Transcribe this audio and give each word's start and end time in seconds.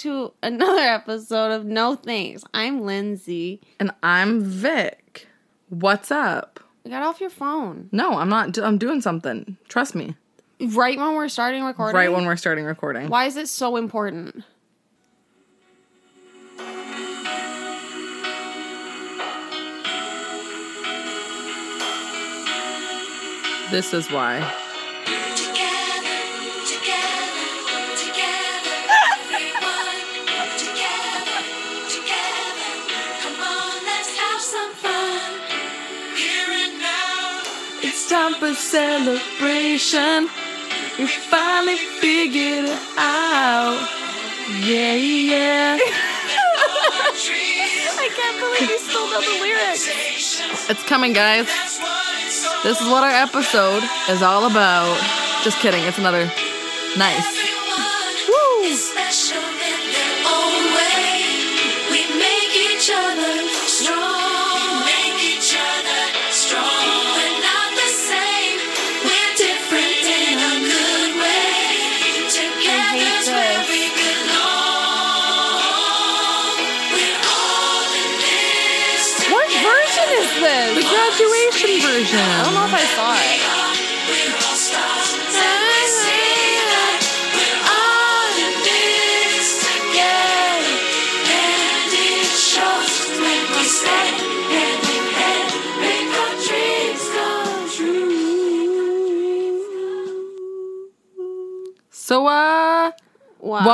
to 0.00 0.32
another 0.42 0.80
episode 0.80 1.52
of 1.52 1.66
No 1.66 1.94
Thanks. 1.94 2.42
I'm 2.54 2.80
Lindsay. 2.80 3.60
And 3.78 3.90
I'm 4.02 4.40
Vic. 4.42 5.28
What's 5.68 6.10
up? 6.10 6.60
Get 6.86 7.02
off 7.02 7.20
your 7.20 7.30
phone. 7.30 7.88
No, 7.92 8.14
I'm 8.14 8.30
not. 8.30 8.56
I'm 8.58 8.78
doing 8.78 9.02
something. 9.02 9.58
Trust 9.68 9.94
me. 9.94 10.16
Right 10.60 10.96
when 10.98 11.14
we're 11.14 11.28
starting 11.28 11.64
recording? 11.64 11.96
Right 11.96 12.10
when 12.10 12.24
we're 12.24 12.36
starting 12.36 12.64
recording. 12.64 13.08
Why 13.08 13.26
is 13.26 13.36
it 13.36 13.48
so 13.48 13.76
important? 13.76 14.42
This 23.70 23.94
is 23.94 24.10
why. 24.10 24.59
Time 38.10 38.34
for 38.34 38.52
celebration. 38.54 40.28
We 40.98 41.06
finally 41.06 41.76
figured 41.76 42.64
it 42.64 42.78
out. 42.98 43.78
Yeah, 44.66 44.96
yeah. 44.96 45.78
I 48.02 48.08
can't 48.18 48.38
believe 48.40 48.68
you 48.68 48.78
still 48.80 49.08
know 49.12 49.20
the 49.20 49.38
lyrics. 49.40 49.86
It's 50.68 50.82
coming, 50.88 51.12
guys. 51.12 51.46
This 52.64 52.80
is 52.80 52.88
what 52.88 53.04
our 53.04 53.14
episode 53.14 53.84
is 54.08 54.22
all 54.22 54.50
about. 54.50 54.98
Just 55.44 55.58
kidding. 55.58 55.84
It's 55.84 55.98
another 55.98 56.24
nice. 56.98 57.38
Everyone 63.82 64.09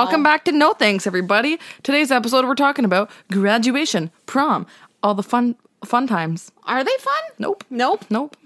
welcome 0.07 0.23
back 0.23 0.45
to 0.45 0.53
No 0.53 0.73
Thanks, 0.73 1.05
everybody. 1.05 1.59
Today's 1.83 2.12
episode, 2.12 2.45
we're 2.45 2.55
talking 2.55 2.85
about 2.85 3.11
graduation, 3.33 4.13
prom, 4.27 4.65
all 5.03 5.15
the 5.15 5.23
fun, 5.25 5.57
fun 5.85 6.07
times. 6.07 6.53
Are 6.63 6.85
they 6.85 6.97
fun? 7.01 7.23
Nope. 7.41 7.65
Nope. 7.71 8.05
Nope. 8.09 8.37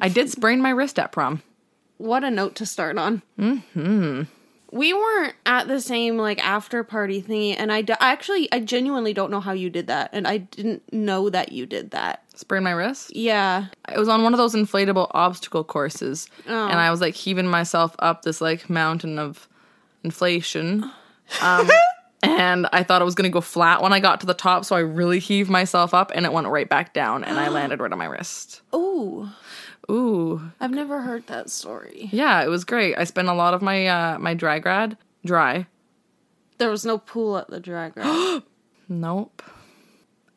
I 0.00 0.08
did 0.08 0.28
sprain 0.28 0.60
my 0.60 0.70
wrist 0.70 0.98
at 0.98 1.12
prom. 1.12 1.42
What 1.98 2.24
a 2.24 2.32
note 2.32 2.56
to 2.56 2.66
start 2.66 2.98
on. 2.98 3.22
Mm-hmm. 3.38 4.22
We 4.72 4.92
weren't 4.92 5.34
at 5.46 5.68
the 5.68 5.80
same 5.80 6.16
like 6.18 6.44
after 6.44 6.82
party 6.82 7.22
thingy, 7.22 7.54
and 7.56 7.72
I 7.72 7.82
d- 7.82 7.94
actually 8.00 8.50
I 8.52 8.58
genuinely 8.60 9.12
don't 9.12 9.30
know 9.30 9.40
how 9.40 9.52
you 9.52 9.70
did 9.70 9.86
that, 9.86 10.10
and 10.12 10.26
I 10.26 10.38
didn't 10.38 10.92
know 10.92 11.30
that 11.30 11.52
you 11.52 11.64
did 11.66 11.92
that. 11.92 12.24
Sprain 12.34 12.62
my 12.64 12.70
wrist. 12.72 13.14
Yeah, 13.14 13.66
It 13.92 13.98
was 13.98 14.08
on 14.08 14.22
one 14.24 14.32
of 14.34 14.38
those 14.38 14.54
inflatable 14.56 15.08
obstacle 15.12 15.62
courses, 15.64 16.28
Oh. 16.48 16.68
and 16.68 16.78
I 16.80 16.90
was 16.90 17.00
like 17.00 17.14
heaving 17.14 17.46
myself 17.48 17.94
up 18.00 18.22
this 18.22 18.40
like 18.40 18.68
mountain 18.70 19.18
of 19.18 19.46
inflation. 20.04 20.90
Um, 21.42 21.70
and 22.22 22.66
I 22.72 22.82
thought 22.82 23.02
it 23.02 23.04
was 23.04 23.14
gonna 23.14 23.28
go 23.28 23.40
flat 23.40 23.82
when 23.82 23.92
I 23.92 24.00
got 24.00 24.20
to 24.20 24.26
the 24.26 24.34
top, 24.34 24.64
so 24.64 24.76
I 24.76 24.80
really 24.80 25.18
heaved 25.18 25.50
myself 25.50 25.94
up, 25.94 26.12
and 26.14 26.26
it 26.26 26.32
went 26.32 26.46
right 26.48 26.68
back 26.68 26.92
down, 26.92 27.24
and 27.24 27.38
I 27.38 27.48
landed 27.58 27.80
right 27.80 27.92
on 27.92 27.98
my 27.98 28.06
wrist. 28.06 28.62
Ooh, 28.74 29.28
Ooh, 29.90 30.40
I've 30.60 30.70
never 30.70 31.00
heard 31.02 31.26
that 31.26 31.50
story. 31.50 32.08
yeah, 32.12 32.42
it 32.44 32.48
was 32.48 32.64
great. 32.64 32.96
I 32.96 33.04
spent 33.04 33.28
a 33.28 33.34
lot 33.34 33.54
of 33.54 33.62
my 33.62 33.86
uh, 33.86 34.18
my 34.18 34.34
dry 34.34 34.58
grad 34.58 34.96
dry. 35.24 35.66
There 36.58 36.70
was 36.70 36.84
no 36.84 36.98
pool 36.98 37.38
at 37.38 37.48
the 37.48 37.58
dry 37.60 37.88
grad. 37.94 38.42
Nope. 38.88 39.42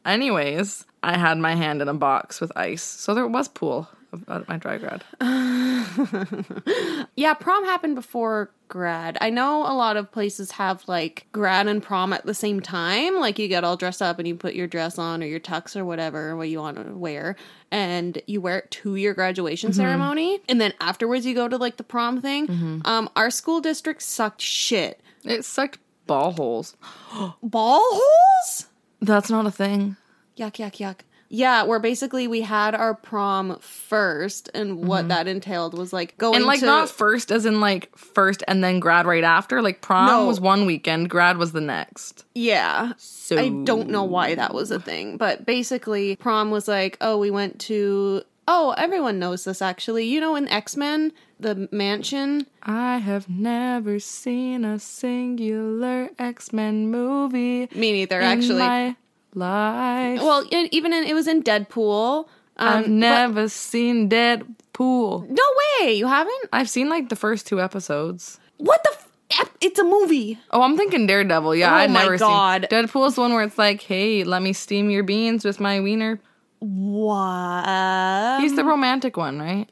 Anyways, 0.06 0.85
I 1.01 1.18
had 1.18 1.38
my 1.38 1.56
hand 1.56 1.81
in 1.81 1.88
a 1.88 1.94
box 1.94 2.40
with 2.41 2.51
ice, 2.57 2.84
so 2.84 3.13
there 3.13 3.28
was 3.28 3.47
pool 3.47 3.90
at 4.28 4.47
my 4.47 4.57
dry 4.57 4.78
grad. 4.78 5.03
yeah, 7.16 7.34
prom 7.34 7.66
happened 7.66 7.96
before 7.96 8.51
grad. 8.68 9.18
I 9.22 9.29
know 9.29 9.62
a 9.63 9.74
lot 9.74 9.97
of 9.97 10.12
places 10.12 10.51
have 10.51 10.84
like 10.88 11.28
grad 11.31 11.68
and 11.68 11.81
prom 11.81 12.13
at 12.13 12.25
the 12.25 12.34
same 12.34 12.59
time. 12.59 13.19
Like 13.19 13.38
you 13.40 13.47
get 13.47 13.63
all 13.63 13.78
dressed 13.78 14.01
up 14.01 14.19
and 14.19 14.28
you 14.28 14.35
put 14.35 14.53
your 14.56 14.68
dress 14.68 14.97
on 14.97 15.22
or 15.22 15.25
your 15.25 15.40
tux 15.40 15.75
or 15.75 15.85
whatever 15.85 16.35
what 16.35 16.50
you 16.50 16.59
want 16.59 16.78
to 16.78 16.94
wear, 16.94 17.35
and 17.72 18.22
you 18.28 18.41
wear 18.41 18.59
it 18.59 18.72
to 18.72 18.96
your 18.96 19.13
graduation 19.13 19.74
ceremony, 19.74 20.40
and 20.50 20.59
then 20.59 20.74
afterwards 20.80 21.25
you 21.25 21.35
go 21.35 21.47
to 21.47 21.57
like 21.57 21.78
the 21.78 21.84
prom 21.84 22.22
thing. 22.22 22.81
Um, 22.85 23.09
our 23.16 23.30
school 23.30 23.62
district 23.62 24.01
sucked 24.01 24.41
shit. 24.41 25.01
It 25.24 25.45
sucked 25.45 25.80
ball 26.07 26.31
holes. 26.31 26.75
Ball 27.41 27.80
holes. 27.81 28.68
That's 29.01 29.30
not 29.30 29.45
a 29.45 29.51
thing. 29.51 29.95
Yuck, 30.38 30.53
yuck, 30.53 30.78
yuck. 30.78 30.97
Yeah, 31.36 31.64
where 31.64 31.80
basically 31.80 32.28
we 32.28 32.42
had 32.42 32.76
our 32.76 32.94
prom 32.94 33.58
first, 33.60 34.52
and 34.54 34.88
what 34.88 35.00
mm-hmm. 35.00 35.08
that 35.08 35.28
entailed 35.28 35.76
was 35.76 35.92
like 35.92 36.16
going 36.20 36.36
And 36.36 36.46
like 36.46 36.60
to 36.60 36.68
not 36.68 36.90
first 36.92 37.32
as 37.32 37.48
in 37.48 37.60
like 37.60 37.98
first 37.98 38.44
and 38.48 38.64
then 38.64 38.80
grad 38.80 39.08
right 39.08 39.24
after. 39.24 39.60
Like 39.60 39.82
prom 39.82 40.06
No. 40.06 40.28
was 40.28 40.40
one 40.40 40.68
weekend, 40.68 41.10
grad 41.10 41.38
was 41.38 41.52
the 41.52 41.60
next. 41.60 42.24
yeah. 42.36 42.94
So 42.98 43.40
I 43.40 43.50
don't 43.50 43.90
know 43.90 44.04
why 44.04 44.36
that 44.36 44.54
was 44.54 44.70
a 44.70 44.80
thing, 44.80 45.18
but 45.18 45.44
basically, 45.44 46.18
prom 46.18 46.52
was 46.52 46.68
like, 46.68 46.98
oh, 47.02 47.18
we 47.18 47.32
went 47.32 47.60
to. 47.62 48.22
Oh, 48.48 48.76
everyone 48.78 49.18
knows 49.18 49.46
this 49.46 49.60
actually. 49.60 50.06
You 50.06 50.20
know, 50.20 50.36
in 50.36 50.48
X 50.50 50.78
Men, 50.78 51.14
the 51.40 51.68
mansion. 51.72 52.46
I 52.62 52.98
have 53.00 53.28
never 53.28 54.00
seen 54.00 54.64
a 54.66 54.78
singular 54.78 56.10
X-Men 56.20 56.92
movie 56.92 57.70
Me 57.74 57.92
neither, 57.92 58.22
actually. 58.22 58.60
my 58.60 58.96
life. 59.36 60.22
well, 60.22 60.46
even 60.52 60.94
in 60.94 61.04
it 61.06 61.14
was 61.14 61.28
in 61.28 61.42
Deadpool. 61.44 62.28
Um, 62.58 62.68
I've 62.68 62.84
but- 62.84 62.90
never 62.92 63.50
seen 63.50 64.10
Deadpool. 64.10 65.28
no 65.30 65.44
way, 65.82 65.94
you 65.94 66.08
haven't. 66.08 66.50
I've 66.54 66.70
seen 66.70 66.88
like 66.90 67.10
the 67.10 67.16
first 67.16 67.48
two 67.48 67.60
episodes. 67.62 68.40
What 68.58 68.84
the? 68.84 68.92
F- 69.40 69.50
it's 69.62 69.80
a 69.80 69.84
movie. 69.84 70.38
Oh, 70.52 70.62
I'm 70.62 70.78
thinking 70.78 71.08
Daredevil. 71.08 71.56
Yeah, 71.56 71.72
Oh 71.74 71.88
my 71.88 72.04
never 72.04 72.18
God. 72.20 72.68
seen 72.70 72.86
Deadpool's 72.86 73.16
the 73.16 73.22
one 73.22 73.34
where 73.34 73.44
it's 73.44 73.58
like, 73.58 73.82
hey, 73.82 74.24
let 74.24 74.44
me 74.44 74.54
steam 74.54 74.92
your 74.92 75.02
beans 75.04 75.44
with 75.44 75.60
my 75.60 75.80
wiener. 75.80 76.20
What? 76.60 78.40
He's 78.42 78.56
the 78.56 78.64
romantic 78.64 79.18
one, 79.18 79.40
right? 79.40 79.68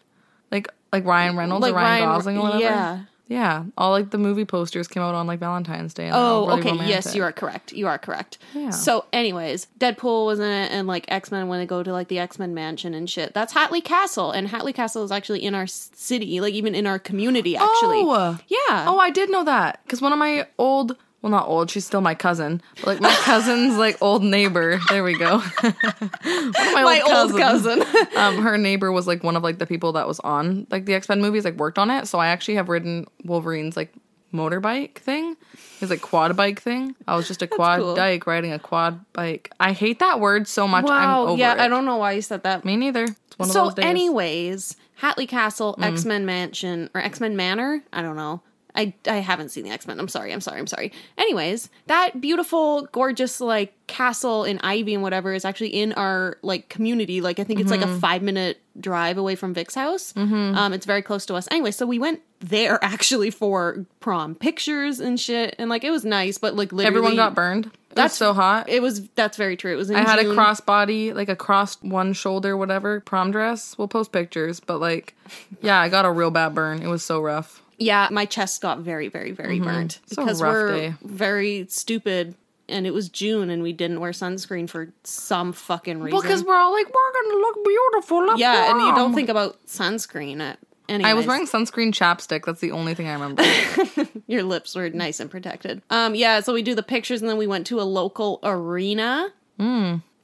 Like 0.52 0.68
like 0.92 1.06
Ryan 1.06 1.38
Reynolds 1.38 1.62
Like 1.62 1.74
or 1.74 1.76
Ryan, 1.76 2.04
Ryan- 2.08 2.18
Gosling 2.18 2.38
or 2.38 2.42
whatever. 2.44 2.62
yeah. 2.64 3.00
Yeah. 3.31 3.64
All 3.78 3.92
like 3.92 4.09
the 4.09 4.18
movie 4.18 4.44
posters 4.46 4.88
came 4.88 5.02
out 5.02 5.16
on 5.16 5.25
like 5.25 5.40
Valentine's 5.40 5.94
Day. 5.94 6.08
And 6.08 6.16
Oh, 6.16 6.47
really 6.47 6.72
okay. 6.72 6.86
Yes, 6.88 7.16
you 7.16 7.24
are 7.24 7.31
correct. 7.31 7.72
You 7.72 7.88
are 7.88 7.97
correct. 7.97 8.38
Yeah. 8.53 8.72
So, 8.72 9.06
anyways, 9.14 9.67
Deadpool 9.79 10.26
was 10.26 10.40
in 10.40 10.50
it, 10.50 10.72
and 10.72 10.85
like 10.88 11.06
X 11.08 11.32
Men 11.32 11.47
when 11.47 11.59
they 11.59 11.66
go 11.66 11.82
to 11.82 11.91
like 11.94 12.09
the 12.09 12.20
X 12.20 12.38
Men 12.38 12.53
mansion 12.53 12.94
and 12.94 13.09
shit. 13.09 13.34
That's 13.34 13.53
Hatley 13.53 13.82
Castle, 13.84 14.32
and 14.32 14.50
Hatley 14.50 14.73
Castle 14.76 15.03
is 15.06 15.11
actually 15.11 15.44
in 15.44 15.56
our 15.56 15.66
city, 15.67 16.41
like 16.41 16.53
even 16.53 16.76
in 16.76 16.85
our 16.85 17.00
community. 17.00 17.56
Actually, 17.56 18.02
Oh. 18.03 18.38
yeah. 18.47 18.85
Oh, 18.88 19.00
I 19.00 19.09
did 19.09 19.32
know 19.32 19.46
that 19.46 19.79
because 19.85 20.02
one 20.02 20.11
of 20.11 20.20
my 20.20 20.47
old, 20.58 20.97
well, 21.22 21.29
not 21.29 21.47
old, 21.47 21.70
she's 21.70 21.85
still 21.85 22.02
my 22.02 22.16
cousin, 22.16 22.62
but 22.78 22.88
like 22.88 23.02
my 23.02 23.14
cousin's 23.14 23.78
like 23.78 24.02
old 24.02 24.23
neighbor. 24.23 24.79
There 24.90 25.03
we 25.03 25.18
go. 25.18 25.38
one 25.62 25.73
of 25.73 26.53
my, 26.53 26.84
my 26.84 27.02
old 27.02 27.32
old 27.32 27.40
cousin. 27.40 27.84
um, 28.16 28.41
her 28.41 28.58
neighbor 28.58 28.91
was 28.91 29.06
like 29.06 29.23
one 29.23 29.35
of 29.35 29.44
like 29.44 29.59
the 29.59 29.68
people 29.68 29.94
that 29.94 30.08
was 30.08 30.20
on 30.22 30.66
like 30.72 30.85
the 30.85 30.96
X 30.96 31.08
Men 31.09 31.22
movies, 31.22 31.46
like 31.46 31.56
worked 31.58 31.78
on 31.78 31.91
it. 31.91 32.08
So 32.08 32.18
I 32.18 32.28
actually 32.28 32.56
have 32.56 32.70
ridden 32.70 33.06
Wolverine's 33.23 33.78
like 33.78 33.94
motorbike 34.34 34.96
thing, 34.96 35.35
his 35.79 35.91
like 35.91 36.02
quad 36.02 36.35
bike 36.35 36.59
thing. 36.59 36.96
I 37.08 37.16
was 37.16 37.28
just 37.28 37.44
a 37.44 37.47
quad 37.47 37.82
cool. 37.82 37.96
dyke 37.96 38.26
riding 38.26 38.52
a 38.52 38.59
quad 38.59 39.06
bike. 39.14 39.52
I 39.59 39.73
hate 39.73 40.00
that 40.00 40.20
word 40.20 40.47
so 40.47 40.68
much. 40.68 40.85
I'm 40.85 40.90
wow. 40.90 41.28
over 41.28 41.40
Yeah, 41.40 41.53
it. 41.53 41.59
I 41.59 41.68
don't 41.68 41.85
know 41.85 41.97
why 41.97 42.14
you 42.14 42.23
said 42.23 42.44
that. 42.44 42.66
Me 42.66 42.78
neither. 42.78 43.03
It's 43.03 43.38
one 43.38 43.50
of 43.50 43.53
so, 43.53 43.66
those 43.66 43.76
days. 43.76 43.85
anyways, 43.85 44.76
Hatley 45.02 45.28
Castle, 45.28 45.78
X 45.82 46.03
Men 46.03 46.26
Mansion, 46.26 46.90
or 46.96 47.02
X 47.02 47.20
Men 47.20 47.35
Manor. 47.35 47.84
I 47.94 48.02
don't 48.02 48.16
know. 48.16 48.41
I 48.76 48.94
I 49.08 49.18
haven't 49.18 49.50
seen 49.50 49.64
the 49.64 49.72
X 49.72 49.88
Men. 49.88 50.00
I'm 50.00 50.08
sorry. 50.08 50.32
I'm 50.34 50.41
sorry. 50.41 50.59
I'm 50.59 50.68
sorry. 50.68 50.91
Anyways, 51.18 51.70
that 51.88 52.22
beautiful, 52.22 52.84
gorgeous 52.91 53.41
like 53.41 53.73
castle 53.88 54.44
in 54.46 54.59
Ivy 54.59 54.94
and 54.94 55.03
whatever 55.03 55.34
is 55.34 55.44
actually 55.46 55.70
in 55.70 55.94
our 55.94 56.38
like 56.41 56.70
community. 56.70 57.22
Like 57.22 57.40
I 57.40 57.44
think 57.44 57.59
it's 57.59 57.72
like 57.72 57.82
a 57.82 58.00
five 58.00 58.22
minute 58.22 58.62
drive 58.79 59.18
away 59.18 59.35
from 59.35 59.53
Vic's 59.53 59.76
house. 59.76 60.14
Um, 60.16 60.73
it's 60.73 60.85
very 60.85 61.02
close 61.02 61.26
to 61.28 61.35
us. 61.35 61.47
Anyway, 61.52 61.72
so 61.72 61.85
we 61.85 62.00
went 62.00 62.22
there 62.40 62.79
actually 62.84 63.29
for 63.32 63.85
prom 64.00 64.35
pictures 64.35 65.00
and 65.00 65.20
shit, 65.20 65.56
and 65.59 65.70
like 65.70 65.84
it 65.84 65.91
was 65.91 66.06
nice, 66.06 66.38
but 66.38 66.56
like 66.56 66.72
literally 66.72 66.88
Everyone 66.97 67.16
got 67.16 67.35
burned. 67.35 67.72
That's 67.94 68.16
so 68.16 68.32
hot. 68.34 68.70
It 68.70 68.82
was 68.82 69.09
that's 69.16 69.35
very 69.35 69.58
true. 69.58 69.73
It 69.73 69.76
was 69.76 69.90
in 69.90 69.97
I 69.97 70.02
had 70.03 70.20
a 70.20 70.23
June. 70.23 70.35
crossbody, 70.38 71.14
like 71.14 71.28
a 71.28 71.35
cross 71.35 71.76
one 71.82 72.14
shoulder, 72.14 72.56
whatever, 72.56 73.02
prom 73.02 73.32
dress. 73.32 73.78
We'll 73.78 73.90
post 73.90 74.14
pictures, 74.14 74.62
but 74.62 74.79
like, 74.79 75.14
yeah, 75.62 75.78
I 75.78 75.90
got 75.90 76.06
a 76.06 76.12
real 76.12 76.32
bad 76.32 76.56
burn. 76.56 76.82
It 76.82 76.88
was 76.88 77.03
so 77.03 77.20
rough. 77.20 77.60
Yeah, 77.82 78.08
my 78.12 78.26
chest 78.26 78.62
got 78.62 78.80
very, 78.80 79.08
very, 79.08 79.32
very 79.32 79.60
burnt 79.60 80.00
It's 80.04 80.14
a 80.14 80.22
because 80.22 80.42
rough 80.42 80.54
we're 80.54 80.76
day. 80.78 80.94
very 81.04 81.66
stupid. 81.70 82.36
And 82.70 82.88
it 82.88 82.94
was 82.94 83.10
June, 83.10 83.50
and 83.50 83.62
we 83.64 83.74
didn't 83.74 84.00
wear 84.00 84.12
sunscreen 84.12 84.70
for 84.70 84.94
some 85.04 85.52
fucking 85.52 86.00
reason. 86.00 86.22
Because 86.22 86.42
we're 86.44 86.56
all 86.56 86.72
like, 86.72 86.86
we're 86.88 87.14
gonna 87.30 87.42
look 87.42 87.58
beautiful. 87.66 88.38
yeah, 88.38 88.72
and 88.72 88.80
you 88.82 88.96
don't 88.96 89.14
think 89.14 89.28
about 89.28 89.58
sunscreen. 89.66 90.40
At, 90.40 90.58
anyways, 90.88 91.10
I 91.12 91.14
was 91.14 91.26
wearing 91.26 91.48
sunscreen 91.48 91.92
chapstick. 91.92 92.46
That's 92.46 92.62
the 92.62 92.72
only 92.72 92.94
thing 92.94 93.10
I 93.10 93.14
remember. 93.14 93.44
your 94.28 94.44
lips 94.44 94.74
were 94.74 94.90
nice 94.90 95.20
and 95.20 95.30
protected. 95.30 95.82
Um, 95.90 96.16
yeah, 96.16 96.40
so 96.40 96.54
we 96.54 96.62
do 96.62 96.74
the 96.74 96.84
pictures, 96.84 97.20
and 97.22 97.30
then 97.30 97.38
we 97.38 97.48
went 97.48 97.68
to 97.68 97.82
a 97.82 97.84
local 97.84 98.40
arena 98.44 99.34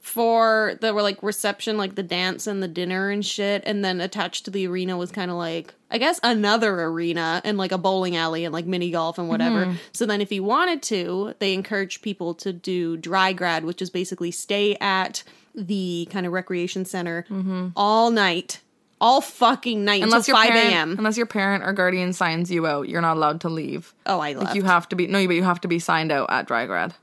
for 0.08 0.76
the 0.80 0.92
like 0.92 1.22
reception, 1.22 1.76
like 1.76 1.94
the 1.94 2.02
dance 2.02 2.46
and 2.46 2.62
the 2.62 2.68
dinner 2.68 3.10
and 3.10 3.24
shit. 3.24 3.62
And 3.66 3.84
then 3.84 4.00
attached 4.00 4.46
to 4.46 4.50
the 4.50 4.66
arena 4.66 4.96
was 4.96 5.12
kind 5.12 5.30
of 5.30 5.36
like 5.36 5.74
I 5.90 5.98
guess 5.98 6.20
another 6.22 6.82
arena 6.82 7.40
and 7.44 7.56
like 7.56 7.72
a 7.72 7.78
bowling 7.78 8.16
alley 8.16 8.44
and 8.44 8.52
like 8.52 8.66
mini 8.66 8.90
golf 8.90 9.18
and 9.18 9.28
whatever. 9.28 9.66
Mm-hmm. 9.66 9.76
So 9.92 10.06
then, 10.06 10.20
if 10.20 10.30
you 10.32 10.42
wanted 10.42 10.82
to, 10.84 11.34
they 11.38 11.54
encourage 11.54 12.02
people 12.02 12.34
to 12.34 12.52
do 12.52 12.96
dry 12.96 13.32
grad, 13.32 13.64
which 13.64 13.80
is 13.80 13.90
basically 13.90 14.30
stay 14.30 14.76
at 14.80 15.22
the 15.54 16.08
kind 16.10 16.26
of 16.26 16.32
recreation 16.32 16.84
center 16.84 17.24
mm-hmm. 17.30 17.68
all 17.76 18.10
night. 18.10 18.60
All 19.00 19.20
fucking 19.20 19.84
night 19.84 20.02
unless 20.02 20.26
until 20.28 20.42
your 20.42 20.52
5 20.52 20.60
parent, 20.60 20.74
a.m. 20.74 20.98
unless 20.98 21.16
your 21.16 21.26
parent 21.26 21.62
or 21.62 21.72
guardian 21.72 22.12
signs 22.12 22.50
you 22.50 22.66
out, 22.66 22.88
you're 22.88 23.00
not 23.00 23.16
allowed 23.16 23.42
to 23.42 23.48
leave. 23.48 23.94
Oh, 24.06 24.18
I 24.18 24.32
left. 24.32 24.46
Like 24.46 24.54
you 24.56 24.64
have 24.64 24.88
to 24.88 24.96
be 24.96 25.06
no, 25.06 25.24
but 25.24 25.36
you 25.36 25.44
have 25.44 25.60
to 25.60 25.68
be 25.68 25.78
signed 25.78 26.10
out 26.10 26.32
at 26.32 26.48
dry 26.48 26.66
grad. 26.66 26.94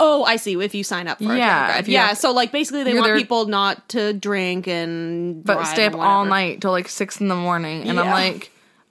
Oh, 0.00 0.24
I 0.24 0.36
see. 0.36 0.54
If 0.60 0.74
you 0.74 0.84
sign 0.84 1.08
up 1.08 1.18
for 1.18 1.32
a 1.32 1.36
Yeah, 1.36 1.66
grad. 1.66 1.88
yeah. 1.88 2.06
have- 2.08 2.18
so 2.18 2.32
like 2.32 2.52
basically 2.52 2.84
they 2.84 2.94
want 2.94 3.06
there- 3.06 3.16
people 3.16 3.46
not 3.46 3.88
to 3.90 4.12
drink 4.12 4.66
and 4.66 5.44
but 5.44 5.64
stay 5.64 5.86
up 5.86 5.94
all 5.94 6.24
night 6.24 6.60
till 6.60 6.70
like 6.70 6.88
six 6.88 7.20
in 7.20 7.28
the 7.28 7.34
morning. 7.36 7.88
And 7.88 7.98
I'm 7.98 8.06
like, 8.10 8.50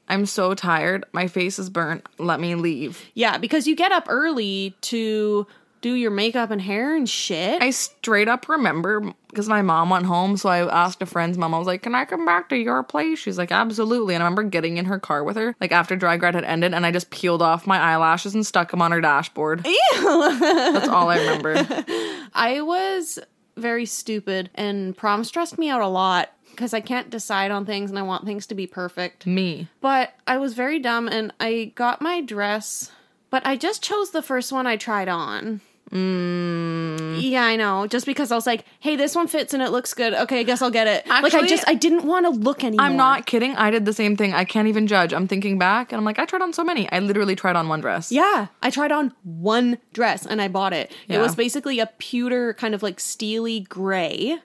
I'm 0.10 0.26
so 0.26 0.54
tired. 0.54 1.06
My 1.14 1.28
face 1.28 1.58
is 1.60 1.70
burnt. 1.70 2.06
Let 2.18 2.40
me 2.40 2.56
leave. 2.56 3.02
Yeah, 3.14 3.38
because 3.38 3.66
you 3.68 3.76
get 3.76 3.92
up 3.92 4.06
early 4.10 4.76
to 4.82 5.48
do 5.82 5.94
your 5.94 6.12
makeup 6.12 6.52
and 6.52 6.62
hair 6.62 6.96
and 6.96 7.10
shit. 7.10 7.62
I 7.62 7.72
straight 7.72 8.28
up 8.28 8.48
remember 8.48 9.14
because 9.30 9.50
my 9.50 9.62
mom 9.62 9.90
went 9.90 10.06
home, 10.06 10.38
so 10.38 10.50
I 10.50 10.68
asked 10.68 11.02
a 11.02 11.06
friend's 11.06 11.38
mom. 11.38 11.54
I 11.54 11.58
was 11.58 11.68
like, 11.68 11.82
"Can 11.82 11.96
I 11.96 12.06
come 12.06 12.26
back 12.26 12.50
to 12.50 12.58
your 12.58 12.84
place?" 12.84 13.20
She's 13.20 13.38
like, 13.38 13.52
"Absolutely." 13.52 14.14
And 14.14 14.24
I 14.24 14.26
remember 14.26 14.44
getting 14.44 14.78
in 14.78 14.86
her 14.86 15.00
car 15.00 15.24
with 15.24 15.36
her, 15.38 15.56
like 15.60 15.72
after 15.72 15.96
dry 15.96 16.18
grad 16.18 16.36
had 16.36 16.44
ended, 16.44 16.74
and 16.74 16.86
I 16.86 16.92
just 16.92 17.10
peeled 17.10 17.42
off 17.42 17.68
my 17.68 17.80
eyelashes 17.80 18.36
and 18.36 18.46
stuck 18.46 18.72
them 18.72 18.82
on 18.82 18.92
her 18.92 19.02
dashboard. 19.02 19.66
Ew. 19.66 20.38
That's 20.40 20.88
all 20.88 21.10
I 21.10 21.18
remember. 21.18 21.56
I 22.34 22.62
was 22.62 23.20
very 23.58 23.86
stupid 23.86 24.50
and 24.56 24.96
prom 24.96 25.24
stressed 25.24 25.58
me 25.58 25.70
out 25.70 25.82
a 25.82 25.88
lot 25.88 26.30
because 26.52 26.74
I 26.74 26.82
can't 26.82 27.10
decide 27.10 27.52
on 27.52 27.66
things 27.66 27.90
and 27.90 27.98
I 27.98 28.02
want 28.04 28.26
things 28.26 28.48
to 28.48 28.56
be 28.56 28.68
perfect. 28.68 29.26
Me. 29.26 29.68
But 29.80 30.14
I 30.28 30.38
was 30.38 30.54
very 30.54 30.80
dumb 30.80 31.08
and 31.08 31.34
I 31.40 31.72
got 31.76 32.02
my 32.02 32.22
dress, 32.22 32.92
but 33.30 33.46
I 33.46 33.56
just 33.56 33.82
chose 33.82 34.12
the 34.12 34.22
first 34.22 34.52
one 34.52 34.68
I 34.68 34.78
tried 34.78 35.08
on. 35.08 35.62
Mm. 35.92 37.22
Yeah, 37.22 37.44
I 37.44 37.56
know. 37.56 37.86
Just 37.88 38.06
because 38.06 38.32
I 38.32 38.36
was 38.36 38.48
like, 38.48 38.66
"Hey, 38.80 38.96
this 38.96 39.16
one 39.16 39.28
fits 39.28 39.54
and 39.54 39.62
it 39.62 39.72
looks 39.72 39.94
good. 39.94 40.14
Okay, 40.14 40.40
I 40.40 40.44
guess 40.44 40.62
I'll 40.62 40.72
get 40.72 40.88
it." 40.88 41.08
like 41.08 41.34
I 41.34 41.46
just 41.48 41.68
I 41.68 41.74
didn't 41.74 42.06
want 42.06 42.26
to 42.26 42.32
look 42.32 42.64
anymore. 42.64 42.86
I'm 42.86 42.96
not 42.96 43.26
kidding. 43.26 43.56
I 43.56 43.72
did 43.72 43.86
the 43.86 43.94
same 43.94 44.16
thing. 44.16 44.34
I 44.34 44.46
can't 44.46 44.68
even 44.68 44.88
judge. 44.88 45.14
I'm 45.14 45.28
thinking 45.28 45.58
back, 45.58 45.92
and 45.92 46.00
I'm 46.00 46.06
like, 46.06 46.20
I 46.20 46.26
tried 46.26 46.42
on 46.42 46.54
so 46.54 46.64
many. 46.64 46.90
I 46.92 47.00
literally 47.00 47.36
tried 47.36 47.56
on 47.56 47.68
one 47.68 47.82
dress. 47.82 48.12
Yeah, 48.12 48.48
I 48.62 48.70
tried 48.70 48.92
on 48.92 49.14
one 49.24 49.78
dress 49.94 50.26
and 50.26 50.42
I 50.42 50.48
bought 50.48 50.74
it. 50.74 50.92
It 51.08 51.18
was 51.20 51.36
basically 51.36 51.80
a 51.80 51.88
pewter 51.98 52.54
kind 52.54 52.74
of 52.74 52.82
like 52.84 53.00
steely 53.00 53.62
gray, 53.62 54.38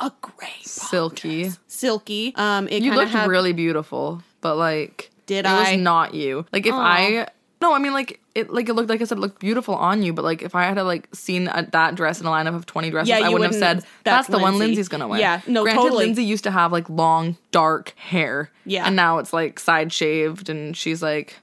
a 0.00 0.12
gray 0.22 0.48
silky. 0.62 1.42
dress. 1.44 1.58
silky. 1.66 2.34
Um, 2.36 2.68
it 2.68 2.82
You 2.82 2.94
looked 2.94 3.10
had 3.12 3.28
really 3.28 3.52
beautiful, 3.52 4.22
but 4.40 4.56
like, 4.56 5.10
Did 5.26 5.44
it 5.44 5.46
I? 5.46 5.72
was 5.74 5.80
not 5.82 6.14
you. 6.14 6.46
Like 6.52 6.66
if 6.66 6.74
I. 6.74 7.28
No, 7.64 7.72
I 7.72 7.78
mean 7.78 7.94
like 7.94 8.20
it. 8.34 8.52
Like 8.52 8.68
it 8.68 8.74
looked 8.74 8.90
like 8.90 9.00
I 9.00 9.04
said, 9.04 9.16
it 9.16 9.20
looked 9.22 9.40
beautiful 9.40 9.74
on 9.74 10.02
you. 10.02 10.12
But 10.12 10.22
like 10.22 10.42
if 10.42 10.54
I 10.54 10.64
had 10.64 10.74
to 10.74 10.84
like 10.84 11.08
seen 11.14 11.48
a, 11.48 11.66
that 11.72 11.94
dress 11.94 12.20
in 12.20 12.26
a 12.26 12.30
lineup 12.30 12.54
of 12.54 12.66
twenty 12.66 12.90
dresses, 12.90 13.08
Yeah, 13.08 13.20
I 13.20 13.30
wouldn't 13.30 13.52
have 13.52 13.58
said 13.58 13.76
that's 13.78 13.86
that's, 14.02 14.28
the 14.28 14.38
one 14.38 14.58
Lindsay's 14.58 14.88
gonna 14.88 15.08
wear. 15.08 15.18
Yeah, 15.18 15.40
no, 15.46 15.62
Granted, 15.62 15.80
totally. 15.80 16.04
Lindsay 16.04 16.24
used 16.24 16.44
to 16.44 16.50
have 16.50 16.72
like 16.72 16.90
long 16.90 17.38
dark 17.52 17.94
hair. 17.96 18.50
Yeah. 18.66 18.86
and 18.86 18.94
now 18.96 19.16
it's 19.16 19.32
like 19.32 19.58
side 19.58 19.94
shaved, 19.94 20.50
and 20.50 20.76
she's 20.76 21.02
like, 21.02 21.38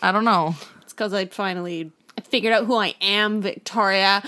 I 0.00 0.12
don't 0.12 0.24
know. 0.24 0.54
It's 0.80 0.94
because 0.94 1.12
I 1.12 1.26
finally 1.26 1.92
figured 2.24 2.54
out 2.54 2.64
who 2.64 2.76
I 2.76 2.94
am, 3.02 3.42
Victoria. 3.42 4.22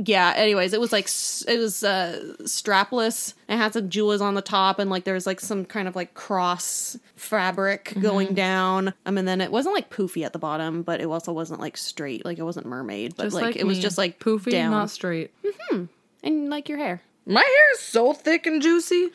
Yeah. 0.00 0.32
Anyways, 0.36 0.72
it 0.74 0.80
was 0.80 0.92
like 0.92 1.08
it 1.48 1.58
was 1.58 1.82
uh, 1.82 2.34
strapless. 2.42 3.34
It 3.48 3.56
had 3.56 3.72
some 3.72 3.88
jewels 3.90 4.20
on 4.20 4.34
the 4.34 4.42
top, 4.42 4.78
and 4.78 4.88
like 4.90 5.02
there 5.02 5.14
was 5.14 5.26
like 5.26 5.40
some 5.40 5.64
kind 5.64 5.88
of 5.88 5.96
like 5.96 6.14
cross 6.14 6.96
fabric 7.16 7.86
Mm-hmm. 7.90 8.00
going 8.02 8.34
down. 8.34 8.94
Um, 9.06 9.18
and 9.18 9.26
then 9.26 9.40
it 9.40 9.50
wasn't 9.50 9.74
like 9.74 9.90
poofy 9.90 10.24
at 10.24 10.32
the 10.32 10.38
bottom, 10.38 10.82
but 10.82 11.00
it 11.00 11.06
also 11.06 11.32
wasn't 11.32 11.58
like 11.60 11.76
straight. 11.76 12.24
Like 12.24 12.38
it 12.38 12.44
wasn't 12.44 12.66
mermaid, 12.66 13.16
but 13.16 13.24
Just 13.24 13.34
like, 13.34 13.44
like 13.44 13.56
it 13.56 13.66
was 13.66 13.80
just 13.80 13.98
like 13.98 14.20
poofy, 14.20 14.52
down. 14.52 14.70
not 14.70 14.90
straight. 14.90 15.32
and 16.22 16.48
like 16.50 16.68
your 16.68 16.78
hair. 16.78 17.02
My 17.26 17.40
hair 17.42 17.72
is 17.74 17.80
so 17.80 18.12
thick 18.12 18.46
and 18.46 18.62
juicy. 18.62 19.10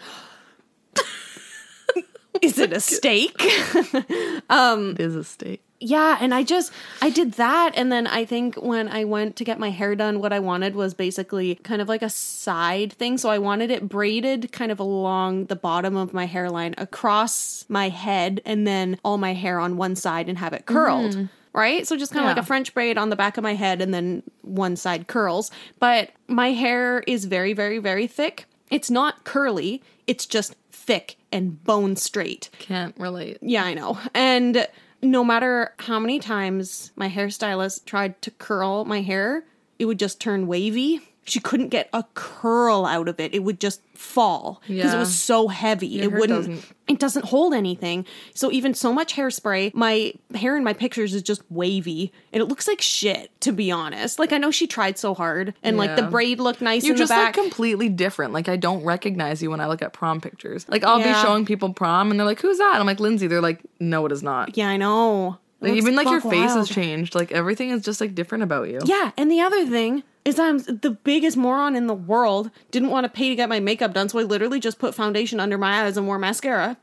Is 2.42 2.60
it 2.60 2.74
a 2.74 2.80
steak? 2.82 3.36
um 4.50 4.92
It 4.92 5.00
is 5.00 5.16
a 5.16 5.24
steak. 5.24 5.63
Yeah, 5.86 6.18
and 6.22 6.34
I 6.34 6.44
just 6.44 6.72
I 7.02 7.10
did 7.10 7.34
that 7.34 7.74
and 7.76 7.92
then 7.92 8.08
I 8.08 8.24
think 8.24 8.56
when 8.56 8.88
I 8.88 9.04
went 9.04 9.36
to 9.36 9.44
get 9.44 9.60
my 9.60 9.70
hair 9.70 9.96
done 9.96 10.22
what 10.22 10.32
I 10.32 10.40
wanted 10.40 10.76
was 10.76 10.94
basically 10.94 11.56
kind 11.56 11.82
of 11.82 11.90
like 11.90 12.02
a 12.02 12.10
side 12.10 12.94
thing. 12.94 13.18
So 13.18 13.30
I 13.30 13.38
wanted 13.38 13.70
it 13.70 13.90
braided 13.90 14.54
kind 14.54 14.72
of 14.72 14.80
along 14.80 15.46
the 15.46 15.58
bottom 15.58 15.98
of 15.98 16.14
my 16.14 16.26
hairline 16.26 16.74
across 16.78 17.66
my 17.68 17.90
head 17.90 18.42
and 18.46 18.66
then 18.66 18.98
all 19.04 19.18
my 19.18 19.34
hair 19.34 19.60
on 19.60 19.76
one 19.76 19.98
side 19.98 20.30
and 20.30 20.38
have 20.38 20.54
it 20.54 20.66
curled. 20.66 21.16
Mm. 21.16 21.30
Right? 21.52 21.86
So 21.86 21.98
just 21.98 22.14
kind 22.14 22.26
of 22.26 22.30
like 22.30 22.44
a 22.44 22.48
French 22.48 22.74
braid 22.74 22.98
on 22.98 23.10
the 23.10 23.16
back 23.16 23.38
of 23.38 23.44
my 23.44 23.54
head 23.54 23.82
and 23.82 23.94
then 23.94 24.24
one 24.42 24.78
side 24.78 25.08
curls. 25.08 25.52
But 25.80 26.12
my 26.28 26.54
hair 26.54 27.02
is 27.02 27.26
very 27.26 27.52
very 27.52 27.80
very 27.80 28.08
thick. 28.08 28.46
It's 28.72 28.90
not 28.90 29.26
curly, 29.26 29.84
it's 30.08 30.26
just 30.26 30.56
thick 30.72 31.18
and 31.32 31.62
bone 31.64 31.98
straight. 31.98 32.50
Can't 32.60 32.98
relate. 32.98 33.38
Yeah, 33.42 33.66
I 33.66 33.74
know. 33.74 34.00
And 34.14 34.68
no 35.04 35.24
matter 35.24 35.74
how 35.80 36.00
many 36.00 36.18
times 36.20 36.92
my 36.96 37.10
hairstylist 37.10 37.86
tried 37.86 38.22
to 38.22 38.32
curl 38.32 38.86
my 38.86 39.02
hair, 39.02 39.44
it 39.78 39.86
would 39.86 40.00
just 40.00 40.20
turn 40.20 40.48
wavy. 40.48 41.02
She 41.26 41.40
couldn't 41.40 41.70
get 41.70 41.90
a 41.94 42.04
curl 42.16 42.86
out 42.86 43.08
of 43.08 43.20
it. 43.20 43.34
It 43.34 43.40
would 43.44 43.60
just 43.60 43.82
fall 43.96 44.62
because 44.68 44.94
it 44.94 44.98
was 44.98 45.16
so 45.16 45.48
heavy. 45.48 45.88
Your 45.88 46.04
it 46.06 46.12
wouldn't 46.14 46.48
doesn't- 46.48 46.66
it 46.86 47.00
doesn't 47.00 47.26
hold 47.26 47.54
anything. 47.54 48.06
So 48.34 48.52
even 48.52 48.74
so 48.74 48.92
much 48.92 49.16
hairspray, 49.16 49.74
my 49.74 50.14
hair 50.36 50.58
in 50.58 50.66
my 50.66 50.74
pictures 50.74 51.14
is 51.14 51.22
just 51.22 51.42
wavy 51.50 52.12
and 52.34 52.42
it 52.42 52.46
looks 52.48 52.68
like 52.68 52.82
shit 52.82 53.32
to 53.40 53.54
be 53.54 53.72
honest. 53.72 54.20
Like 54.20 54.34
I 54.34 54.38
know 54.38 54.52
she 54.52 54.68
tried 54.68 54.98
so 54.98 55.14
hard 55.14 55.54
and 55.64 55.78
like 55.78 55.96
the 55.96 56.04
braid 56.04 56.42
looked 56.42 56.60
nice 56.62 56.84
You 56.84 56.92
in 56.92 56.98
just 56.98 57.10
the 57.10 57.16
back. 57.16 57.38
look 57.38 57.46
completely 57.46 57.88
different. 57.88 58.34
Like 58.34 58.50
I 58.50 58.58
don't 58.58 58.84
recognize 58.84 59.42
you 59.42 59.50
when 59.50 59.62
I 59.62 59.68
look 59.68 59.82
at 59.82 59.94
prom 59.94 60.20
pictures. 60.20 60.66
Like 60.68 60.84
I'll 60.84 61.00
Yeah. 61.00 61.14
be 61.22 61.26
showing 61.26 61.46
people 61.46 61.72
prom 61.74 62.12
and 62.12 62.20
they're 62.20 62.28
like, 62.28 62.42
"Who's 62.42 62.58
that?" 62.58 62.76
I'm 62.76 62.86
like, 62.86 63.00
"Lindsay." 63.00 63.28
They're 63.28 63.40
like, 63.42 63.62
"No, 63.80 64.06
it 64.06 64.12
is 64.12 64.22
not." 64.22 64.58
yeah, 64.58 64.68
I 64.68 64.76
know. 64.76 65.38
Like, 65.64 65.74
even 65.74 65.96
like 65.96 66.08
your 66.08 66.22
face 66.22 66.52
has 66.54 66.70
changed. 66.70 67.16
Like 67.16 67.32
everything 67.32 67.70
is 67.70 67.82
just 67.84 68.00
like 68.02 68.14
different 68.16 68.44
about 68.44 68.70
you. 68.70 68.80
Yeah, 68.86 69.12
and 69.18 69.32
the 69.32 69.42
other 69.42 69.66
thing 69.66 70.04
is 70.26 70.40
I'm 70.40 70.60
the 70.60 70.92
biggest 71.04 71.36
moron 71.38 71.76
in 71.76 71.88
the 71.88 71.94
world. 71.94 72.52
Didn't 72.72 72.90
want 72.90 73.06
to 73.06 73.10
pay 73.10 73.30
to 73.30 73.36
get 73.36 73.50
my 73.50 73.60
makeup 73.60 73.94
done, 73.94 74.10
so 74.10 74.20
I 74.20 74.24
literally 74.24 74.60
just 74.60 74.80
put 74.80 74.94
foundation 74.96 75.40
under 75.40 75.58
my 75.58 75.84
eyes 75.84 75.98
and 75.98 76.06
wore 76.08 76.20
mascara. 76.20 76.78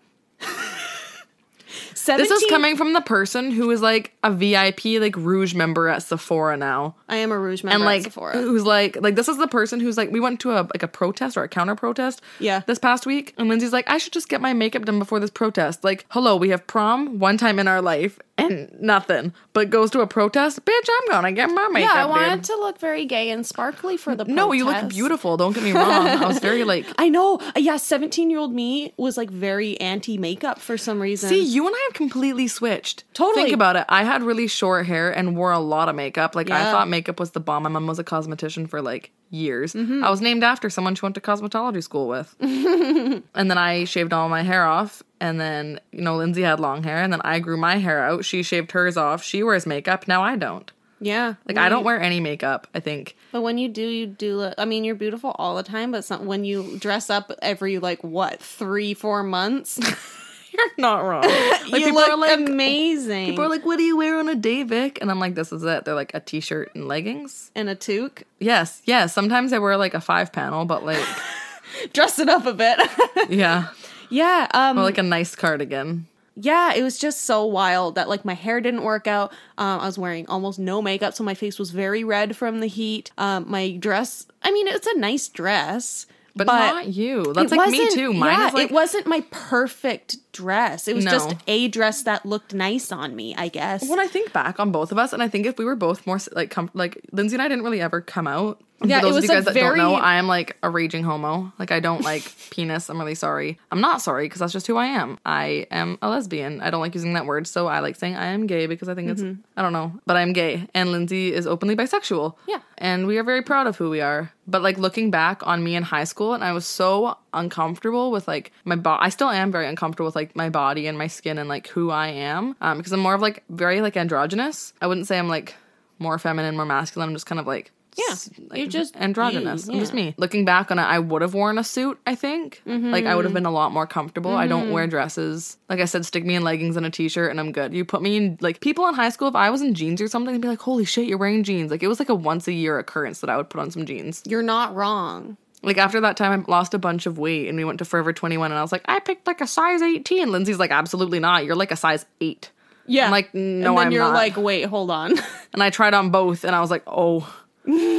17, 1.94 2.18
This 2.28 2.30
is 2.42 2.50
coming 2.50 2.76
from 2.76 2.92
the 2.94 3.00
person 3.00 3.50
who 3.52 3.70
is 3.70 3.80
like 3.80 4.12
a 4.24 4.32
VIP 4.32 4.84
like 5.00 5.14
Rouge 5.16 5.54
member 5.54 5.86
at 5.88 6.02
Sephora 6.02 6.56
now. 6.56 6.96
I 7.08 7.16
am 7.16 7.30
a 7.30 7.38
rouge 7.38 7.62
member 7.62 7.74
and 7.74 7.82
at 7.82 7.86
like 7.86 8.02
Sephora. 8.04 8.32
who's 8.38 8.64
like 8.64 8.96
like 9.00 9.14
this 9.16 9.28
is 9.28 9.36
the 9.38 9.46
person 9.46 9.78
who's 9.80 9.96
like 9.96 10.10
we 10.10 10.18
went 10.20 10.40
to 10.40 10.50
a 10.52 10.62
like 10.74 10.82
a 10.82 10.88
protest 10.88 11.36
or 11.36 11.42
a 11.44 11.48
counter 11.48 11.74
protest 11.76 12.20
Yeah. 12.40 12.62
this 12.66 12.78
past 12.78 13.06
week 13.06 13.34
and 13.38 13.48
lindsay's 13.48 13.72
like 13.72 13.88
i 13.88 13.98
should 13.98 14.12
just 14.12 14.28
get 14.28 14.40
my 14.40 14.52
makeup 14.52 14.84
done 14.84 14.98
before 14.98 15.20
this 15.20 15.30
protest 15.30 15.84
like 15.84 16.06
hello 16.10 16.36
we 16.36 16.48
have 16.50 16.66
prom 16.66 17.18
one 17.18 17.36
time 17.36 17.58
in 17.58 17.68
our 17.68 17.82
life 17.82 18.18
and 18.44 18.80
nothing, 18.80 19.32
but 19.52 19.70
goes 19.70 19.90
to 19.90 20.00
a 20.00 20.06
protest. 20.06 20.64
Bitch, 20.64 20.88
I'm 20.88 21.10
gonna 21.10 21.32
get 21.32 21.50
my 21.50 21.68
makeup. 21.68 21.90
yeah, 21.94 22.02
I 22.02 22.06
wanted 22.06 22.36
dude. 22.36 22.44
to 22.44 22.56
look 22.56 22.78
very 22.78 23.04
gay 23.04 23.30
and 23.30 23.46
sparkly 23.46 23.96
for 23.96 24.14
the 24.14 24.24
No, 24.24 24.52
you 24.52 24.64
look 24.64 24.88
beautiful. 24.88 25.36
Don't 25.36 25.52
get 25.52 25.64
me 25.64 25.72
wrong. 25.72 26.06
I 26.06 26.26
was 26.26 26.38
very 26.38 26.64
like. 26.64 26.86
I 26.98 27.08
know. 27.08 27.40
Yeah, 27.56 27.76
17 27.76 28.30
year 28.30 28.38
old 28.38 28.52
me 28.54 28.92
was 28.96 29.16
like 29.16 29.30
very 29.30 29.80
anti 29.80 30.18
makeup 30.18 30.58
for 30.58 30.76
some 30.76 31.00
reason. 31.00 31.28
See, 31.28 31.42
you 31.42 31.66
and 31.66 31.74
I 31.74 31.80
have 31.88 31.94
completely 31.94 32.48
switched. 32.48 33.04
Totally. 33.14 33.44
Think 33.44 33.54
about 33.54 33.76
it. 33.76 33.84
I 33.88 34.04
had 34.04 34.22
really 34.22 34.46
short 34.46 34.86
hair 34.86 35.10
and 35.10 35.36
wore 35.36 35.52
a 35.52 35.58
lot 35.58 35.88
of 35.88 35.94
makeup. 35.94 36.34
Like 36.34 36.50
I 36.50 36.70
thought 36.70 36.88
makeup 36.88 37.18
was 37.20 37.32
the 37.32 37.40
bomb. 37.40 37.64
My 37.64 37.68
mom 37.68 37.86
was 37.86 37.98
a 37.98 38.04
cosmetician 38.04 38.68
for 38.68 38.80
like 38.80 39.10
years. 39.30 39.72
Mm-hmm. 39.72 40.04
I 40.04 40.10
was 40.10 40.20
named 40.20 40.44
after 40.44 40.68
someone 40.70 40.94
she 40.94 41.02
went 41.02 41.14
to 41.14 41.20
cosmetology 41.20 41.82
school 41.82 42.08
with. 42.08 42.34
and 42.40 43.22
then 43.34 43.58
I 43.58 43.84
shaved 43.84 44.12
all 44.12 44.28
my 44.28 44.42
hair 44.42 44.64
off. 44.64 45.02
And 45.20 45.38
then, 45.40 45.80
you 45.92 46.00
know, 46.00 46.16
Lindsay 46.16 46.42
had 46.42 46.60
long 46.60 46.82
hair. 46.82 47.02
And 47.02 47.12
then 47.12 47.20
I 47.22 47.38
grew 47.40 47.56
my 47.58 47.76
hair 47.76 48.02
out. 48.04 48.24
She 48.24 48.42
shaved 48.42 48.72
hers 48.72 48.96
off. 48.96 49.22
She 49.22 49.42
wears 49.42 49.66
makeup. 49.66 50.08
Now 50.08 50.22
I 50.22 50.36
don't. 50.36 50.70
yeah. 50.98 51.34
Like, 51.46 51.58
I 51.58 51.68
don't 51.68 51.84
wear 51.84 52.00
any 52.00 52.20
makeup, 52.20 52.66
I 52.74 52.80
think. 52.80 53.16
But 53.32 53.42
when 53.42 53.58
you 53.58 53.68
do, 53.68 53.82
you 53.82 54.06
do 54.06 54.36
look. 54.36 54.54
I 54.58 54.64
mean, 54.64 54.82
you're 54.84 54.94
beautiful 54.94 55.36
all 55.38 55.56
the 55.56 55.62
time, 55.62 55.90
but 55.92 56.04
some, 56.04 56.24
when 56.26 56.44
you 56.44 56.78
dress 56.78 57.10
up 57.10 57.30
every 57.42 57.78
like 57.78 58.02
what 58.02 58.40
three, 58.40 58.94
four 58.94 59.22
months, 59.22 59.78
You're 60.52 60.66
not 60.78 61.04
wrong. 61.04 61.22
Like, 61.70 61.82
you 61.82 61.86
people 61.86 61.92
look 62.00 62.08
are 62.08 62.16
like, 62.16 62.38
amazing. 62.40 63.26
people 63.26 63.44
are 63.44 63.48
like, 63.48 63.64
what 63.64 63.76
do 63.76 63.84
you 63.84 63.96
wear 63.96 64.18
on 64.18 64.28
a 64.28 64.34
day, 64.34 64.64
Vic? 64.64 64.98
And 65.00 65.08
I'm 65.08 65.20
like, 65.20 65.36
this 65.36 65.52
is 65.52 65.62
it. 65.62 65.84
They're 65.84 65.94
like 65.94 66.12
a 66.14 66.18
t 66.18 66.40
shirt 66.40 66.72
and 66.74 66.88
leggings. 66.88 67.52
And 67.54 67.68
a 67.68 67.76
toque, 67.76 68.24
Yes, 68.40 68.82
yes. 68.84 69.12
Sometimes 69.14 69.52
I 69.52 69.58
wear 69.60 69.76
like 69.76 69.94
a 69.94 70.00
five 70.00 70.32
panel, 70.32 70.64
but 70.64 70.84
like, 70.84 71.04
dress 71.92 72.18
it 72.18 72.28
up 72.28 72.46
a 72.46 72.52
bit. 72.52 72.80
yeah, 73.28 73.68
yeah. 74.10 74.46
Um. 74.52 74.78
or 74.78 74.82
like 74.82 74.98
a 74.98 75.02
nice 75.02 75.34
cardigan. 75.34 76.06
yeah. 76.36 76.74
It 76.74 76.82
was 76.82 76.98
just 76.98 77.22
so 77.22 77.44
wild 77.46 77.94
that 77.94 78.08
like 78.08 78.24
my 78.24 78.34
hair 78.34 78.60
didn't 78.60 78.82
work 78.82 79.06
out. 79.06 79.32
Um. 79.58 79.80
I 79.80 79.86
was 79.86 79.98
wearing 79.98 80.26
almost 80.28 80.58
no 80.58 80.82
makeup, 80.82 81.14
so 81.14 81.24
my 81.24 81.34
face 81.34 81.58
was 81.58 81.70
very 81.70 82.04
red 82.04 82.36
from 82.36 82.60
the 82.60 82.66
heat. 82.66 83.10
Um. 83.18 83.46
My 83.48 83.76
dress. 83.76 84.26
I 84.42 84.50
mean, 84.50 84.66
it's 84.68 84.86
a 84.86 84.98
nice 84.98 85.28
dress. 85.28 86.06
But, 86.36 86.46
not 86.46 86.86
you. 86.88 87.32
That's 87.34 87.50
like 87.52 87.70
me 87.70 87.90
too. 87.90 88.12
Mine 88.12 88.32
yeah, 88.38 88.50
like 88.54 88.68
it 88.68 88.72
wasn't 88.72 89.06
my 89.06 89.24
perfect 89.32 90.16
dress. 90.32 90.86
It 90.86 90.94
was 90.94 91.04
No. 91.04 91.10
just 91.10 91.34
a 91.48 91.66
dress 91.68 92.04
that 92.04 92.24
looked 92.24 92.54
nice 92.54 92.92
on 92.92 93.16
me, 93.16 93.34
I 93.36 93.48
guess. 93.48 93.86
when 93.88 93.98
I 93.98 94.06
think 94.06 94.32
back 94.32 94.60
on 94.60 94.70
both 94.70 94.92
of 94.92 94.96
us, 94.96 95.12
and 95.12 95.22
I 95.24 95.28
think 95.28 95.44
if 95.44 95.58
we 95.58 95.64
were 95.64 95.74
both 95.74 96.06
more 96.06 96.18
like 96.32 96.50
com- 96.50 96.70
like 96.72 97.00
Lindsay 97.10 97.34
and 97.34 97.42
I 97.42 97.48
didn't 97.48 97.64
really 97.64 97.80
ever 97.80 98.00
come 98.00 98.28
out. 98.28 98.62
Yeah, 98.82 99.00
For 99.00 99.06
those 99.06 99.08
it 99.08 99.08
of 99.10 99.14
was 99.16 99.24
you 99.24 99.28
guys 99.30 99.44
that 99.46 99.54
don't 99.54 99.76
know, 99.76 99.90
very- 99.90 100.02
I 100.02 100.14
am 100.16 100.26
like 100.26 100.56
a 100.62 100.70
raging 100.70 101.04
homo. 101.04 101.52
Like 101.58 101.70
I 101.70 101.80
don't 101.80 102.02
like 102.02 102.32
penis. 102.50 102.88
I'm 102.88 102.98
really 102.98 103.14
sorry. 103.14 103.58
I'm 103.70 103.80
not 103.80 104.00
sorry 104.00 104.24
because 104.26 104.40
that's 104.40 104.52
just 104.52 104.66
who 104.66 104.76
I 104.76 104.86
am. 104.86 105.18
I 105.26 105.66
am 105.70 105.98
a 106.00 106.08
lesbian. 106.08 106.60
I 106.60 106.70
don't 106.70 106.80
like 106.80 106.94
using 106.94 107.12
that 107.14 107.26
word, 107.26 107.46
so 107.46 107.66
I 107.66 107.80
like 107.80 107.96
saying 107.96 108.16
I 108.16 108.26
am 108.26 108.46
gay 108.46 108.66
because 108.66 108.88
I 108.88 108.94
think 108.94 109.10
it's 109.10 109.22
I 109.56 109.62
don't 109.62 109.72
know, 109.72 109.92
but 110.06 110.16
I'm 110.16 110.32
gay. 110.32 110.66
And 110.74 110.92
Lindsay 110.92 111.32
is 111.32 111.46
openly 111.46 111.76
bisexual. 111.76 112.34
Mm-hmm. 112.34 112.50
Yeah. 112.50 112.60
and 112.78 113.06
we 113.06 113.18
are 113.18 113.22
very 113.24 113.42
proud 113.42 113.66
of 113.66 113.76
who 113.76 113.90
we 113.90 114.00
are. 114.00 114.32
But 114.46 114.62
like 114.62 114.78
looking 114.78 115.10
back 115.10 115.46
on 115.46 115.62
me 115.62 115.76
in 115.76 115.82
high 115.82 116.04
school, 116.04 116.32
and 116.34 116.42
I 116.42 116.52
was 116.52 116.66
so 116.66 117.18
uncomfortable 117.34 118.10
with 118.10 118.26
like 118.28 118.52
my 118.64 118.76
body. 118.76 119.04
I 119.04 119.08
still 119.10 119.28
am 119.30 119.52
very 119.52 119.66
uncomfortable 119.66 120.06
with 120.06 120.16
like 120.16 120.34
my 120.34 120.48
body 120.48 120.86
and 120.86 120.96
my 120.96 121.06
skin 121.06 121.38
and 121.38 121.48
like 121.48 121.68
who 121.68 121.90
I 121.90 122.08
am. 122.08 122.56
Um, 122.60 122.78
because 122.78 122.92
I'm 122.92 123.00
more 123.00 123.14
of 123.14 123.20
like 123.20 123.42
very 123.50 123.80
like 123.80 123.96
androgynous. 123.96 124.72
I 124.80 124.86
wouldn't 124.86 125.06
say 125.06 125.18
I'm 125.18 125.28
like 125.28 125.54
more 125.98 126.18
feminine, 126.18 126.56
more 126.56 126.64
masculine. 126.64 127.10
I'm 127.10 127.14
just 127.14 127.26
kind 127.26 127.38
of 127.38 127.46
like 127.46 127.70
Yeah, 128.08 128.12
s- 128.12 128.30
you're 128.54 128.66
just 128.66 128.96
androgynous. 128.96 129.66
you, 129.66 129.74
I'm 129.74 129.78
just 129.80 129.92
me. 129.94 130.14
Looking 130.16 130.44
back 130.44 130.70
on 130.70 130.78
it, 130.78 130.82
I 130.82 130.98
would 130.98 131.22
have 131.22 131.34
worn 131.34 131.58
a 131.58 131.64
suit. 131.64 131.98
I 132.06 132.14
think 132.14 132.62
like 132.66 133.04
I 133.06 133.14
would 133.14 133.24
have 133.24 133.34
been 133.34 133.46
a 133.46 133.50
lot 133.50 133.72
more 133.72 133.86
comfortable. 133.86 134.34
I 134.34 134.46
don't 134.46 134.64
Mm-hmm. 134.64 134.72
wear 134.72 134.86
dresses. 134.86 135.56
Like 135.68 135.80
I 135.80 135.84
said, 135.84 136.04
stick 136.06 136.24
me 136.24 136.34
in 136.34 136.42
leggings 136.44 136.76
and 136.76 136.84
a 136.86 136.90
t-shirt, 136.90 137.30
and 137.30 137.38
I'm 137.40 137.52
good. 137.52 137.74
You 137.74 137.84
put 137.84 138.02
me 138.02 138.16
in 138.16 138.38
like 138.40 138.60
people 138.60 138.86
in 138.88 138.94
high 138.94 139.10
school. 139.10 139.28
If 139.28 139.34
I 139.34 139.50
was 139.50 139.62
in 139.62 139.74
jeans 139.74 140.00
or 140.00 140.08
something, 140.08 140.32
they'd 140.34 140.40
be 140.42 140.48
like, 140.48 140.60
"Holy 140.60 140.84
shit, 140.84 141.06
you're 141.06 141.18
wearing 141.18 141.42
jeans!" 141.44 141.70
Like 141.70 141.82
it 141.82 141.88
was 141.88 141.98
like 141.98 142.08
a 142.08 142.14
once 142.14 142.46
a 142.48 142.52
year 142.52 142.78
occurrence 142.78 143.20
that 143.20 143.30
I 143.30 143.36
would 143.36 143.50
put 143.50 143.60
on 143.60 143.70
some 143.70 143.84
jeans. 143.86 144.22
You're 144.26 144.42
not 144.42 144.74
wrong. 144.74 145.36
Like 145.62 145.76
after 145.76 146.00
that 146.00 146.16
time, 146.16 146.44
I 146.48 146.50
lost 146.50 146.72
a 146.72 146.78
bunch 146.78 147.04
of 147.06 147.18
weight, 147.18 147.48
and 147.48 147.58
we 147.58 147.64
went 147.66 147.78
to 147.80 147.84
Forever 147.84 148.12
21, 148.14 148.50
and 148.50 148.58
I 148.58 148.62
was 148.62 148.72
like, 148.72 148.82
I 148.86 148.98
picked 148.98 149.26
like 149.26 149.42
a 149.42 149.46
size 149.46 149.82
18. 149.82 150.30
Lindsay's 150.32 150.58
like, 150.58 150.70
absolutely 150.70 151.18
not. 151.20 151.44
You're 151.44 151.54
like 151.56 151.70
a 151.70 151.76
size 151.76 152.06
eight. 152.22 152.50
Yeah. 152.86 153.04
I'm 153.04 153.10
like, 153.10 153.34
no, 153.34 153.40
and 153.42 153.62
then 153.64 153.86
I'm 153.86 153.92
you're 153.92 154.04
not. 154.04 154.14
like, 154.14 154.36
wait, 154.38 154.62
hold 154.62 154.90
on. 154.90 155.12
And 155.52 155.62
I 155.62 155.68
tried 155.70 155.92
on 155.94 156.10
both, 156.10 156.44
and 156.44 156.56
I 156.56 156.60
was 156.60 156.70
like, 156.70 156.82
oh, 156.86 157.30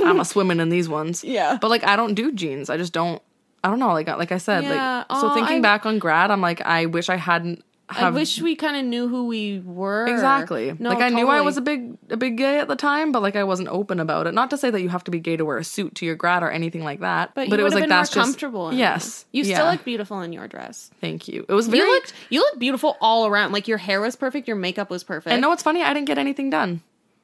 I'm 0.05 0.19
a 0.19 0.25
swimming 0.25 0.59
in 0.59 0.69
these 0.69 0.89
ones. 0.89 1.23
Yeah. 1.31 1.57
But 1.61 1.69
like, 1.69 1.83
I 1.85 1.95
don't 1.95 2.13
do 2.13 2.31
jeans. 2.31 2.69
I 2.69 2.77
just 2.77 2.93
don't. 2.93 3.21
I 3.63 3.69
don't 3.69 3.79
know. 3.79 3.93
Like, 3.93 4.07
like 4.07 4.31
I 4.31 4.37
said, 4.37 4.63
Yeah. 4.63 5.03
like, 5.09 5.19
so 5.19 5.29
Oh, 5.29 5.33
thinking 5.33 5.57
I- 5.57 5.61
back 5.61 5.85
on 5.85 5.99
grad, 5.99 6.31
I'm 6.31 6.41
like, 6.41 6.61
I 6.61 6.87
wish 6.87 7.09
I 7.09 7.15
hadn't. 7.15 7.63
I 7.89 7.95
Have, 7.95 8.13
wish 8.13 8.41
we 8.41 8.55
kind 8.55 8.77
of 8.77 8.85
knew 8.85 9.09
who 9.09 9.27
we 9.27 9.59
were. 9.59 10.07
Exactly. 10.07 10.73
No, 10.79 10.89
like 10.91 10.99
I 11.01 11.09
knew 11.09 11.27
I 11.27 11.31
totally. 11.31 11.45
was 11.45 11.57
a 11.57 11.61
big 11.61 11.97
a 12.09 12.15
big 12.15 12.37
gay 12.37 12.57
at 12.59 12.69
the 12.69 12.77
time, 12.77 13.11
but 13.11 13.21
like 13.21 13.35
I 13.35 13.43
wasn't 13.43 13.67
open 13.67 13.99
about 13.99 14.27
it. 14.27 14.33
Not 14.33 14.49
to 14.51 14.57
say 14.57 14.69
that 14.71 14.81
you 14.81 14.87
have 14.87 15.03
to 15.03 15.11
be 15.11 15.19
gay 15.19 15.35
to 15.35 15.43
wear 15.43 15.57
a 15.57 15.63
suit 15.65 15.95
to 15.95 16.05
your 16.05 16.15
grad 16.15 16.41
or 16.41 16.49
anything 16.49 16.85
like 16.85 17.01
that. 17.01 17.35
But, 17.35 17.49
but 17.49 17.59
you 17.59 17.61
it 17.61 17.63
was 17.65 17.73
like 17.73 17.83
been 17.83 17.89
that's 17.89 18.15
more 18.15 18.23
just 18.23 18.27
comfortable. 18.39 18.69
in 18.69 18.75
it. 18.75 18.77
yes. 18.77 19.25
you 19.33 19.43
yeah. 19.43 19.55
still 19.57 19.71
look 19.71 19.83
beautiful 19.83 20.21
in 20.21 20.31
your 20.31 20.47
dress. 20.47 20.89
Thank 21.01 21.27
you. 21.27 21.45
It 21.49 21.53
was 21.53 21.67
very. 21.67 21.83
You 21.85 21.91
looked, 21.91 22.13
you 22.29 22.39
looked 22.39 22.59
beautiful 22.59 22.95
all 23.01 23.27
around. 23.27 23.51
Like 23.51 23.67
your 23.67 23.77
hair 23.77 23.99
was 23.99 24.15
perfect, 24.15 24.47
your 24.47 24.55
makeup 24.57 24.89
was 24.89 25.03
perfect. 25.03 25.33
and 25.33 25.41
no, 25.41 25.49
what's 25.49 25.63
funny? 25.63 25.83
I 25.83 25.93
didn't 25.93 26.07
get 26.07 26.17
anything 26.17 26.49
done. 26.49 26.81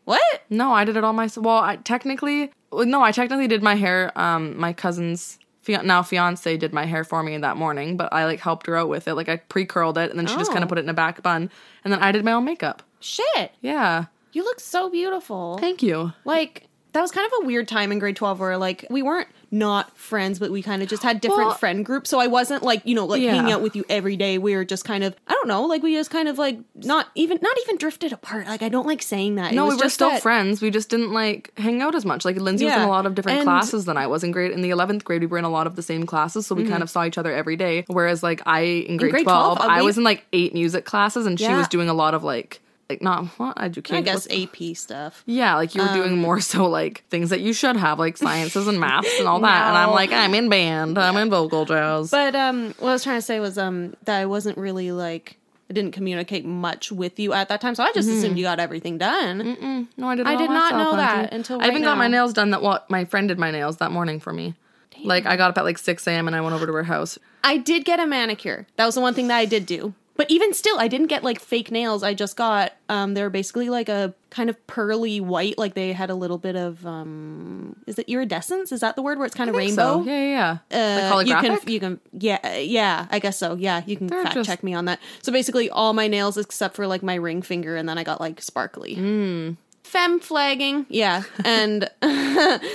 What? 0.08 0.42
No, 0.50 0.72
I 0.72 0.86
did 0.86 0.96
it 0.98 1.04
all 1.04 1.14
myself. 1.14 1.46
Well, 1.46 1.58
I 1.58 1.76
technically, 1.76 2.52
no, 2.74 3.02
I 3.04 3.12
technically 3.12 3.48
did 3.48 3.62
my 3.62 3.76
hair. 3.76 4.12
Um, 4.18 4.58
my 4.58 4.72
cousin's 4.72 5.38
fia- 5.62 5.84
now 5.84 6.02
fiance 6.02 6.56
did 6.58 6.72
my 6.74 6.86
hair 6.86 7.04
for 7.04 7.22
me 7.22 7.38
that 7.38 7.58
morning, 7.58 7.98
but 7.98 8.12
I 8.14 8.24
like 8.26 8.40
helped 8.40 8.68
her 8.68 8.78
out 8.78 8.88
with 8.90 9.08
it. 9.10 9.16
Like 9.16 9.28
I 9.28 9.36
pre 9.36 9.66
curled 9.66 9.98
it, 9.98 10.10
and 10.10 10.18
then 10.18 10.26
she 10.26 10.36
just 10.38 10.52
kind 10.52 10.64
Oh. 10.64 10.66
of 10.66 10.70
put 10.70 10.78
it 10.78 10.84
in 10.86 10.90
a 10.90 10.94
back 10.94 11.22
bun, 11.22 11.50
and 11.84 11.92
then 11.94 12.02
I 12.02 12.12
did 12.14 12.24
my 12.24 12.32
own 12.32 12.46
makeup. 12.46 12.84
Shit, 13.02 13.52
Yeah, 13.62 14.06
you 14.32 14.44
look 14.44 14.60
so 14.62 14.90
beautiful. 14.90 15.58
thank 15.60 15.84
you. 15.84 16.14
like 16.26 16.64
that 16.94 17.02
was 17.02 17.12
kind 17.12 17.28
of 17.32 17.44
a 17.44 17.46
weird 17.46 17.68
time 17.68 17.92
in 17.92 18.00
grade 18.00 18.16
12 18.16 18.40
where 18.40 18.58
like 18.58 18.86
we 18.90 19.04
weren't 19.04 19.28
not 19.52 19.96
friends 19.98 20.40
but 20.40 20.52
we 20.52 20.62
kind 20.62 20.82
of 20.84 20.90
just 20.90 21.04
had 21.04 21.22
different 21.22 21.48
Well- 21.48 21.56
friend 21.58 21.86
groups 21.86 22.10
so 22.10 22.20
i 22.20 22.28
wasn't 22.28 22.64
like 22.64 22.82
you 22.86 22.94
know 22.96 23.06
like 23.06 23.22
Yeah. 23.22 23.34
hanging 23.34 23.52
out 23.52 23.62
with 23.62 23.76
you 23.76 23.86
every 23.90 24.16
day 24.18 24.38
we 24.38 24.56
were 24.56 24.66
just 24.66 24.84
kind 24.86 25.04
of 25.04 25.16
i 25.28 25.32
don't 25.34 25.48
know 25.48 25.64
like 25.66 25.82
we 25.84 25.94
just 25.96 26.10
kind 26.12 26.28
of 26.28 26.38
like 26.38 26.60
not 26.76 27.08
even 27.16 27.40
not 27.42 27.58
even 27.64 27.78
drifted 27.78 28.12
apart 28.12 28.48
like 28.48 28.62
i 28.62 28.70
don't 28.70 28.86
like 28.86 29.02
saying 29.02 29.36
that 29.36 29.54
It 29.54 29.56
No, 29.56 29.68
we 29.68 29.76
were 29.76 29.90
still 29.90 30.10
that- 30.10 30.22
friends. 30.22 30.62
We 30.62 30.70
just 30.70 30.90
didn't 30.90 31.14
like 31.14 31.52
hang 31.58 31.82
out 31.82 31.96
as 31.96 32.06
much. 32.06 32.26
Like 32.26 32.36
Lindsay 32.38 32.66
was 32.66 32.74
in 32.74 32.82
a 32.82 32.88
lot 32.90 33.06
of 33.06 33.16
different 33.16 33.40
And- 33.40 33.46
classes 33.46 33.86
than 33.86 33.98
I 33.98 34.08
was 34.08 34.24
in 34.24 34.32
grade. 34.32 34.52
In 34.52 34.62
the 34.62 34.70
eleventh 34.72 35.04
grade, 35.06 35.22
we 35.22 35.28
were 35.28 35.38
in 35.38 35.46
a 35.46 35.50
lot 35.50 35.68
of 35.68 35.76
the 35.76 35.82
same 35.82 36.06
classes, 36.06 36.46
so 36.48 36.54
we 36.56 36.64
Mm-hmm. 36.64 36.72
kind 36.72 36.84
of 36.84 36.90
saw 36.90 37.06
each 37.06 37.18
other 37.18 37.34
every 37.34 37.56
day. 37.56 37.86
Whereas 37.88 38.22
like 38.24 38.42
I 38.46 38.62
in 38.62 38.98
grade, 38.98 39.12
grade 39.12 39.24
twelve, 39.24 39.58
12, 39.58 39.70
uh, 39.70 39.74
I 39.74 39.82
was 39.82 39.98
in 39.98 40.04
like 40.04 40.26
eight 40.34 40.54
music 40.54 40.86
classes, 40.86 41.26
and 41.26 41.40
she 41.40 41.52
was 41.54 41.68
doing 41.68 41.90
a 41.90 41.94
lot 41.94 42.14
of 42.14 42.24
like 42.24 42.60
like 42.90 43.02
not 43.02 43.26
what 43.38 43.62
education. 43.62 43.98
i 43.98 44.02
guess 44.02 44.28
ap 44.32 44.76
stuff 44.76 45.24
Yeah, 45.26 45.56
like 45.56 45.76
you 45.76 45.82
were 45.82 45.90
Um, 45.90 45.94
doing 45.94 46.18
more 46.18 46.40
so 46.40 46.68
like 46.70 47.04
things 47.10 47.30
that 47.32 47.42
you 47.42 47.54
should 47.54 47.76
have, 47.76 48.00
like 48.00 48.18
sciences 48.18 48.68
and 48.68 48.80
maths 48.80 49.20
and 49.20 49.28
all 49.28 49.40
that. 49.42 49.68
And 49.68 49.78
I'm 49.78 49.92
like, 49.92 50.12
I'm 50.12 50.34
in 50.34 50.48
band, 50.50 50.98
I'm 50.98 51.18
in 51.18 51.30
vocal 51.30 51.66
jazz. 51.66 52.12
but 52.12 52.36
um 52.36 52.74
what 52.80 52.90
i 52.90 52.94
was 52.94 53.04
trying 53.04 53.18
to 53.18 53.22
say 53.22 53.40
was 53.40 53.58
um 53.58 53.94
that 54.06 54.18
i 54.20 54.26
wasn't 54.26 54.58
really 54.58 54.92
like 54.92 55.38
i 55.70 55.74
didn't 55.74 55.92
communicate 55.92 56.46
much 56.46 56.92
with 56.92 57.20
you 57.20 57.34
at 57.34 57.50
that 57.50 57.60
time 57.60 57.76
so 57.76 57.84
i 57.84 57.92
just 57.94 58.08
assumed 58.10 58.38
you 58.38 58.44
got 58.46 58.60
everything 58.60 58.98
done 58.98 59.88
no, 59.98 60.08
I 60.08 60.16
did. 60.16 60.28
I 60.28 60.36
did 60.36 60.50
not 60.50 60.76
know 60.76 60.96
that 60.96 61.34
until 61.34 61.62
I 61.62 61.68
even 61.68 61.82
right 61.82 61.84
got 61.90 61.98
my 61.98 62.08
nails 62.08 62.32
done. 62.34 62.52
That 62.52 62.62
what 62.62 62.90
my 62.90 63.04
friend 63.06 63.28
did 63.28 63.38
my 63.40 63.52
nails 63.52 63.78
that 63.78 63.92
morning 63.92 64.20
for 64.20 64.32
me. 64.32 64.54
Like 65.04 65.26
I 65.26 65.36
got 65.38 65.50
up 65.52 65.58
at 65.58 65.64
like 65.66 65.78
six 65.78 66.08
a.m. 66.08 66.28
and 66.28 66.36
I 66.36 66.42
went 66.42 66.56
over 66.56 66.66
to 66.66 66.74
her 66.74 66.84
house. 66.84 67.20
I 67.44 67.58
did 67.58 67.86
get 67.86 68.00
a 68.00 68.08
manicure. 68.08 68.66
That 68.78 68.86
was 68.86 68.96
the 68.96 69.02
one 69.02 69.14
thing 69.14 69.28
that 69.28 69.38
I 69.38 69.46
did 69.46 69.66
do. 69.66 69.94
But 70.18 70.30
even 70.32 70.54
still, 70.54 70.80
I 70.80 70.88
didn't 70.88 71.08
get 71.08 71.24
like 71.24 71.40
fake 71.40 71.72
nails. 71.72 72.04
I 72.04 72.14
just 72.14 72.36
got 72.36 72.74
um 72.90 73.14
they're 73.14 73.30
basically 73.30 73.70
like 73.70 73.88
a 73.88 74.14
kind 74.30 74.50
of 74.50 74.68
pearly 74.68 75.20
white, 75.22 75.58
like 75.58 75.74
they 75.76 75.94
had 75.94 76.10
a 76.10 76.16
little 76.16 76.38
bit 76.38 76.56
of 76.56 76.86
um 76.86 77.76
is 77.86 77.98
it 78.00 78.10
iridescence? 78.10 78.72
Is 78.72 78.82
that 78.82 78.96
the 78.96 79.02
word 79.02 79.18
where 79.20 79.26
it's 79.28 79.36
kind 79.36 79.50
of 79.50 79.56
I 79.56 79.60
think 79.60 79.78
rainbow? 79.78 80.04
So. 80.04 80.10
Yeah, 80.10 80.24
yeah, 80.24 80.58
yeah. 80.72 81.10
Uh, 81.12 81.16
like 81.16 81.28
you 81.28 81.34
holographic. 81.36 81.60
can 81.62 81.72
you 81.72 81.80
can 81.80 82.00
yeah 82.14 82.56
yeah 82.58 83.08
I 83.12 83.20
guess 83.20 83.38
so 83.38 83.56
yeah 83.56 83.84
you 83.86 83.96
can 83.96 84.08
They're 84.08 84.24
fact 84.24 84.36
just- 84.36 84.50
check 84.50 84.64
me 84.64 84.74
on 84.74 84.86
that. 84.86 85.00
So 85.22 85.32
basically, 85.32 85.70
all 85.70 85.94
my 85.94 86.08
nails 86.08 86.38
except 86.38 86.76
for 86.76 86.88
like 86.88 87.04
my 87.04 87.16
ring 87.16 87.42
finger, 87.42 87.76
and 87.76 87.88
then 87.88 87.98
I 87.98 88.04
got 88.04 88.20
like 88.20 88.42
sparkly. 88.42 88.96
Hmm. 88.96 89.52
Femme 89.84 90.20
flagging, 90.20 90.86
yeah, 90.90 91.24
and 91.46 91.90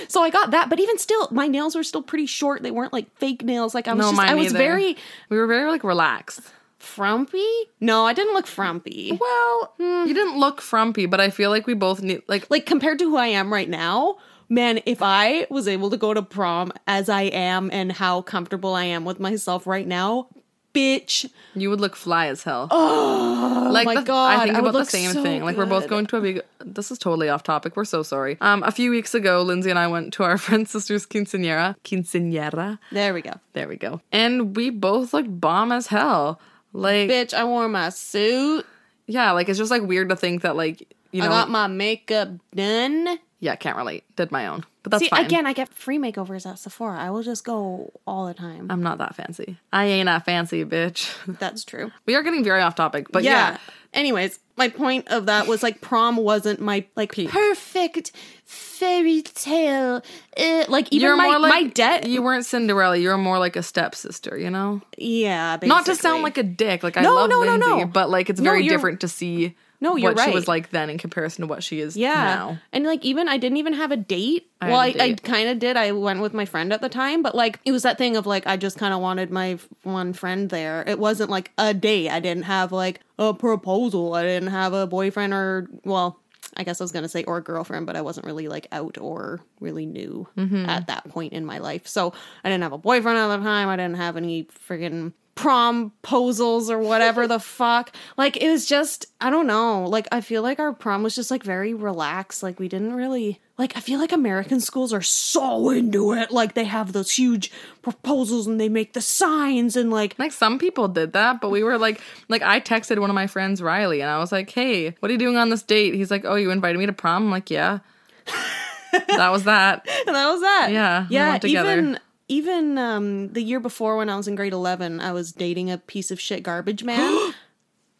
so 0.07 0.23
I 0.23 0.29
got 0.31 0.49
that. 0.49 0.67
But 0.69 0.79
even 0.79 0.97
still, 0.97 1.27
my 1.29 1.47
nails 1.47 1.75
were 1.75 1.83
still 1.83 2.01
pretty 2.01 2.25
short. 2.25 2.63
They 2.63 2.71
weren't 2.71 2.91
like 2.91 3.15
fake 3.19 3.43
nails. 3.43 3.75
Like 3.75 3.87
I 3.87 3.93
was 3.93 4.03
no, 4.05 4.11
just, 4.13 4.31
I 4.31 4.33
was 4.33 4.45
neither. 4.53 4.57
very 4.57 4.97
We 5.29 5.37
were 5.37 5.45
very 5.45 5.69
like 5.69 5.83
relaxed. 5.83 6.41
Frumpy. 6.83 7.47
No, 7.79 8.05
I 8.05 8.13
didn't 8.13 8.33
look 8.33 8.47
frumpy. 8.47 9.17
Well, 9.19 9.73
you 9.79 10.13
didn't 10.13 10.37
look 10.39 10.61
frumpy, 10.61 11.05
but 11.05 11.19
I 11.19 11.29
feel 11.29 11.49
like 11.49 11.65
we 11.67 11.73
both 11.73 12.01
need 12.01 12.21
like 12.27 12.49
Like 12.49 12.65
compared 12.65 12.99
to 12.99 13.05
who 13.05 13.17
I 13.17 13.27
am 13.27 13.51
right 13.51 13.69
now, 13.69 14.17
man, 14.49 14.81
if 14.85 15.01
I 15.01 15.47
was 15.49 15.67
able 15.67 15.89
to 15.89 15.97
go 15.97 16.13
to 16.13 16.21
prom 16.21 16.71
as 16.87 17.09
I 17.09 17.23
am 17.23 17.69
and 17.71 17.91
how 17.91 18.21
comfortable 18.21 18.75
I 18.75 18.83
am 18.85 19.05
with 19.05 19.19
myself 19.19 19.65
right 19.65 19.87
now, 19.87 20.27
bitch, 20.73 21.29
you 21.55 21.69
would 21.69 21.79
look 21.79 21.95
fly 21.95 22.27
as 22.27 22.43
hell. 22.43 22.67
Oh 22.71 23.69
like 23.71 23.85
my 23.85 23.95
the- 23.95 24.01
God, 24.01 24.39
I 24.39 24.43
think 24.43 24.55
I 24.55 24.59
about 24.59 24.73
the 24.73 24.85
same 24.85 25.11
so 25.11 25.21
thing. 25.23 25.43
Like 25.43 25.55
we're 25.57 25.65
both 25.65 25.87
going 25.87 26.05
to 26.07 26.17
a 26.17 26.21
big. 26.21 26.41
This 26.59 26.91
is 26.91 26.97
totally 26.97 27.29
off 27.29 27.43
topic. 27.43 27.75
We're 27.75 27.85
so 27.85 28.03
sorry. 28.03 28.37
Um, 28.41 28.63
a 28.63 28.71
few 28.71 28.89
weeks 28.91 29.13
ago, 29.13 29.41
Lindsay 29.43 29.69
and 29.69 29.77
I 29.79 29.87
went 29.87 30.13
to 30.13 30.23
our 30.23 30.37
friend's 30.45 30.71
sister's 30.71 31.05
quinceanera. 31.05 31.75
Quinceanera. 31.83 32.79
there 32.91 33.13
we 33.13 33.21
go. 33.21 33.33
There 33.53 33.67
we 33.67 33.75
go. 33.77 34.01
And 34.11 34.55
we 34.55 34.69
both 34.69 35.13
looked 35.13 35.39
bomb 35.39 35.71
as 35.71 35.87
hell. 35.87 36.39
Like 36.73 37.09
Bitch, 37.09 37.33
I 37.33 37.43
wore 37.43 37.69
my 37.69 37.89
suit. 37.89 38.65
yeah, 39.07 39.31
like 39.31 39.47
it's 39.49 39.57
just 39.59 39.71
like 39.71 39.83
weird 39.83 40.09
to 40.09 40.15
think 40.15 40.41
that 40.41 40.55
like 40.55 40.93
you 41.11 41.21
know 41.21 41.27
I 41.27 41.29
got 41.29 41.49
my 41.49 41.67
makeup 41.67 42.29
done. 42.55 43.19
yeah 43.39 43.55
can't 43.55 43.77
relate. 43.77 44.03
Did 44.15 44.31
my 44.31 44.47
own, 44.47 44.63
but 44.81 44.91
that's 44.91 45.03
See, 45.03 45.09
fine. 45.09 45.25
again, 45.25 45.45
I 45.45 45.53
get 45.53 45.69
free 45.69 45.97
makeovers 45.99 46.49
at 46.49 46.57
Sephora. 46.59 46.97
I 46.99 47.11
will 47.11 47.21
just 47.23 47.45
go 47.45 47.91
all 48.07 48.25
the 48.25 48.33
time. 48.33 48.67
I'm 48.71 48.81
not 48.81 48.97
that 48.97 49.15
fancy. 49.15 49.57
I 49.71 49.85
ain't 49.85 50.07
that 50.07 50.25
fancy, 50.25 50.65
bitch. 50.65 51.15
That's 51.39 51.63
true. 51.63 51.91
we 52.05 52.15
are 52.15 52.23
getting 52.23 52.43
very 52.43 52.61
off 52.61 52.75
topic, 52.75 53.07
but 53.11 53.23
yeah. 53.23 53.51
yeah. 53.51 53.57
Anyways, 53.93 54.39
my 54.55 54.69
point 54.69 55.07
of 55.09 55.25
that 55.27 55.47
was 55.47 55.63
like 55.63 55.81
prom 55.81 56.17
wasn't 56.17 56.59
my 56.59 56.85
like 56.95 57.11
Peak. 57.13 57.29
perfect 57.29 58.11
fairy 58.45 59.21
tale. 59.21 60.01
Uh, 60.37 60.65
like 60.67 60.87
even 60.91 61.07
You're 61.07 61.15
my 61.17 61.37
like 61.37 61.49
my 61.49 61.63
debt. 61.69 62.07
You 62.07 62.21
weren't 62.21 62.45
Cinderella. 62.45 62.97
You're 62.97 63.17
more 63.17 63.39
like 63.39 63.55
a 63.55 63.63
stepsister. 63.63 64.37
You 64.37 64.49
know. 64.49 64.81
yeah, 64.97 65.57
basically. 65.57 65.69
Not 65.69 65.85
to 65.87 65.95
sound 65.95 66.23
like 66.23 66.37
a 66.37 66.43
dick. 66.43 66.83
Like 66.83 66.97
I 66.97 67.01
No, 67.01 67.15
love 67.15 67.29
no, 67.29 67.41
no, 67.43 67.51
Lindsay, 67.51 67.69
no. 67.81 67.85
but 67.85 68.09
like 68.09 68.29
it's 68.29 68.39
No, 68.39 68.51
very 68.51 68.67
different 68.67 69.01
to 69.01 69.07
see. 69.07 69.55
No, 69.83 69.95
you're 69.97 70.11
what 70.13 70.19
she 70.19 70.25
right. 70.27 70.33
was 70.33 70.47
like 70.47 70.71
then 70.71 70.89
in 70.89 70.97
comparison 70.97 71.41
to 71.41 71.47
what 71.47 71.61
she 71.63 71.79
is 71.81 71.95
Yeah. 71.95 72.13
now. 72.13 72.57
And 72.71 72.85
like 72.85 73.03
even 73.05 73.27
I 73.27 73.37
didn't 73.37 73.57
even 73.57 73.73
have 73.73 73.91
a 73.91 73.97
date. 73.97 74.49
I 74.61 74.69
well, 74.69 74.79
I, 74.79 74.87
a 74.87 74.89
I 74.89 75.07
date. 75.09 75.23
kind 75.23 75.49
of 75.49 75.59
did. 75.59 75.77
I 75.77 75.91
went 75.91 76.21
with 76.21 76.33
my 76.33 76.45
friend 76.45 76.71
at 76.73 76.81
the 76.81 76.89
time, 76.89 77.21
but 77.21 77.35
like 77.35 77.59
it 77.65 77.71
was 77.71 77.83
that 77.83 77.97
thing 77.97 78.15
of 78.15 78.25
like 78.25 78.47
I 78.47 78.57
just 78.57 78.77
kind 78.77 78.93
of 78.93 79.01
wanted 79.01 79.29
my 79.29 79.59
one 79.83 80.13
friend 80.13 80.49
there. 80.49 80.83
It 80.87 80.97
wasn't 80.97 81.29
like 81.29 81.51
a 81.57 81.73
date. 81.73 82.09
I 82.09 82.19
didn't 82.19 82.43
have 82.43 82.71
like 82.71 83.01
a 83.19 83.33
proposal. 83.33 84.13
I 84.15 84.23
didn't 84.23 84.49
have 84.49 84.73
a 84.73 84.87
boyfriend 84.87 85.33
or 85.33 85.67
well, 85.83 86.19
I 86.55 86.63
guess 86.63 86.79
I 86.79 86.83
was 86.83 86.91
gonna 86.91 87.09
say 87.09 87.23
or 87.25 87.41
girlfriend, 87.41 87.85
but 87.85 87.95
I 87.95 88.01
wasn't 88.01 88.25
really 88.25 88.47
like 88.47 88.67
out 88.71 88.97
or 88.99 89.41
really 89.59 89.85
new 89.85 90.27
Mm-hmm. 90.37 90.65
at 90.69 90.87
that 90.87 91.09
point 91.09 91.33
in 91.33 91.45
my 91.45 91.57
life. 91.57 91.87
So 91.87 92.13
I 92.43 92.49
didn't 92.49 92.63
have 92.63 92.73
a 92.73 92.77
boyfriend 92.77 93.17
at 93.17 93.27
the 93.27 93.43
time. 93.43 93.67
I 93.69 93.75
didn't 93.75 93.97
have 93.97 94.15
any 94.17 94.45
friggin' 94.69 95.13
prom 95.35 95.91
posals 96.03 96.69
or 96.69 96.77
whatever 96.77 97.27
the 97.27 97.39
fuck. 97.39 97.95
Like 98.17 98.37
it 98.37 98.49
was 98.49 98.65
just 98.65 99.05
I 99.19 99.29
don't 99.29 99.47
know. 99.47 99.85
Like 99.85 100.07
I 100.11 100.21
feel 100.21 100.41
like 100.41 100.59
our 100.59 100.73
prom 100.73 101.03
was 101.03 101.15
just 101.15 101.31
like 101.31 101.43
very 101.43 101.73
relaxed. 101.73 102.43
Like 102.43 102.59
we 102.59 102.67
didn't 102.67 102.93
really 102.93 103.39
like 103.57 103.75
I 103.75 103.79
feel 103.79 103.99
like 103.99 104.11
American 104.11 104.59
schools 104.59 104.93
are 104.93 105.01
so 105.01 105.69
into 105.69 106.13
it. 106.13 106.31
Like 106.31 106.53
they 106.53 106.65
have 106.65 106.93
those 106.93 107.11
huge 107.11 107.51
proposals 107.81 108.47
and 108.47 108.59
they 108.59 108.69
make 108.69 108.93
the 108.93 109.01
signs 109.01 109.75
and 109.75 109.91
like 109.91 110.17
Like 110.19 110.31
some 110.31 110.59
people 110.59 110.87
did 110.87 111.13
that, 111.13 111.41
but 111.41 111.49
we 111.49 111.63
were 111.63 111.77
like, 111.77 112.01
like 112.29 112.41
I 112.41 112.59
texted 112.59 112.99
one 112.99 113.09
of 113.09 113.15
my 113.15 113.27
friends 113.27 113.61
Riley, 113.61 114.01
and 114.01 114.09
I 114.09 114.19
was 114.19 114.31
like, 114.31 114.49
"Hey, 114.49 114.95
what 114.99 115.09
are 115.09 115.11
you 115.11 115.19
doing 115.19 115.37
on 115.37 115.49
this 115.49 115.63
date?" 115.63 115.93
He's 115.93 116.11
like, 116.11 116.25
"Oh, 116.25 116.35
you 116.35 116.51
invited 116.51 116.77
me 116.77 116.85
to 116.85 116.93
prom." 116.93 117.23
I'm 117.23 117.31
like, 117.31 117.49
"Yeah." 117.49 117.79
that 119.07 119.29
was 119.31 119.43
that. 119.45 119.87
and 120.07 120.15
that 120.15 120.31
was 120.31 120.41
that. 120.41 120.69
Yeah, 120.71 121.07
Yeah. 121.09 121.39
Even 121.43 121.99
even 122.27 122.77
um 122.77 123.29
the 123.29 123.41
year 123.41 123.59
before 123.59 123.97
when 123.97 124.09
I 124.09 124.17
was 124.17 124.27
in 124.27 124.35
grade 124.35 124.53
eleven, 124.53 124.99
I 124.99 125.11
was 125.11 125.31
dating 125.31 125.71
a 125.71 125.77
piece 125.77 126.11
of 126.11 126.19
shit 126.19 126.43
garbage 126.43 126.83
man. 126.85 127.33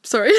Sorry. 0.03 0.31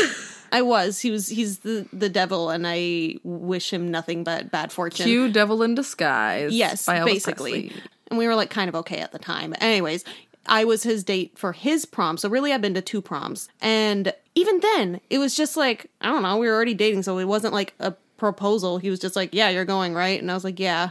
I 0.53 0.63
was. 0.63 1.01
He 1.01 1.11
was 1.11 1.29
he's 1.29 1.61
the 1.61 1.87
the 1.93 2.09
devil 2.09 2.51
and 2.51 2.65
I 2.67 3.17
wish 3.25 3.73
him 3.73 3.91
nothing 3.91 4.23
but 4.25 4.51
bad 4.51 4.73
fortune. 4.73 5.07
Cue 5.07 5.29
"Devil 5.31 5.63
in 5.63 5.75
Disguise." 5.75 6.55
Yes, 6.55 6.87
basically. 6.87 7.69
Presley. 7.69 7.83
And 8.09 8.19
we 8.19 8.29
were 8.29 8.35
like 8.35 8.51
kind 8.51 8.69
of 8.69 8.75
okay 8.77 8.99
at 8.99 9.13
the 9.13 9.19
time. 9.19 9.55
Anyways, 9.61 10.05
I 10.47 10.65
was 10.65 10.83
his 10.83 11.03
date 11.05 11.39
for 11.39 11.53
his 11.53 11.87
prom. 11.87 12.17
So 12.19 12.29
really 12.29 12.53
I've 12.53 12.61
been 12.61 12.75
to 12.75 12.83
two 12.83 13.01
proms. 13.01 13.49
And 13.61 14.13
even 14.35 14.61
then, 14.61 15.01
it 15.11 15.19
was 15.19 15.35
just 15.35 15.57
like, 15.57 15.91
I 16.01 16.09
don't 16.09 16.23
know, 16.23 16.37
we 16.37 16.47
were 16.47 16.55
already 16.55 16.75
dating, 16.75 17.03
so 17.03 17.19
it 17.19 17.25
wasn't 17.25 17.55
like 17.55 17.75
a 17.81 17.93
proposal. 18.17 18.79
He 18.79 18.91
was 18.91 19.01
just 19.01 19.17
like, 19.17 19.31
"Yeah, 19.33 19.49
you're 19.49 19.65
going, 19.65 19.95
right?" 19.95 20.21
And 20.21 20.31
I 20.31 20.35
was 20.35 20.45
like, 20.45 20.61
"Yeah." 20.61 20.91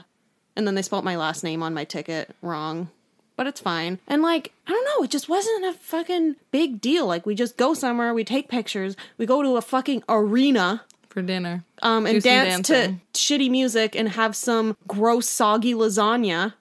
And 0.55 0.67
then 0.67 0.75
they 0.75 0.81
spelled 0.81 1.03
my 1.05 1.15
last 1.15 1.43
name 1.43 1.63
on 1.63 1.73
my 1.73 1.83
ticket 1.83 2.35
wrong. 2.41 2.89
But 3.35 3.47
it's 3.47 3.59
fine. 3.59 3.97
And 4.07 4.21
like, 4.21 4.51
I 4.67 4.71
don't 4.71 4.85
know, 4.85 5.03
it 5.03 5.09
just 5.09 5.27
wasn't 5.27 5.65
a 5.65 5.73
fucking 5.73 6.35
big 6.51 6.79
deal. 6.79 7.07
Like 7.07 7.25
we 7.25 7.33
just 7.33 7.57
go 7.57 7.73
somewhere, 7.73 8.13
we 8.13 8.23
take 8.23 8.47
pictures, 8.47 8.95
we 9.17 9.25
go 9.25 9.41
to 9.41 9.57
a 9.57 9.61
fucking 9.61 10.03
arena 10.07 10.83
for 11.09 11.21
dinner. 11.23 11.63
um, 11.81 12.05
and 12.05 12.21
dance 12.21 12.67
to 12.67 12.95
shitty 13.13 13.49
music 13.49 13.95
and 13.95 14.09
have 14.09 14.35
some 14.35 14.77
gross 14.87 15.27
soggy 15.27 15.73
lasagna. 15.73 16.53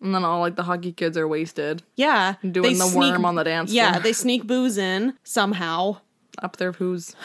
And 0.00 0.14
then 0.14 0.24
all 0.24 0.38
like 0.38 0.54
the 0.54 0.62
hockey 0.62 0.92
kids 0.92 1.16
are 1.18 1.26
wasted 1.26 1.82
Yeah, 1.96 2.34
Doing 2.48 2.78
the 2.78 2.92
worm 2.96 3.24
on 3.24 3.34
the 3.34 3.42
dance 3.42 3.72
floor. 3.72 3.82
Yeah, 3.82 3.98
they 3.98 4.12
sneak 4.12 4.46
booze 4.46 4.78
in 4.78 5.14
somehow, 5.24 5.98
up 6.42 6.56
there. 6.56 6.72
Who's 6.72 7.14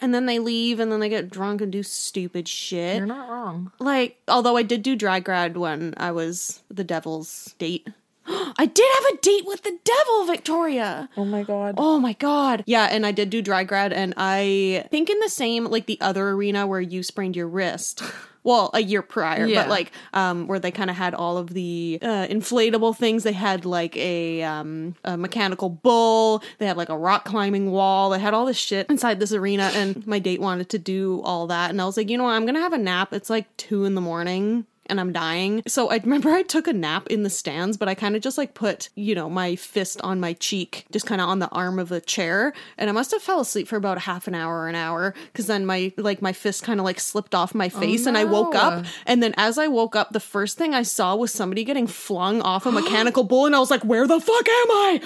and 0.00 0.14
then 0.14 0.26
they 0.26 0.38
leave, 0.38 0.80
and 0.80 0.90
then 0.90 1.00
they 1.00 1.08
get 1.08 1.30
drunk 1.30 1.60
and 1.60 1.72
do 1.72 1.82
stupid 1.82 2.48
shit. 2.48 2.96
you're 2.96 3.06
not 3.06 3.28
wrong. 3.28 3.72
Like, 3.78 4.18
although 4.28 4.56
I 4.56 4.62
did 4.62 4.82
do 4.82 4.96
drag 4.96 5.24
grad 5.24 5.56
when 5.56 5.94
I 5.96 6.12
was 6.12 6.62
the 6.70 6.84
devil's 6.84 7.54
date. 7.58 7.88
I 8.58 8.66
did 8.66 8.86
have 8.94 9.04
a 9.14 9.16
date 9.20 9.44
with 9.46 9.62
the 9.62 9.78
devil, 9.84 10.24
Victoria. 10.26 11.08
Oh 11.16 11.24
my 11.24 11.42
god. 11.42 11.74
Oh 11.78 11.98
my 11.98 12.12
god. 12.14 12.62
Yeah, 12.66 12.84
and 12.90 13.04
I 13.06 13.12
did 13.12 13.30
do 13.30 13.42
dry 13.42 13.64
grad 13.64 13.92
and 13.92 14.14
I 14.16 14.86
think 14.90 15.10
in 15.10 15.18
the 15.20 15.28
same 15.28 15.64
like 15.64 15.86
the 15.86 16.00
other 16.00 16.28
arena 16.30 16.66
where 16.66 16.80
you 16.80 17.02
sprained 17.02 17.36
your 17.36 17.48
wrist. 17.48 18.02
Well, 18.44 18.70
a 18.74 18.80
year 18.82 19.02
prior, 19.02 19.46
Yeah. 19.46 19.62
but 19.62 19.68
like 19.70 19.92
um 20.14 20.48
where 20.48 20.58
they 20.58 20.72
kind 20.72 20.90
of 20.90 20.96
had 20.96 21.14
all 21.14 21.38
of 21.38 21.54
the 21.54 22.00
uh, 22.02 22.26
inflatable 22.26 22.96
things. 22.96 23.22
They 23.22 23.30
had 23.32 23.64
like 23.64 23.96
a 23.96 24.42
um 24.42 24.96
a 25.04 25.16
mechanical 25.16 25.68
bull, 25.68 26.42
they 26.58 26.66
had 26.66 26.76
like 26.76 26.88
a 26.88 26.98
rock 26.98 27.24
climbing 27.24 27.70
wall. 27.70 28.10
They 28.10 28.18
had 28.18 28.34
all 28.34 28.44
this 28.44 28.56
shit 28.56 28.90
inside 28.90 29.20
this 29.20 29.32
arena 29.32 29.70
and 29.76 30.04
my 30.08 30.18
date 30.18 30.40
wanted 30.40 30.70
to 30.70 30.78
do 30.80 31.20
all 31.22 31.46
that 31.46 31.70
and 31.70 31.80
I 31.80 31.84
was 31.84 31.96
like, 31.96 32.10
"You 32.10 32.18
know 32.18 32.24
what? 32.24 32.30
I'm 32.32 32.42
going 32.42 32.56
to 32.56 32.60
have 32.60 32.72
a 32.72 32.78
nap. 32.78 33.12
It's 33.12 33.30
like 33.30 33.46
2 33.58 33.84
in 33.84 33.94
the 33.94 34.00
morning." 34.00 34.66
And 34.92 35.00
I'm 35.00 35.12
dying. 35.12 35.62
So 35.66 35.90
I 35.90 35.96
remember 35.96 36.30
I 36.30 36.42
took 36.42 36.68
a 36.68 36.72
nap 36.72 37.08
in 37.08 37.22
the 37.22 37.30
stands, 37.30 37.76
but 37.76 37.88
I 37.88 37.94
kind 37.94 38.14
of 38.14 38.22
just 38.22 38.38
like 38.38 38.54
put, 38.54 38.90
you 38.94 39.14
know, 39.14 39.28
my 39.28 39.56
fist 39.56 40.00
on 40.02 40.20
my 40.20 40.34
cheek, 40.34 40.86
just 40.92 41.06
kind 41.06 41.20
of 41.20 41.28
on 41.28 41.40
the 41.40 41.48
arm 41.48 41.78
of 41.78 41.90
a 41.90 42.00
chair. 42.00 42.52
And 42.78 42.88
I 42.88 42.92
must 42.92 43.10
have 43.10 43.22
fell 43.22 43.40
asleep 43.40 43.66
for 43.66 43.76
about 43.76 43.96
a 43.96 44.00
half 44.00 44.28
an 44.28 44.34
hour 44.34 44.60
or 44.60 44.68
an 44.68 44.74
hour 44.74 45.14
because 45.32 45.46
then 45.46 45.66
my, 45.66 45.92
like, 45.96 46.22
my 46.22 46.32
fist 46.32 46.62
kind 46.62 46.78
of 46.78 46.84
like 46.84 47.00
slipped 47.00 47.34
off 47.34 47.54
my 47.54 47.70
oh, 47.74 47.80
face 47.80 48.06
and 48.06 48.16
I 48.16 48.24
woke 48.24 48.54
up. 48.54 48.84
And 49.06 49.22
then 49.22 49.34
as 49.36 49.58
I 49.58 49.66
woke 49.66 49.96
up, 49.96 50.12
the 50.12 50.20
first 50.20 50.58
thing 50.58 50.74
I 50.74 50.82
saw 50.82 51.16
was 51.16 51.32
somebody 51.32 51.64
getting 51.64 51.86
flung 51.86 52.42
off 52.42 52.66
a 52.66 52.72
mechanical 52.72 53.24
bull. 53.24 53.46
And 53.46 53.56
I 53.56 53.58
was 53.58 53.70
like, 53.70 53.84
where 53.84 54.06
the 54.06 54.20
fuck 54.20 54.48
am 54.48 54.70
I? 54.70 55.00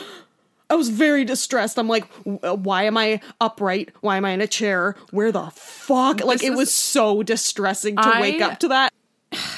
I 0.69 0.75
was 0.75 0.89
very 0.89 1.25
distressed. 1.25 1.79
I'm 1.79 1.87
like, 1.87 2.07
uh, 2.43 2.57
why 2.57 2.85
am 2.85 2.97
I 2.97 3.21
upright? 3.41 3.91
Why 4.01 4.17
am 4.17 4.25
I 4.25 4.31
in 4.31 4.41
a 4.41 4.49
chair? 4.49 4.97
Where 5.13 5.31
the 5.31 5.51
fuck? 5.51 6.25
Like, 6.25 6.41
This 6.41 6.51
it 6.51 6.57
was 6.57 6.73
so 6.73 7.23
distressing 7.23 7.95
to 7.97 8.19
wake 8.21 8.41
up 8.41 8.59
to 8.61 8.69
that. 8.69 8.93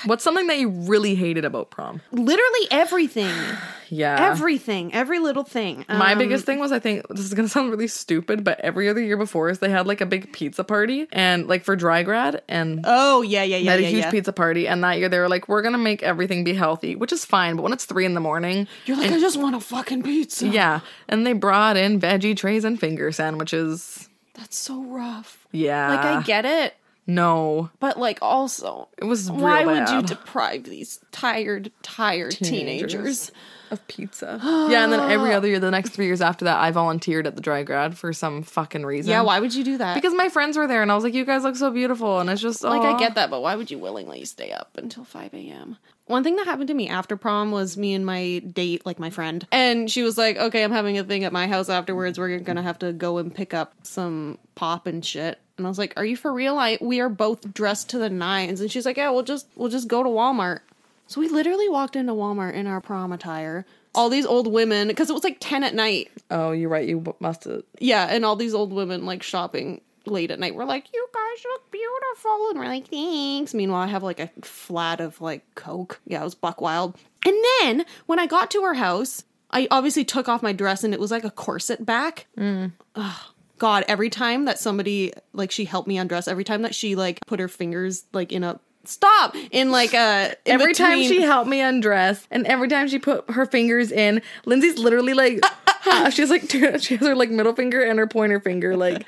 What's 0.05 0.25
something 0.25 0.47
that 0.49 0.59
you 0.59 0.69
really 0.69 1.15
hated 1.15 1.45
about 1.45 1.71
prom? 1.71 2.01
literally 2.13 2.67
everything 2.71 3.33
Yeah. 3.91 4.31
everything 4.33 4.93
every 4.93 5.19
little 5.19 5.45
thing 5.45 5.87
my 5.89 6.13
Um, 6.13 6.19
biggest 6.19 6.45
thing 6.45 6.59
was 6.61 6.73
I 6.73 6.79
think 6.79 7.09
this 7.09 7.21
is 7.21 7.33
gonna 7.33 7.49
sound 7.57 7.71
really 7.71 7.89
stupid, 7.89 8.45
but 8.45 8.61
every 8.61 8.87
other 8.89 9.01
year 9.03 9.17
before 9.17 9.49
us 9.49 9.59
they 9.59 9.71
had 9.71 9.87
like 9.87 10.01
a 10.03 10.07
big 10.07 10.31
pizza 10.33 10.63
party 10.63 11.07
and 11.11 11.47
like 11.47 11.65
for 11.65 11.75
dry 11.75 12.03
grad 12.03 12.43
and 12.49 12.81
oh 12.85 13.23
yeah 13.23 13.43
yeah 13.45 13.57
they 13.59 13.63
yeah 13.65 13.71
had 13.73 13.81
yeah, 13.81 13.87
a 13.87 13.91
huge 13.91 14.05
yeah. 14.05 14.11
pizza 14.11 14.33
party 14.33 14.69
and 14.69 14.85
that 14.85 14.99
year 14.99 15.09
they 15.09 15.19
were 15.19 15.29
like, 15.29 15.49
We're 15.49 15.63
gonna 15.63 15.79
make 15.79 16.03
everything 16.03 16.45
be 16.45 16.53
healthy, 16.55 16.97
which 16.97 17.13
is 17.13 17.25
fine, 17.25 17.57
but 17.57 17.63
when 17.63 17.73
it's 17.73 17.87
three 17.87 18.05
in 18.05 18.13
the 18.15 18.21
morning 18.21 18.67
you're 18.85 18.97
like 18.99 19.11
i 19.11 19.19
just 19.19 19.39
want 19.39 19.55
a 19.57 19.61
fucking 19.61 20.03
pizza 20.03 20.47
Yeah. 20.49 20.81
And 21.09 21.27
they 21.27 21.33
brought 21.33 21.77
in 21.79 21.99
veggie 21.99 22.37
trays 22.37 22.65
and 22.65 22.79
finger 22.79 23.11
sandwiches. 23.13 24.09
that's 24.35 24.57
so 24.59 24.83
rough 24.85 25.47
Yeah. 25.51 25.89
like 25.91 26.01
i 26.05 26.23
get 26.23 26.45
it 26.45 26.75
No. 27.09 27.71
but 27.81 27.99
like 27.99 28.19
also 28.23 28.89
It 28.99 29.05
was 29.05 29.31
real 29.31 29.41
why 29.41 29.65
would 29.65 29.89
you 29.89 30.03
deprive 30.03 30.65
these 30.65 31.01
tired 31.11 31.73
tired 31.83 32.33
teenagers, 32.33 32.93
Teenagers. 32.93 33.33
of 33.71 33.87
pizza. 33.89 34.39
yeah, 34.71 34.85
and 34.85 34.93
then 34.93 35.11
every 35.11 35.33
other 35.35 35.49
year, 35.49 35.59
the 35.59 35.71
next 35.71 35.91
three 35.91 36.07
years 36.07 36.21
after 36.21 36.45
that, 36.45 36.59
I 36.59 36.71
volunteered 36.71 37.27
at 37.27 37.35
the 37.35 37.41
dry 37.43 37.63
grad 37.63 37.97
for 37.99 38.13
some 38.13 38.43
fucking 38.43 38.85
reason. 38.85 39.11
yeah 39.11 39.23
why 39.23 39.41
would 39.41 39.55
you 39.55 39.65
do 39.65 39.79
that 39.79 39.95
Because 39.95 40.15
my 40.15 40.29
friends 40.29 40.57
were 40.57 40.67
there 40.69 40.83
and 40.83 40.93
I 40.93 40.95
was 40.95 41.03
like, 41.03 41.15
you 41.15 41.25
guys 41.25 41.43
look 41.45 41.57
so 41.57 41.71
beautiful. 41.71 42.21
And 42.21 42.29
it's 42.31 42.43
just 42.43 42.63
like 42.63 42.83
aw. 42.83 42.95
i 42.95 42.99
get 42.99 43.15
that 43.17 43.31
but 43.31 43.41
why 43.43 43.57
would 43.57 43.71
you 43.71 43.79
willingly 43.79 44.25
stay 44.27 44.53
up 44.53 44.71
until 44.77 45.05
5 45.05 45.33
a.m 45.35 45.79
one 46.07 46.25
thing 46.25 46.37
that 46.37 46.47
happened 46.47 46.69
to 46.69 46.75
me 46.75 46.89
after 46.89 47.17
prom 47.19 47.51
was 47.51 47.77
me 47.77 47.93
and 47.93 48.07
my 48.07 48.39
date, 48.39 48.87
like 48.87 48.99
my 48.99 49.11
friend, 49.11 49.47
and 49.53 49.91
she 49.91 50.03
was 50.03 50.17
like, 50.17 50.39
"Okay, 50.39 50.65
I'm 50.65 50.73
having 50.73 50.97
a 50.97 51.05
thing 51.05 51.23
at 51.25 51.35
my 51.35 51.47
house 51.47 51.69
afterwards. 51.69 52.19
We're 52.19 52.39
gonna 52.39 52.63
have 52.63 52.79
to 52.79 52.95
go 52.95 53.19
and 53.19 53.35
pick 53.35 53.53
up 53.53 53.75
some 53.83 54.39
pop 54.55 54.87
and 54.87 55.05
shit." 55.05 55.39
And 55.59 55.67
I 55.67 55.71
was 55.71 55.79
like, 55.79 55.93
"Are 55.97 56.05
you 56.05 56.17
for 56.17 56.33
real? 56.33 56.59
I 56.59 56.79
we 56.81 57.01
are 57.01 57.09
both 57.09 57.53
dressed 57.53 57.91
to 57.91 57.99
the 57.99 58.09
nines. 58.09 58.61
And 58.61 58.71
she's 58.71 58.87
like, 58.87 58.97
"Yeah, 58.97 59.11
we'll 59.11 59.23
just 59.23 59.47
we'll 59.57 59.71
just 59.71 59.89
go 59.89 60.03
to 60.03 60.09
Walmart." 60.09 60.61
So 61.07 61.21
we 61.21 61.29
literally 61.29 61.69
walked 61.69 61.97
into 61.97 62.13
Walmart 62.13 62.55
in 62.55 62.67
our 62.67 62.81
prom 62.81 63.13
attire. 63.13 63.67
All 63.95 64.11
these 64.11 64.27
old 64.27 64.47
women, 64.47 64.89
because 64.89 65.11
it 65.11 65.15
was 65.15 65.25
like 65.25 65.39
ten 65.41 65.65
at 65.65 65.75
night. 65.75 66.11
Oh, 66.31 66.53
you're 66.53 66.69
right. 66.69 66.87
You 66.89 67.15
must 67.21 67.45
have. 67.45 67.63
Yeah, 67.81 68.07
and 68.09 68.25
all 68.25 68.37
these 68.37 68.55
old 68.55 68.73
women 68.73 69.07
like 69.07 69.23
shopping 69.23 69.81
late 70.07 70.31
at 70.31 70.39
night. 70.39 70.55
We're 70.55 70.65
like, 70.65 70.87
"You 70.93 71.09
guys 71.13 71.45
look 71.45 71.71
beautiful," 71.71 72.51
and 72.51 72.59
we're 72.59 72.67
like, 72.67 72.89
"Thanks." 72.89 73.55
Meanwhile, 73.55 73.83
I 73.83 73.87
have 73.89 74.03
like 74.03 74.21
a 74.21 74.31
flat 74.43 75.01
of 75.01 75.21
like 75.21 75.43
Coke. 75.55 76.01
Yeah, 76.07 76.21
it 76.21 76.25
was 76.25 76.35
buck 76.35 76.61
wild. 76.61 76.97
And 77.27 77.35
then 77.61 77.85
when 78.07 78.19
I 78.19 78.27
got 78.27 78.51
to 78.53 78.63
her 78.63 78.75
house, 78.75 79.25
I 79.51 79.67
obviously 79.71 80.05
took 80.05 80.29
off 80.29 80.43
my 80.43 80.53
dress, 80.53 80.85
and 80.85 80.95
it 80.95 81.01
was 81.01 81.11
like 81.11 81.25
a 81.25 81.31
corset 81.31 81.85
back. 81.85 82.27
Mm. 82.37 82.73
Ugh. 82.95 83.21
God, 83.59 83.85
every 83.89 84.11
time 84.11 84.45
that 84.45 84.59
somebody 84.59 85.13
like 85.33 85.51
she 85.51 85.65
helped 85.65 85.89
me 85.89 85.99
undress, 85.99 86.29
every 86.29 86.45
time 86.45 86.63
that 86.63 86.75
she 86.75 86.95
like 86.95 87.21
put 87.27 87.41
her 87.41 87.49
fingers 87.49 88.05
like 88.13 88.33
in 88.33 88.45
a 88.45 88.61
stop 88.85 89.35
in 89.51 89.71
like 89.71 89.95
a 89.95 90.35
in 90.45 90.53
Every 90.53 90.75
time 90.75 91.03
she 91.03 91.21
helped 91.21 91.49
me 91.49 91.61
undress, 91.61 92.27
and 92.31 92.47
every 92.47 92.69
time 92.69 92.89
she 92.89 92.99
put 92.99 93.31
her 93.31 93.47
fingers 93.47 93.93
in, 93.93 94.23
Lindsay's 94.47 94.79
literally 94.79 95.15
like, 95.15 95.41
she's 96.11 96.31
like, 96.31 96.51
she 96.51 96.61
has 96.61 96.87
her 96.87 97.15
like 97.15 97.31
middle 97.31 97.55
finger 97.55 97.83
and 97.83 97.99
her 97.99 98.07
pointer 98.07 98.41
finger 98.41 98.77
like 98.77 99.07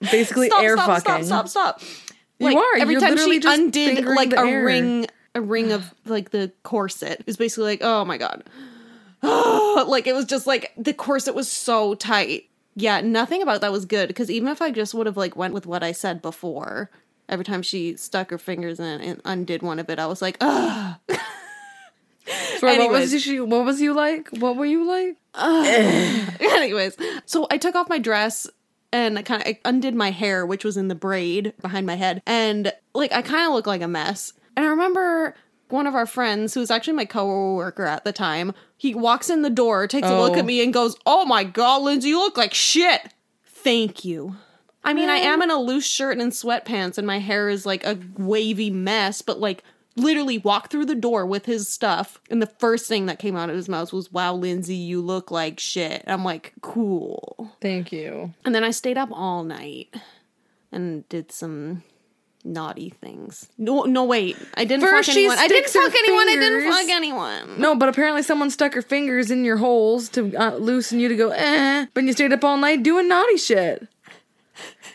basically 0.00 0.48
stop, 0.48 0.62
air 0.62 0.76
stop, 0.76 1.02
fucking. 1.02 1.24
stop, 1.24 1.48
stop, 1.48 1.78
stop. 1.78 1.82
You 2.38 2.58
are. 2.58 2.78
every 2.78 2.94
You're 2.94 3.00
time 3.02 3.10
literally 3.10 3.36
she 3.36 3.40
just 3.40 3.60
undid 3.60 4.04
like 4.04 4.32
a 4.32 4.40
air. 4.40 4.64
ring, 4.64 5.06
a 5.34 5.40
ring 5.42 5.72
of 5.72 5.92
like 6.06 6.30
the 6.30 6.50
corset. 6.62 7.20
It 7.20 7.26
was 7.26 7.36
basically 7.36 7.64
like, 7.64 7.80
oh 7.82 8.04
my 8.04 8.16
god, 8.16 8.44
like 9.22 10.06
it 10.06 10.14
was 10.14 10.24
just 10.24 10.46
like 10.46 10.72
the 10.76 10.94
corset 10.94 11.34
was 11.34 11.50
so 11.50 11.94
tight. 11.94 12.49
Yeah, 12.74 13.00
nothing 13.00 13.42
about 13.42 13.60
that 13.62 13.72
was 13.72 13.84
good 13.84 14.08
because 14.08 14.30
even 14.30 14.48
if 14.48 14.62
I 14.62 14.70
just 14.70 14.94
would 14.94 15.06
have 15.06 15.16
like 15.16 15.36
went 15.36 15.54
with 15.54 15.66
what 15.66 15.82
I 15.82 15.92
said 15.92 16.22
before, 16.22 16.90
every 17.28 17.44
time 17.44 17.62
she 17.62 17.96
stuck 17.96 18.30
her 18.30 18.38
fingers 18.38 18.78
in 18.78 19.00
and 19.00 19.20
undid 19.24 19.62
one 19.62 19.78
of 19.78 19.88
it, 19.90 19.98
I 19.98 20.06
was 20.06 20.22
like, 20.22 20.36
ugh. 20.40 20.96
Sorry, 22.58 22.76
what 22.76 22.80
Anyways. 22.80 23.12
was 23.12 23.26
you? 23.26 23.44
What 23.44 23.64
was 23.64 23.80
you 23.80 23.92
like? 23.92 24.28
What 24.28 24.56
were 24.56 24.66
you 24.66 24.86
like? 24.86 25.16
Anyways, 26.40 26.96
so 27.24 27.46
I 27.50 27.58
took 27.58 27.74
off 27.74 27.88
my 27.88 27.98
dress 27.98 28.46
and 28.92 29.18
I 29.18 29.22
kind 29.22 29.46
of 29.46 29.56
undid 29.64 29.94
my 29.94 30.10
hair, 30.10 30.44
which 30.44 30.64
was 30.64 30.76
in 30.76 30.88
the 30.88 30.94
braid 30.94 31.54
behind 31.60 31.86
my 31.86 31.94
head, 31.94 32.22
and 32.26 32.72
like 32.94 33.12
I 33.12 33.22
kind 33.22 33.46
of 33.46 33.52
looked 33.54 33.66
like 33.66 33.82
a 33.82 33.88
mess. 33.88 34.32
And 34.56 34.66
I 34.66 34.68
remember 34.68 35.34
one 35.72 35.86
of 35.86 35.94
our 35.94 36.06
friends, 36.06 36.54
who 36.54 36.60
was 36.60 36.70
actually 36.70 36.94
my 36.94 37.04
coworker 37.04 37.84
at 37.86 38.04
the 38.04 38.12
time, 38.12 38.52
he 38.76 38.94
walks 38.94 39.30
in 39.30 39.42
the 39.42 39.50
door, 39.50 39.86
takes 39.86 40.08
a 40.08 40.18
look 40.20 40.32
Oh. 40.36 40.38
at 40.40 40.44
me, 40.46 40.62
and 40.62 40.72
goes, 40.72 40.96
"Oh 41.06 41.24
my 41.24 41.44
god, 41.44 41.82
Lindsay, 41.82 42.08
you 42.10 42.18
look 42.18 42.36
like 42.36 42.54
shit." 42.54 43.12
Thank 43.46 44.04
you. 44.04 44.36
I 44.82 44.94
mean, 44.94 45.10
I 45.10 45.16
am 45.16 45.42
in 45.42 45.50
a 45.50 45.58
loose 45.60 45.86
shirt 45.86 46.16
and 46.18 46.32
sweatpants, 46.32 46.96
and 46.96 47.06
my 47.06 47.18
hair 47.18 47.48
is 47.50 47.66
like 47.66 47.84
a 47.84 47.98
wavy 48.16 48.70
mess, 48.70 49.20
but 49.20 49.38
like 49.38 49.62
literally 49.96 50.38
walked 50.38 50.70
through 50.70 50.86
the 50.86 50.94
door 50.94 51.26
with 51.26 51.44
his 51.44 51.68
stuff, 51.68 52.18
and 52.30 52.40
the 52.40 52.46
first 52.46 52.86
thing 52.86 53.04
that 53.06 53.18
came 53.18 53.36
out 53.36 53.50
of 53.50 53.56
his 53.56 53.68
mouth 53.68 53.92
was, 53.92 54.10
Wow, 54.10 54.34
Lindsay, 54.34 54.76
you 54.76 55.02
look 55.02 55.30
like 55.30 55.60
shit. 55.60 56.02
I'm 56.06 56.24
like, 56.24 56.54
Cool. 56.62 57.50
Thank 57.60 57.92
you. 57.92 58.32
And 58.44 58.54
then 58.54 58.64
I 58.64 58.70
stayed 58.70 58.96
up 58.96 59.10
all 59.12 59.44
night 59.44 59.94
and 60.72 61.06
did 61.10 61.30
some 61.32 61.82
naughty 62.44 62.90
things. 62.90 63.48
No, 63.58 63.82
no, 63.84 64.04
wait. 64.04 64.36
I 64.54 64.64
didn't 64.64 64.82
First 64.82 65.06
fuck 65.08 65.14
she 65.14 65.20
anyone. 65.20 65.38
I 65.38 65.48
didn't 65.48 65.70
fuck 65.70 65.94
anyone. 65.94 66.28
I 66.28 66.36
didn't 66.36 66.72
fuck 66.72 66.88
anyone. 66.88 67.60
No, 67.60 67.74
but 67.76 67.88
apparently 67.88 68.22
someone 68.22 68.50
stuck 68.50 68.74
her 68.74 68.82
fingers 68.82 69.30
in 69.30 69.44
your 69.44 69.58
holes 69.58 70.08
to 70.10 70.34
uh, 70.36 70.56
loosen 70.56 71.00
you 71.00 71.08
to 71.08 71.16
go, 71.16 71.30
eh. 71.30 71.86
But 71.94 72.04
you 72.04 72.12
stayed 72.12 72.32
up 72.32 72.42
all 72.44 72.56
night 72.56 72.82
doing 72.82 73.08
naughty 73.08 73.36
shit. 73.36 73.86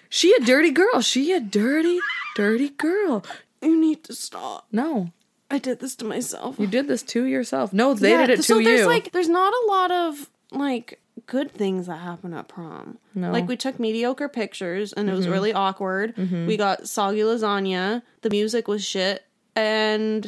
She 0.10 0.34
a 0.34 0.40
dirty 0.40 0.72
girl. 0.72 1.02
She 1.02 1.32
a 1.34 1.40
dirty, 1.40 2.00
dirty 2.36 2.70
girl. 2.70 3.24
You 3.62 3.80
need 3.80 4.04
to 4.06 4.14
stop. 4.14 4.68
No, 4.72 5.12
I 5.50 5.58
did 5.58 5.80
this 5.80 5.96
to 5.98 6.06
myself. 6.06 6.58
you 6.60 6.68
did 6.68 6.88
this 6.88 7.04
to 7.04 7.26
yourself. 7.26 7.74
No, 7.74 7.94
they 7.94 8.12
Yeah, 8.12 8.28
did 8.28 8.40
it 8.40 8.44
to 8.44 8.60
you. 8.60 8.64
so 8.64 8.70
there's 8.70 8.86
like 8.88 9.12
there's 9.12 9.30
not 9.30 9.54
a 9.54 9.68
lot 9.68 9.92
of 9.92 10.30
like 10.52 11.00
good 11.28 11.52
things 11.52 11.88
that 11.88 11.98
happen 11.98 12.34
at 12.34 12.48
prom. 12.48 12.98
No. 13.14 13.32
Like 13.32 13.48
we 13.48 13.58
took 13.58 13.80
mediocre 13.80 14.30
pictures 14.30 14.94
and 14.94 15.10
it 15.10 15.14
was 15.14 15.26
mm-hmm. 15.26 15.34
really 15.34 15.54
awkward. 15.54 16.16
Mm-hmm. 16.16 16.48
We 16.48 16.58
got 16.58 16.88
soggy 16.88 17.20
lasagna. 17.20 18.02
The 18.22 18.30
music 18.30 18.68
was 18.68 18.86
shit, 18.86 19.24
and 19.56 20.24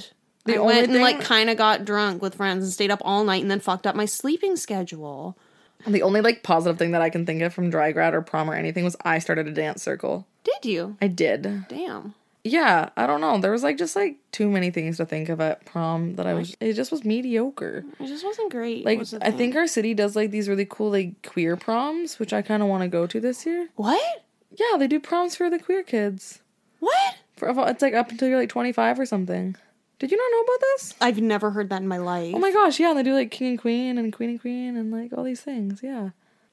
The 0.46 0.56
I 0.56 0.58
only 0.58 0.74
went 0.76 0.84
and 0.86 0.94
thing- 0.94 1.02
like 1.02 1.22
kind 1.22 1.50
of 1.50 1.58
got 1.58 1.86
drunk 1.86 2.22
with 2.22 2.36
friends 2.36 2.64
and 2.64 2.74
stayed 2.74 2.92
up 2.92 3.02
all 3.04 3.24
night 3.24 3.42
and 3.42 3.52
then 3.52 3.60
fucked 3.60 3.88
up 3.88 3.96
my 3.96 4.06
sleeping 4.06 4.56
schedule. 4.56 5.38
the 5.86 6.02
only 6.02 6.22
like 6.22 6.44
positive 6.44 6.78
thing 6.78 6.92
that 6.92 7.02
I 7.02 7.10
can 7.10 7.26
think 7.26 7.42
of 7.42 7.54
from 7.54 7.70
dry 7.70 7.92
grad 7.92 8.14
or 8.14 8.22
prom 8.22 8.50
or 8.50 8.56
anything 8.56 8.84
was 8.84 8.96
I 9.04 9.20
started 9.20 9.48
a 9.48 9.52
dance 9.52 9.82
circle. 9.84 10.28
Did 10.44 10.66
you? 10.70 10.98
I 11.02 11.08
did. 11.08 11.66
Damn. 11.68 12.16
Yeah, 12.50 12.90
I 12.98 13.08
don't 13.08 13.22
know. 13.22 13.40
There 13.40 13.52
was 13.52 13.64
like 13.64 13.78
just 13.78 13.96
like 13.96 14.18
too 14.32 14.50
many 14.50 14.72
things 14.72 14.98
to 14.98 15.06
think 15.06 15.30
of 15.30 15.40
at 15.42 15.66
prom 15.66 16.16
that 16.16 16.26
I 16.28 16.34
was. 16.34 16.56
It 16.60 16.74
just 16.74 16.92
was 16.92 17.04
mediocre. 17.06 17.84
It 18.00 18.08
just 18.08 18.24
wasn't 18.26 18.52
great. 18.52 18.86
Like 18.86 19.00
was 19.00 19.14
I 19.14 19.32
think 19.32 19.56
our 19.56 19.68
city 19.68 19.94
does 19.94 20.16
like 20.16 20.32
these 20.32 20.48
really 20.50 20.66
cool 20.70 20.92
like 20.92 21.22
queer 21.28 21.56
proms, 21.56 22.20
which 22.20 22.34
I 22.34 22.42
kind 22.42 22.62
of 22.64 22.70
want 22.70 22.84
to 22.84 22.88
go 22.88 23.08
to 23.08 23.20
this 23.20 23.46
year. 23.46 23.70
What? 23.76 24.26
Yeah, 24.56 24.78
they 24.78 24.88
do 24.88 25.00
proms 25.00 25.36
for 25.36 25.50
the 25.50 25.60
queer 25.60 25.84
kids. 25.84 26.42
What? 26.80 27.16
For 27.36 27.54
it's 27.70 27.82
like 27.82 27.94
up 27.94 28.10
until 28.12 28.28
you're 28.28 28.40
like 28.40 28.50
25 28.50 29.00
or 29.00 29.06
something. 29.06 29.56
Did 30.00 30.12
you 30.12 30.18
not 30.18 30.32
know 30.32 30.42
about 30.42 30.60
this? 30.60 30.94
I've 31.02 31.22
never 31.22 31.52
heard 31.52 31.70
that 31.70 31.82
in 31.82 31.88
my 31.88 31.98
life. 31.98 32.34
Oh 32.36 32.40
my 32.40 32.52
gosh, 32.52 32.80
yeah, 32.80 32.90
and 32.90 33.00
they 33.00 33.04
do 33.04 33.14
like 33.14 33.32
king 33.32 33.48
and 33.50 33.60
queen 33.60 33.98
and 33.98 34.14
queen 34.14 34.30
and 34.32 34.40
queen 34.42 34.78
and 34.78 34.92
like 34.92 35.12
all 35.18 35.24
these 35.24 35.42
things. 35.42 35.82
Yeah, 35.82 36.10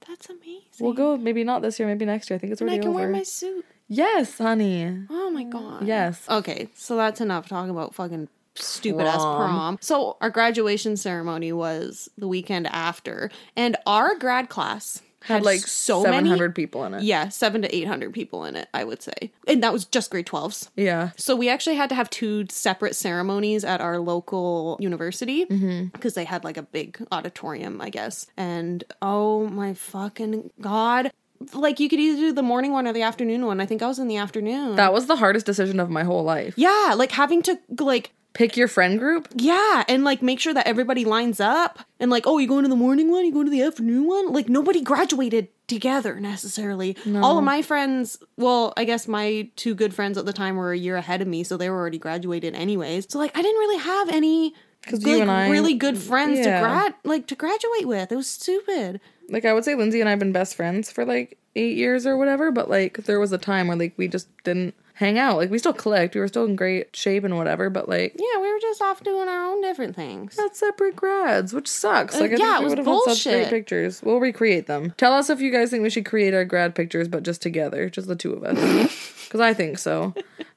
That's 0.08 0.30
amazing. 0.30 0.62
we'll 0.80 0.94
go. 0.94 1.16
Maybe 1.18 1.44
not 1.44 1.60
this 1.62 1.78
year. 1.78 1.86
Maybe 1.88 2.04
next 2.06 2.30
year. 2.30 2.36
I 2.36 2.38
think 2.38 2.52
it's 2.52 2.62
already 2.62 2.78
I 2.78 2.80
can 2.80 2.88
over. 2.88 3.00
wear 3.00 3.10
my 3.10 3.22
suit. 3.22 3.64
Yes, 3.88 4.38
honey. 4.38 5.04
Oh 5.10 5.30
my 5.30 5.44
god. 5.44 5.86
Yes. 5.86 6.24
Okay, 6.28 6.68
so 6.74 6.96
that's 6.96 7.20
enough 7.20 7.48
talking 7.48 7.70
about 7.70 7.94
fucking 7.94 8.28
stupid 8.54 9.06
ass 9.06 9.16
Prom. 9.22 9.78
So 9.80 10.16
our 10.20 10.30
graduation 10.30 10.96
ceremony 10.96 11.52
was 11.52 12.08
the 12.16 12.28
weekend 12.28 12.66
after, 12.68 13.30
and 13.56 13.76
our 13.86 14.14
grad 14.16 14.48
class 14.48 15.02
Had 15.22 15.42
like 15.42 15.60
so 15.60 16.02
700 16.04 16.38
many. 16.38 16.52
people 16.52 16.84
in 16.84 16.94
it. 16.94 17.02
Yeah, 17.02 17.28
seven 17.30 17.62
to 17.62 17.74
eight 17.74 17.86
hundred 17.86 18.12
people 18.12 18.44
in 18.44 18.56
it. 18.56 18.68
I 18.74 18.84
would 18.84 19.02
say, 19.02 19.32
and 19.48 19.62
that 19.62 19.72
was 19.72 19.84
just 19.86 20.10
grade 20.10 20.26
twelves. 20.26 20.70
Yeah. 20.76 21.10
So 21.16 21.34
we 21.34 21.48
actually 21.48 21.76
had 21.76 21.88
to 21.88 21.94
have 21.94 22.10
two 22.10 22.46
separate 22.50 22.94
ceremonies 22.94 23.64
at 23.64 23.80
our 23.80 23.98
local 23.98 24.76
university 24.80 25.46
mm-hmm. 25.46 25.86
because 25.86 26.14
they 26.14 26.24
had 26.24 26.44
like 26.44 26.56
a 26.56 26.62
big 26.62 27.04
auditorium, 27.10 27.80
I 27.80 27.90
guess. 27.90 28.26
And 28.36 28.84
oh 29.02 29.48
my 29.48 29.74
fucking 29.74 30.50
god. 30.60 31.10
Like 31.52 31.78
you 31.80 31.88
could 31.88 31.98
either 32.00 32.18
do 32.18 32.32
the 32.32 32.42
morning 32.42 32.72
one 32.72 32.86
or 32.86 32.92
the 32.92 33.02
afternoon 33.02 33.44
one. 33.46 33.60
I 33.60 33.66
think 33.66 33.82
I 33.82 33.86
was 33.86 33.98
in 33.98 34.08
the 34.08 34.16
afternoon. 34.16 34.76
That 34.76 34.92
was 34.92 35.06
the 35.06 35.16
hardest 35.16 35.46
decision 35.46 35.78
of 35.80 35.90
my 35.90 36.04
whole 36.04 36.22
life. 36.24 36.54
yeah, 36.56 36.94
like 36.96 37.12
having 37.12 37.42
to 37.42 37.58
like 37.80 38.12
Pick 38.32 38.56
your 38.56 38.66
friend 38.66 38.98
group. 38.98 39.28
yeah, 39.36 39.84
and 39.86 40.02
like 40.02 40.20
make 40.20 40.40
sure 40.40 40.52
that 40.52 40.66
everybody 40.66 41.04
lines 41.04 41.38
up 41.38 41.78
and 42.00 42.10
like, 42.10 42.26
oh, 42.26 42.38
you 42.38 42.48
going 42.48 42.64
to 42.64 42.68
the 42.68 42.74
morning 42.74 43.08
one, 43.10 43.24
you 43.24 43.30
going 43.32 43.44
to 43.46 43.50
the 43.50 43.62
afternoon 43.62 44.08
one? 44.08 44.32
Like 44.32 44.48
nobody 44.48 44.80
graduated 44.80 45.48
together 45.68 46.18
necessarily. 46.18 46.96
All 47.14 47.38
of 47.38 47.44
my 47.44 47.62
friends, 47.62 48.18
well, 48.36 48.72
I 48.76 48.84
guess 48.84 49.06
my 49.06 49.48
two 49.54 49.74
good 49.76 49.94
friends 49.94 50.18
at 50.18 50.26
the 50.26 50.32
time 50.32 50.56
were 50.56 50.72
a 50.72 50.76
year 50.78 50.96
ahead 50.96 51.22
of 51.22 51.28
me, 51.28 51.44
so 51.44 51.56
they 51.56 51.70
were 51.70 51.76
already 51.78 51.98
graduated 51.98 52.54
anyways. 52.56 53.06
So 53.08 53.18
like 53.20 53.36
I 53.36 53.42
didn't 53.42 53.58
really 53.60 53.78
have 53.78 54.08
any 54.08 54.54
'Cause 54.84 55.02
like, 55.04 55.12
you 55.14 55.22
and 55.22 55.30
I- 55.30 55.48
really 55.50 55.74
good 55.74 55.96
friends 55.96 56.40
yeah. 56.40 56.60
to 56.60 56.66
grad 56.66 56.94
like 57.04 57.26
to 57.28 57.36
graduate 57.36 57.86
with. 57.86 58.10
It 58.10 58.16
was 58.16 58.28
stupid. 58.28 59.00
Like 59.28 59.44
I 59.44 59.52
would 59.52 59.64
say 59.64 59.74
Lindsay 59.74 60.00
and 60.00 60.08
I 60.08 60.12
have 60.12 60.18
been 60.18 60.32
best 60.32 60.54
friends 60.54 60.90
for 60.90 61.04
like 61.04 61.38
eight 61.56 61.76
years 61.76 62.06
or 62.06 62.16
whatever, 62.16 62.50
but 62.50 62.68
like 62.68 62.98
there 63.04 63.20
was 63.20 63.32
a 63.32 63.38
time 63.38 63.68
where 63.68 63.76
like 63.76 63.94
we 63.96 64.08
just 64.08 64.28
didn't 64.44 64.74
hang 64.94 65.18
out. 65.18 65.36
Like 65.38 65.50
we 65.50 65.58
still 65.58 65.72
clicked. 65.72 66.14
We 66.14 66.20
were 66.20 66.28
still 66.28 66.44
in 66.44 66.56
great 66.56 66.94
shape 66.94 67.24
and 67.24 67.36
whatever, 67.36 67.68
but 67.70 67.88
like 67.88 68.14
Yeah, 68.16 68.40
we 68.40 68.52
were 68.52 68.60
just 68.60 68.80
off 68.82 69.02
doing 69.02 69.28
our 69.28 69.44
own 69.46 69.60
different 69.62 69.96
things. 69.96 70.36
not 70.36 70.56
separate 70.56 70.94
grads, 70.96 71.52
which 71.52 71.68
sucks. 71.68 72.18
Like 72.20 72.32
I 72.32 72.34
Uh, 72.34 72.38
yeah, 72.38 72.44
think 72.46 72.56
it 72.56 72.58
we 72.58 72.64
was 72.64 72.70
would 72.70 72.78
have 72.78 72.86
had 72.86 73.00
such 73.14 73.24
great 73.24 73.32
bullshit. 73.34 73.50
pictures. 73.50 74.02
We'll 74.02 74.20
recreate 74.20 74.66
them. 74.66 74.92
Tell 74.96 75.12
us 75.14 75.30
if 75.30 75.40
you 75.40 75.50
guys 75.50 75.70
think 75.70 75.82
we 75.82 75.90
should 75.90 76.06
create 76.06 76.34
our 76.34 76.44
grad 76.44 76.74
pictures, 76.74 77.08
but 77.08 77.22
just 77.22 77.40
together, 77.42 77.88
just 77.88 78.08
the 78.08 78.16
two 78.16 78.32
of 78.34 78.44
us. 78.44 79.10
Because 79.24 79.40
I 79.40 79.52
think 79.52 79.78
so. 79.78 80.14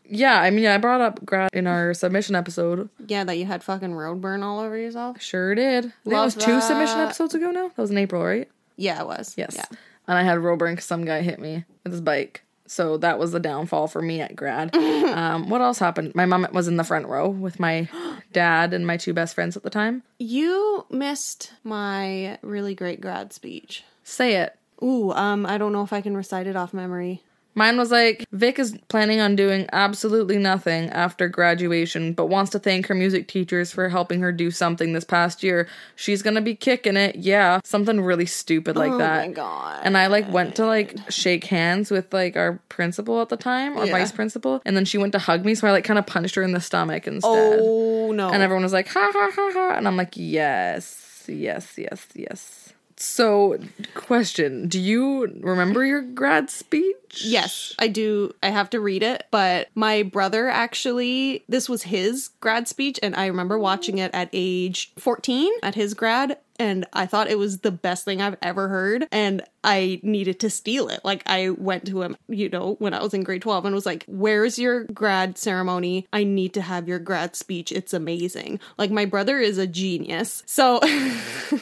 Yeah, 0.08 0.39
I 0.39 0.51
mean, 0.51 0.67
I 0.67 0.77
brought 0.77 1.01
up 1.01 1.25
grad 1.25 1.49
in 1.51 1.65
our 1.65 1.95
submission 1.95 2.36
episode. 2.36 2.89
Yeah, 3.08 3.23
that 3.23 3.39
you 3.39 3.45
had 3.45 3.63
fucking 3.63 3.95
road 3.95 4.21
burn 4.21 4.43
all 4.43 4.60
over 4.60 4.77
yourself. 4.77 5.19
Sure 5.19 5.56
did. 5.56 5.86
That 6.06 6.23
was 6.23 6.36
two 6.36 6.62
submission 6.62 6.99
episodes 6.99 7.34
ago 7.34 7.49
now. 7.49 7.69
That 7.69 7.77
was 7.82 7.89
in 7.89 7.97
April, 7.97 8.23
right? 8.23 8.47
Yeah, 8.77 9.01
it 9.01 9.07
was. 9.07 9.33
Yes. 9.37 9.55
Yeah. 9.55 9.65
And 10.07 10.17
I 10.17 10.23
had 10.23 10.39
road 10.39 10.59
burn 10.59 10.73
because 10.73 10.85
some 10.85 11.03
guy 11.03 11.21
hit 11.21 11.39
me 11.39 11.65
with 11.83 11.91
his 11.91 12.01
bike. 12.01 12.43
So 12.67 12.97
that 12.97 13.17
was 13.17 13.31
the 13.31 13.39
downfall 13.39 13.87
for 13.87 14.01
me 14.01 14.21
at 14.21 14.35
grad. 14.35 14.75
um, 14.75 15.49
what 15.49 15.61
else 15.61 15.79
happened? 15.79 16.13
My 16.15 16.25
mom 16.25 16.47
was 16.51 16.67
in 16.67 16.77
the 16.77 16.83
front 16.83 17.07
row 17.07 17.29
with 17.29 17.59
my 17.59 17.89
dad 18.33 18.73
and 18.73 18.85
my 18.85 18.97
two 18.97 19.13
best 19.13 19.35
friends 19.35 19.57
at 19.57 19.63
the 19.63 19.69
time. 19.69 20.03
You 20.19 20.85
missed 20.89 21.53
my 21.63 22.37
really 22.41 22.75
great 22.75 23.01
grad 23.01 23.33
speech. 23.33 23.83
Say 24.03 24.35
it. 24.35 24.55
Ooh, 24.83 25.11
um, 25.11 25.45
I 25.45 25.57
don't 25.57 25.71
know 25.71 25.81
if 25.81 25.91
I 25.91 26.01
can 26.01 26.15
recite 26.15 26.45
it 26.45 26.55
off 26.55 26.73
memory. 26.73 27.23
Mine 27.58 27.76
was 27.76 27.89
like, 27.89 28.24
Vic 28.32 28.60
is 28.60 28.78
planning 28.88 29.20
on 29.20 29.36
doing 29.36 29.67
absolutely 29.74 30.38
nothing 30.38 30.91
after 30.91 31.28
graduation, 31.28 32.13
but 32.13 32.28
wants 32.28 32.52
to 32.52 32.60
thank 32.60 32.86
her 32.86 32.93
music 32.93 33.28
teachers 33.28 33.72
for 33.72 33.89
helping 33.89 34.22
her 34.22 34.32
do 34.32 34.52
something 34.52 34.93
this 34.93 35.04
past 35.04 35.41
year. 35.41 35.67
She's 35.96 36.22
gonna 36.22 36.41
be 36.41 36.54
kicking 36.54 36.96
it, 36.96 37.15
yeah. 37.15 37.60
Something 37.63 38.02
really 38.02 38.28
stupid 38.28 38.76
like 38.76 38.91
oh 38.91 38.98
that. 39.00 39.12
oh 39.12 39.22
that. 39.22 39.28
my 39.30 39.34
god. 39.34 39.82
And 39.84 39.98
I 39.98 40.06
like 40.06 40.30
went 40.32 40.56
to 40.58 40.67
like 40.67 40.96
shake 41.10 41.46
hands 41.46 41.89
with 41.89 42.13
like 42.13 42.38
our 42.38 42.60
principal 42.70 43.22
at 43.24 43.30
the 43.30 43.38
time 43.38 43.76
or 43.76 43.86
Yeah. 43.88 43.91
vice 43.91 44.12
principal, 44.12 44.62
and 44.63 44.78
then 44.78 44.86
she 44.86 45.00
went 45.00 45.13
to 45.13 45.20
hug 45.20 45.43
me, 45.43 45.56
so 45.56 45.67
I 45.67 45.72
like 45.72 45.84
kind 45.84 45.98
of 45.98 46.06
punched 46.06 46.36
her 46.36 46.43
in 46.43 46.52
the 46.52 46.62
stomach 46.62 47.08
instead. 47.08 47.58
oh 47.60 48.12
no. 48.12 48.30
And 48.30 48.43
everyone 48.43 48.62
was 48.63 48.74
like, 48.74 48.88
ha 48.88 49.10
ha 49.12 49.32
ha 49.34 49.52
ha. 49.54 49.74
And 49.78 49.88
I'm 49.88 49.98
like, 49.98 50.13
yes, 50.15 51.26
yes, 51.28 51.74
yes, 51.76 52.06
yes. 52.13 52.66
So, 52.99 53.60
question 53.93 54.67
Do 54.67 54.79
you 54.79 55.27
remember 55.41 55.86
your 55.86 56.01
grad 56.01 56.49
speech? 56.49 57.23
Yes, 57.23 57.75
I 57.79 57.88
do. 57.88 58.33
I 58.41 58.49
have 58.49 58.69
to 58.71 58.79
read 58.79 59.03
it, 59.03 59.25
but 59.31 59.69
my 59.75 60.03
brother 60.03 60.49
actually, 60.49 61.43
this 61.47 61.69
was 61.69 61.83
his 61.83 62.29
grad 62.39 62.67
speech, 62.67 62.99
and 63.01 63.15
I 63.15 63.27
remember 63.27 63.57
watching 63.57 63.99
it 63.99 64.12
at 64.13 64.29
age 64.33 64.91
14 64.97 65.51
at 65.63 65.75
his 65.75 65.93
grad. 65.93 66.38
And 66.60 66.86
I 66.93 67.06
thought 67.06 67.30
it 67.30 67.38
was 67.38 67.60
the 67.60 67.72
best 67.72 68.06
thing 68.06 68.22
I've 68.22 68.38
ever 68.41 68.67
heard. 68.67 69.08
And 69.12 69.43
I 69.63 70.00
needed 70.02 70.39
to 70.41 70.50
steal 70.50 70.88
it. 70.88 71.02
Like, 71.04 71.24
I 71.26 71.50
went 71.50 71.86
to 71.88 72.02
him, 72.02 72.15
you 72.30 72.48
know, 72.50 72.76
when 72.80 72.93
I 72.93 73.02
was 73.04 73.13
in 73.13 73.24
grade 73.24 73.41
12 73.41 73.65
and 73.65 73.76
was 73.76 73.86
like, 73.86 74.06
Where's 74.08 74.58
your 74.58 74.86
grad 74.86 75.38
ceremony? 75.38 76.08
I 76.13 76.24
need 76.24 76.54
to 76.54 76.62
have 76.62 76.88
your 76.88 77.00
grad 77.00 77.36
speech. 77.36 77.72
It's 77.72 77.93
amazing. 77.93 78.60
Like, 78.78 78.91
my 78.91 79.06
brother 79.06 79.39
is 79.39 79.58
a 79.58 79.67
genius. 79.67 80.43
So, 80.46 80.80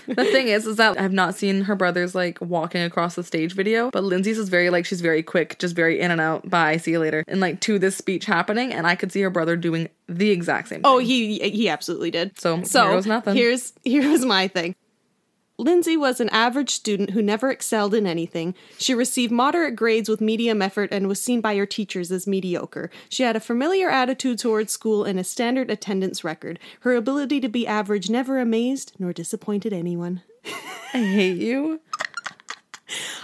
The 0.07 0.25
thing 0.31 0.47
is, 0.47 0.65
is 0.65 0.77
that 0.77 0.99
I've 0.99 1.13
not 1.13 1.35
seen 1.35 1.61
her 1.61 1.75
brother's 1.75 2.15
like 2.15 2.39
walking 2.41 2.81
across 2.81 3.15
the 3.15 3.23
stage 3.23 3.53
video, 3.53 3.91
but 3.91 4.03
Lindsay's 4.03 4.37
is 4.39 4.49
very 4.49 4.69
like 4.69 4.85
she's 4.85 5.01
very 5.01 5.21
quick, 5.23 5.57
just 5.59 5.75
very 5.75 5.99
in 5.99 6.11
and 6.11 6.19
out. 6.21 6.49
Bye, 6.49 6.77
see 6.77 6.91
you 6.91 6.99
later. 6.99 7.23
And 7.27 7.39
like 7.39 7.59
to 7.61 7.77
this 7.79 7.95
speech 7.95 8.25
happening, 8.25 8.73
and 8.73 8.87
I 8.87 8.95
could 8.95 9.11
see 9.11 9.21
her 9.21 9.29
brother 9.29 9.55
doing 9.55 9.89
the 10.07 10.29
exact 10.31 10.69
same. 10.69 10.81
oh, 10.83 10.97
he 10.99 11.39
he 11.49 11.69
absolutely 11.69 12.11
did. 12.11 12.39
So, 12.39 12.63
So 12.63 12.83
here 12.83 12.91
goes 12.93 13.05
nothing. 13.05 13.35
here's 13.35 13.73
here's 13.83 14.25
my 14.25 14.47
thing. 14.47 14.75
Lindsay 15.57 15.95
was 15.95 16.19
an 16.19 16.29
average 16.29 16.71
student 16.71 17.11
who 17.11 17.21
never 17.21 17.49
excelled 17.49 17.93
in 17.93 18.05
anything. 18.05 18.55
She 18.77 18.93
received 18.93 19.31
moderate 19.31 19.75
grades 19.75 20.09
with 20.09 20.19
medium 20.19 20.61
effort 20.61 20.89
and 20.91 21.07
was 21.07 21.21
seen 21.21 21.39
by 21.39 21.55
her 21.55 21.65
teachers 21.65 22.11
as 22.11 22.27
mediocre. 22.27 22.89
She 23.09 23.23
had 23.23 23.35
a 23.35 23.39
familiar 23.39 23.89
attitude 23.89 24.39
towards 24.39 24.73
school 24.73 25.05
and 25.05 25.19
a 25.19 25.23
standard 25.23 25.71
attendance 25.71 26.23
record. 26.23 26.59
Her 26.81 26.95
ability 26.95 27.39
to 27.41 27.49
be 27.49 27.65
average 27.65 28.09
never 28.09 28.39
amazed 28.39 28.93
nor 28.99 29.13
disappointed 29.13 29.71
anyone. 29.71 30.21
I 30.93 31.03
hate 31.03 31.37
you. 31.37 31.79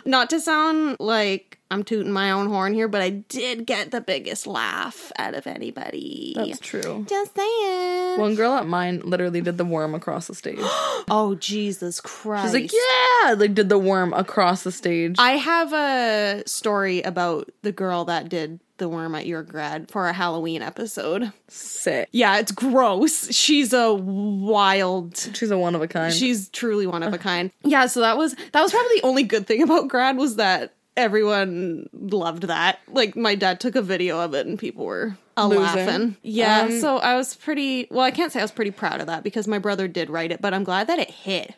Not 0.06 0.30
to 0.32 0.39
sound 0.39 0.98
like 1.00 1.61
I'm 1.72 1.84
tooting 1.84 2.12
my 2.12 2.32
own 2.32 2.48
horn 2.48 2.74
here, 2.74 2.90
but 2.90 3.02
I 3.02 3.10
did 3.10 3.66
get 3.66 3.92
the 3.92 4.02
biggest 4.02 4.46
laugh 4.46 5.12
out 5.18 5.34
of 5.34 5.48
anybody. 5.48 6.34
That's 6.36 6.60
true. 6.60 7.06
Just 7.08 7.36
saying. 7.36 8.20
One 8.20 8.36
girl 8.36 8.54
at 8.54 8.68
mine 8.68 9.02
literally 9.06 9.40
did 9.40 9.58
the 9.58 9.64
worm 9.64 9.96
across 9.96 10.28
the 10.28 10.36
stage. 10.36 10.58
oh 10.62 11.38
Jesus 11.40 12.02
Christ! 12.02 12.54
She's 12.54 12.62
like, 12.62 12.72
yeah, 12.74 13.34
like 13.34 13.54
did 13.54 13.70
the 13.70 13.80
worm 13.80 14.12
across 14.14 14.64
the 14.64 14.72
stage. 14.72 15.16
I 15.18 15.32
have 15.38 15.72
a 15.72 16.44
story 16.46 17.02
about 17.04 17.50
the 17.62 17.72
girl 17.72 18.04
that 18.06 18.28
did 18.28 18.60
the 18.82 18.90
worm 18.90 19.16
at 19.16 19.28
your 19.28 19.44
grad 19.44 19.90
for 19.90 20.10
a 20.10 20.14
Halloween 20.14 20.62
episode. 20.62 21.32
Sick. 21.48 22.10
Yeah, 22.12 22.40
it's 22.40 22.52
gross. 22.52 23.32
She's 23.34 23.72
a 23.74 23.94
wild. 23.94 25.16
She's 25.36 25.52
a 25.52 25.58
one 25.58 25.76
of 25.76 25.82
a 25.82 25.88
kind. 25.88 26.14
She's 26.14 26.50
truly 26.50 26.88
one 26.88 27.04
of 27.04 27.14
a 27.14 27.18
kind. 27.20 27.52
Yeah, 27.64 27.86
so 27.86 28.02
that 28.02 28.18
was 28.18 28.36
that 28.52 28.62
was 28.62 28.72
probably 28.72 28.96
the 28.96 29.06
only 29.06 29.24
good 29.24 29.48
thing 29.48 29.62
about 29.62 29.88
grad 29.88 30.18
was 30.18 30.36
that 30.36 30.74
everyone 31.02 31.90
loved 31.94 32.44
that. 32.44 32.80
Like 32.88 33.16
my 33.16 33.36
dad 33.36 33.60
took 33.60 33.76
a 33.76 33.82
video 33.82 34.20
of 34.20 34.34
it 34.34 34.48
and 34.48 34.58
people 34.58 34.86
were 34.86 35.18
a 35.38 35.48
Losing. 35.48 35.64
laughing. 35.64 36.18
Yeah, 36.24 36.62
Um, 36.62 36.80
so 36.80 36.98
I 36.98 37.16
was 37.16 37.36
pretty 37.36 37.88
well, 37.92 38.04
I 38.06 38.12
can't 38.12 38.32
say 38.32 38.40
I 38.40 38.44
was 38.44 38.52
pretty 38.52 38.72
proud 38.72 39.02
of 39.02 39.08
that 39.08 39.24
because 39.24 39.48
my 39.48 39.60
brother 39.60 39.88
did 39.88 40.10
write 40.10 40.32
it, 40.32 40.42
but 40.42 40.54
I'm 40.54 40.64
glad 40.64 40.88
that 40.88 41.00
it 41.00 41.10
hit. 41.12 41.54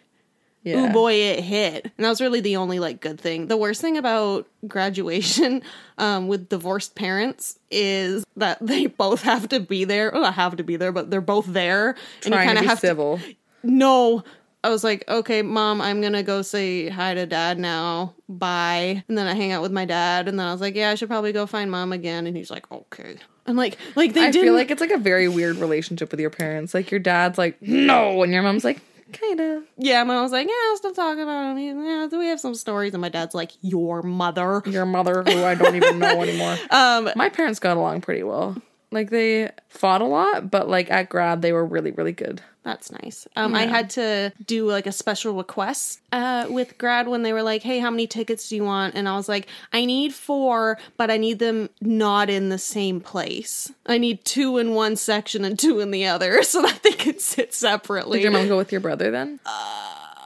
yeah. 0.64 0.88
Oh 0.90 0.94
boy, 0.94 1.14
it 1.14 1.44
hit. 1.44 1.92
And 1.98 2.06
that 2.06 2.10
was 2.10 2.22
really 2.22 2.40
the 2.40 2.56
only 2.58 2.80
like 2.80 3.02
good 3.02 3.20
thing. 3.20 3.48
The 3.48 3.58
worst 3.58 3.82
thing 3.82 3.98
about 3.98 4.48
graduation 4.68 5.62
um, 5.98 6.28
with 6.28 6.50
divorced 6.50 6.96
parents 6.96 7.60
is 7.70 8.24
that 8.38 8.58
they 8.62 8.86
both 9.04 9.24
have 9.24 9.50
to 9.50 9.60
be 9.60 9.84
there. 9.84 10.12
Well, 10.14 10.22
not 10.22 10.36
have 10.36 10.56
to 10.58 10.64
be 10.64 10.76
there, 10.78 10.92
but 10.92 11.10
they're 11.12 11.20
both 11.22 11.46
there. 11.48 11.96
And 12.24 12.34
Trying 12.34 12.48
to 12.48 12.54
kinda 12.54 12.62
be 12.62 12.68
have 12.68 12.80
civil. 12.80 13.20
no. 13.64 14.24
I 14.64 14.70
was 14.70 14.84
like, 14.84 15.04
okay, 15.10 15.42
mom, 15.42 15.82
I'm 15.82 16.02
gonna 16.02 16.24
go 16.24 16.42
say 16.42 16.88
hi 16.90 17.14
to 17.14 17.26
dad 17.26 17.60
now. 17.60 18.14
Bye. 18.30 19.04
And 19.10 19.18
then 19.18 19.28
I 19.28 19.34
hang 19.34 19.52
out 19.52 19.62
with 19.62 19.72
my 19.74 19.86
dad, 19.86 20.28
and 20.28 20.40
then 20.40 20.48
I 20.48 20.52
was 20.52 20.62
like, 20.62 20.76
yeah, 20.76 20.90
I 20.92 20.96
should 20.96 21.10
probably 21.10 21.34
go 21.34 21.46
find 21.46 21.70
mom 21.70 21.92
again. 21.92 22.26
And 22.28 22.36
he's 22.38 22.50
like, 22.50 22.72
okay. 22.72 23.18
And 23.46 23.58
like, 23.58 23.78
like 23.96 24.14
they 24.14 24.22
I 24.28 24.32
didn't 24.32 24.46
feel 24.46 24.54
like 24.54 24.72
it's 24.72 24.80
like 24.80 24.92
a 24.92 24.98
very 24.98 25.28
weird 25.28 25.58
relationship 25.58 26.12
with 26.12 26.20
your 26.22 26.30
parents. 26.30 26.74
Like 26.74 26.92
your 26.92 27.02
dad's 27.02 27.38
like, 27.38 27.62
no, 27.62 28.24
and 28.24 28.32
your 28.32 28.42
mom's 28.42 28.64
like, 28.64 28.80
kinda. 29.12 29.64
yeah. 29.78 30.02
My 30.06 30.14
mom 30.14 30.24
was 30.24 30.32
like, 30.32 30.48
yeah, 30.48 30.54
I'll 30.70 30.78
still 30.78 30.94
talk 30.94 31.18
about 31.18 31.58
him. 31.58 31.84
Yeah, 31.86 32.08
we 32.08 32.28
have 32.28 32.40
some 32.40 32.56
stories, 32.56 32.94
and 32.94 33.02
my 33.02 33.10
dad's 33.10 33.36
like, 33.36 33.52
your 33.62 34.02
mother. 34.02 34.62
Your 34.66 34.86
mother, 34.86 35.24
who 35.28 35.44
I 35.44 35.56
don't 35.56 35.76
even 35.76 36.00
know 36.00 36.22
anymore. 36.24 36.58
Um, 36.70 37.10
My 37.18 37.28
parents 37.28 37.60
got 37.60 37.76
along 37.76 38.00
pretty 38.02 38.24
well. 38.24 38.56
Like 38.94 39.10
they 39.10 39.52
fought 39.70 40.02
a 40.02 40.06
lot, 40.06 40.50
but 40.52 40.70
like 40.70 40.90
at 40.92 41.10
grad 41.10 41.42
they 41.42 41.52
were 41.52 41.66
really, 41.66 41.92
really 41.92 42.12
good. 42.14 42.42
That's 42.64 42.92
nice. 42.94 43.28
Um, 43.36 43.56
I 43.56 43.64
had 43.64 43.90
to 43.92 44.32
do 44.46 44.66
like 44.66 44.88
a 44.88 44.94
special 44.94 45.34
request 45.34 46.00
uh, 46.14 46.46
with 46.50 46.78
grad 46.78 47.10
when 47.10 47.22
they 47.24 47.34
were 47.34 47.44
like, 47.44 47.62
"Hey, 47.62 47.80
how 47.80 47.92
many 47.92 48.08
tickets 48.08 48.48
do 48.48 48.56
you 48.56 48.64
want?" 48.64 48.96
And 48.96 49.10
I 49.10 49.18
was 49.18 49.28
like, 49.28 49.48
"I 49.74 49.84
need 49.84 50.14
four, 50.14 50.78
but 50.96 51.12
I 51.12 51.18
need 51.18 51.40
them 51.40 51.70
not 51.82 52.30
in 52.30 52.48
the 52.48 52.58
same 52.58 53.02
place. 53.02 53.70
I 53.86 53.98
need 53.98 54.24
two 54.24 54.60
in 54.60 54.76
one 54.76 54.96
section 54.96 55.44
and 55.44 55.60
two 55.60 55.82
in 55.82 55.92
the 55.92 56.06
other, 56.06 56.42
so 56.54 56.62
that 56.62 56.84
they 56.84 56.94
can 56.94 57.20
sit 57.20 57.54
separately." 57.54 58.20
Did 58.20 58.24
your 58.24 58.32
mom 58.32 58.48
go 58.48 58.56
with 58.56 58.72
your 58.72 58.82
brother 58.82 59.12
then? 59.12 59.42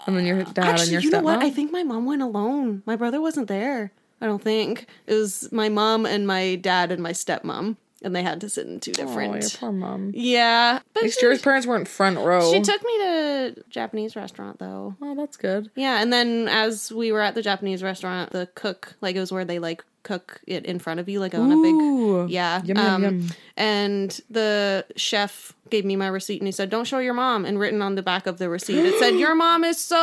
and 0.05 0.15
then 0.15 0.25
your 0.25 0.43
dad 0.43 0.57
and 0.57 0.59
Actually, 0.59 0.91
your 0.91 1.01
you 1.01 1.09
know 1.09 1.21
stepmom? 1.21 1.23
what? 1.23 1.39
I 1.43 1.49
think 1.49 1.71
my 1.71 1.81
mom 1.83 2.05
went 2.05 2.21
alone. 2.21 2.83
My 2.85 2.95
brother 2.95 3.19
wasn't 3.19 3.47
there. 3.47 3.91
I 4.21 4.25
don't 4.27 4.41
think 4.43 4.85
it 5.07 5.13
was 5.13 5.51
my 5.51 5.69
mom 5.69 6.05
and 6.05 6.27
my 6.27 6.55
dad 6.55 6.91
and 6.91 7.01
my 7.01 7.11
stepmom, 7.13 7.77
and 8.03 8.15
they 8.15 8.23
had 8.23 8.41
to 8.41 8.49
sit 8.49 8.67
in 8.67 8.79
two 8.79 8.91
different. 8.91 9.41
your 9.41 9.49
poor 9.59 9.71
mom. 9.71 10.11
yeah, 10.13 10.79
but 10.93 10.99
At 10.99 11.03
least 11.05 11.21
your 11.21 11.37
parents 11.39 11.65
weren't 11.67 11.87
front 11.87 12.17
row. 12.19 12.51
she 12.53 12.61
took 12.61 12.83
me 12.83 12.97
to 12.99 13.63
Japanese 13.69 14.15
restaurant 14.15 14.59
though. 14.59 14.95
Oh, 15.01 15.15
that's 15.15 15.37
good. 15.37 15.71
Yeah, 15.75 16.01
and 16.01 16.11
then 16.13 16.47
as 16.47 16.91
we 16.91 17.11
were 17.11 17.21
at 17.21 17.35
the 17.35 17.41
Japanese 17.41 17.81
restaurant, 17.83 18.31
the 18.31 18.47
cook, 18.55 18.95
like 19.01 19.15
it 19.15 19.19
was 19.19 19.31
where 19.31 19.45
they 19.45 19.59
like 19.59 19.83
cook 20.03 20.39
it 20.47 20.65
in 20.65 20.79
front 20.79 20.99
of 21.01 21.09
you, 21.09 21.19
like 21.19 21.33
on 21.35 21.51
a 21.51 21.57
big, 21.61 22.31
yeah. 22.31 22.61
Yum, 22.63 22.77
um, 22.77 23.03
yum. 23.03 23.27
And 23.57 24.21
the 24.29 24.85
chef 24.95 25.53
gave 25.69 25.83
me 25.83 25.97
my 25.97 26.07
receipt 26.07 26.39
and 26.39 26.47
he 26.47 26.51
said, 26.53 26.69
"Don't 26.69 26.85
show 26.85 26.99
your 26.99 27.13
mom." 27.13 27.43
And 27.45 27.59
written 27.59 27.81
on 27.81 27.95
the 27.95 28.03
back 28.03 28.25
of 28.25 28.37
the 28.37 28.47
receipt, 28.49 28.85
it 28.85 28.97
said, 28.99 29.15
"Your 29.19 29.35
mom 29.35 29.63
is 29.65 29.77
so 29.79 29.95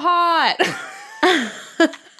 hot." 0.00 0.56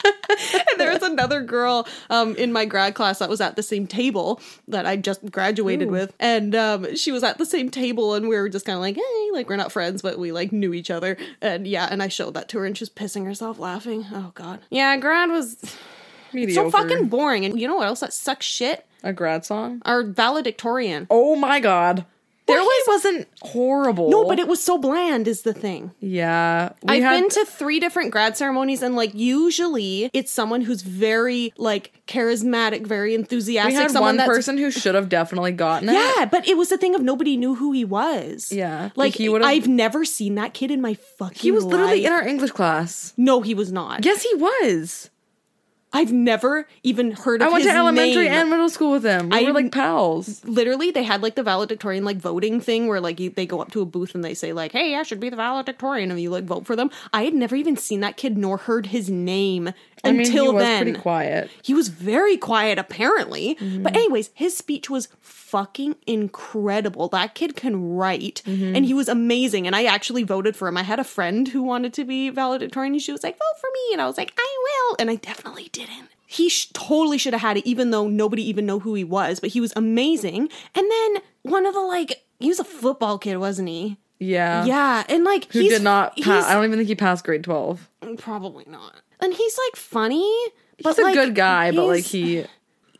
and 0.04 0.80
there 0.80 0.92
was 0.92 1.02
another 1.02 1.42
girl 1.42 1.86
um, 2.10 2.34
in 2.36 2.52
my 2.52 2.64
grad 2.64 2.94
class 2.94 3.18
that 3.18 3.28
was 3.28 3.40
at 3.40 3.56
the 3.56 3.62
same 3.62 3.86
table 3.86 4.40
that 4.68 4.86
I 4.86 4.96
just 4.96 5.30
graduated 5.30 5.90
with, 5.90 6.12
and 6.20 6.54
um, 6.54 6.96
she 6.96 7.12
was 7.12 7.22
at 7.22 7.38
the 7.38 7.46
same 7.46 7.70
table, 7.70 8.14
and 8.14 8.28
we 8.28 8.36
were 8.36 8.48
just 8.48 8.66
kind 8.66 8.76
of 8.76 8.82
like, 8.82 8.96
hey, 8.96 9.28
like 9.32 9.48
we're 9.48 9.56
not 9.56 9.72
friends, 9.72 10.02
but 10.02 10.18
we 10.18 10.32
like 10.32 10.52
knew 10.52 10.72
each 10.72 10.90
other, 10.90 11.16
and 11.40 11.66
yeah, 11.66 11.88
and 11.90 12.02
I 12.02 12.08
showed 12.08 12.34
that 12.34 12.48
to 12.50 12.58
her, 12.58 12.66
and 12.66 12.76
she 12.76 12.82
was 12.82 12.90
pissing 12.90 13.24
herself 13.24 13.58
laughing. 13.58 14.06
Oh 14.12 14.32
god, 14.34 14.60
yeah, 14.70 14.96
grad 14.96 15.30
was 15.30 15.56
so 16.52 16.70
fucking 16.70 17.08
boring, 17.08 17.44
and 17.44 17.60
you 17.60 17.68
know 17.68 17.76
what 17.76 17.86
else 17.86 18.00
that 18.00 18.12
sucks 18.12 18.46
shit? 18.46 18.86
a 19.02 19.12
grad 19.12 19.44
song. 19.44 19.82
Our 19.84 20.02
valedictorian. 20.02 21.06
Oh 21.10 21.36
my 21.36 21.60
god. 21.60 22.06
There 22.46 22.56
There 22.56 22.64
was- 22.64 22.84
wasn't 22.88 23.28
horrible. 23.40 24.10
No, 24.10 24.24
but 24.24 24.38
it 24.40 24.48
was 24.48 24.60
so 24.62 24.76
bland, 24.76 25.28
is 25.28 25.42
the 25.42 25.52
thing. 25.54 25.92
yeah. 26.00 26.70
I've 26.88 27.02
had, 27.02 27.20
been 27.20 27.28
to 27.30 27.44
three 27.44 27.78
different 27.80 28.10
grad 28.10 28.36
ceremonies, 28.36 28.82
and 28.82 28.96
like 28.96 29.14
usually 29.14 30.10
it's 30.12 30.32
someone 30.32 30.62
who's 30.62 30.82
very 30.82 31.52
like 31.56 31.92
charismatic, 32.08 32.86
very 32.86 33.14
enthusiastic. 33.14 33.72
we 33.74 33.80
had 33.80 33.90
someone 33.92 34.16
one 34.16 34.26
person 34.26 34.58
who 34.58 34.70
should 34.70 34.94
have 34.94 35.08
definitely 35.08 35.52
gotten 35.52 35.88
it. 35.88 35.92
Yeah, 35.92 36.24
but 36.26 36.46
it 36.48 36.56
was 36.56 36.68
the 36.68 36.76
thing 36.78 36.94
of 36.94 37.02
nobody 37.02 37.36
knew 37.36 37.54
who 37.54 37.72
he 37.72 37.84
was. 37.84 38.50
Yeah, 38.52 38.90
like 38.96 39.14
he 39.14 39.28
would've- 39.28 39.46
I've 39.46 39.68
never 39.68 40.04
seen 40.04 40.34
that 40.34 40.52
kid 40.52 40.70
in 40.70 40.80
my 40.80 40.94
fucking. 40.94 41.38
He 41.40 41.52
was 41.52 41.64
literally 41.64 41.98
life. 42.02 42.06
in 42.06 42.12
our 42.12 42.26
English 42.26 42.50
class. 42.50 43.12
No, 43.16 43.40
he 43.40 43.54
was 43.54 43.70
not. 43.72 44.04
Yes, 44.04 44.22
he 44.22 44.34
was. 44.34 45.10
I've 45.92 46.12
never 46.12 46.66
even 46.82 47.12
heard 47.12 47.42
of. 47.42 47.48
I 47.48 47.52
went 47.52 47.64
to 47.64 47.70
elementary 47.70 48.24
name. 48.24 48.32
and 48.32 48.50
middle 48.50 48.68
school 48.70 48.92
with 48.92 49.04
him. 49.04 49.28
We 49.28 49.38
I- 49.38 49.42
were 49.42 49.52
like 49.52 49.72
pals. 49.72 50.44
literally 50.44 50.90
they 50.90 51.02
had 51.02 51.22
like 51.22 51.34
the 51.34 51.42
valedictorian 51.42 52.04
like 52.04 52.16
voting 52.16 52.60
thing 52.60 52.86
where 52.88 53.00
like 53.00 53.20
you, 53.20 53.30
they 53.30 53.46
go 53.46 53.60
up 53.60 53.70
to 53.72 53.80
a 53.82 53.84
booth 53.84 54.14
and 54.14 54.24
they 54.24 54.34
say 54.34 54.52
like 54.52 54.72
hey 54.72 54.94
i 54.96 55.02
should 55.02 55.20
be 55.20 55.28
the 55.30 55.36
valedictorian 55.36 56.10
and 56.10 56.20
you 56.20 56.30
like 56.30 56.44
vote 56.44 56.66
for 56.66 56.74
them 56.76 56.90
i 57.12 57.24
had 57.24 57.34
never 57.34 57.54
even 57.56 57.76
seen 57.76 58.00
that 58.00 58.16
kid 58.16 58.36
nor 58.38 58.56
heard 58.58 58.86
his 58.86 59.08
name 59.10 59.70
I 60.04 60.10
mean, 60.12 60.20
until 60.26 60.44
he 60.46 60.50
was 60.52 60.62
then 60.64 60.82
pretty 60.84 60.98
quiet. 60.98 61.50
he 61.62 61.74
was 61.74 61.88
very 61.88 62.36
quiet 62.36 62.78
apparently 62.78 63.54
Mm-hmm. 63.56 63.82
but 63.82 63.94
anyways 63.94 64.30
his 64.34 64.56
speech 64.56 64.88
was 64.90 65.08
fucking 65.20 65.96
incredible 66.06 67.08
that 67.08 67.34
kid 67.34 67.54
can 67.56 67.94
write 67.94 68.42
Mm-hmm. 68.46 68.74
and 68.76 68.84
he 68.86 68.94
was 68.94 69.08
amazing 69.08 69.66
and 69.66 69.76
i 69.76 69.84
actually 69.84 70.22
voted 70.22 70.56
for 70.56 70.66
him 70.68 70.76
i 70.76 70.82
had 70.82 70.98
a 70.98 71.04
friend 71.04 71.48
who 71.48 71.62
wanted 71.62 71.92
to 71.94 72.04
be 72.04 72.30
valedictorian 72.30 72.94
and 72.94 73.02
she 73.02 73.12
was 73.12 73.22
like 73.22 73.34
vote 73.38 73.58
for 73.60 73.68
me 73.72 73.92
and 73.92 74.00
i 74.02 74.06
was 74.06 74.16
like 74.16 74.32
i 74.38 74.58
will 74.64 74.96
and 74.98 75.10
i 75.10 75.16
definitely 75.16 75.68
didn't 75.86 76.08
he 76.26 76.48
sh- 76.48 76.68
totally 76.72 77.18
should 77.18 77.32
have 77.34 77.42
had 77.42 77.56
it 77.58 77.66
even 77.66 77.90
though 77.90 78.08
nobody 78.08 78.42
even 78.48 78.64
know 78.66 78.78
who 78.78 78.94
he 78.94 79.04
was 79.04 79.40
but 79.40 79.50
he 79.50 79.60
was 79.60 79.72
amazing 79.76 80.48
and 80.74 80.90
then 80.90 81.16
one 81.42 81.66
of 81.66 81.74
the 81.74 81.80
like 81.80 82.24
he 82.40 82.48
was 82.48 82.58
a 82.58 82.64
football 82.64 83.18
kid 83.18 83.36
wasn't 83.36 83.68
he 83.68 83.96
Yeah. 84.18 84.64
yeah 84.64 85.04
and 85.08 85.24
like 85.24 85.50
Who 85.52 85.62
did 85.62 85.82
not 85.82 86.16
pass. 86.18 86.44
I 86.46 86.54
don't 86.54 86.64
even 86.64 86.78
think 86.78 86.88
he 86.88 86.94
passed 86.94 87.24
grade 87.24 87.44
12. 87.44 87.88
Mm, 88.02 88.18
probably 88.18 88.64
not 88.68 88.94
and 89.20 89.32
he's 89.34 89.58
like 89.66 89.76
funny 89.76 90.26
but 90.82 90.96
He's 90.96 91.06
a 91.06 91.12
good 91.12 91.34
guy, 91.34 91.70
but 91.70 91.86
like 91.86 92.02
he. 92.04 92.44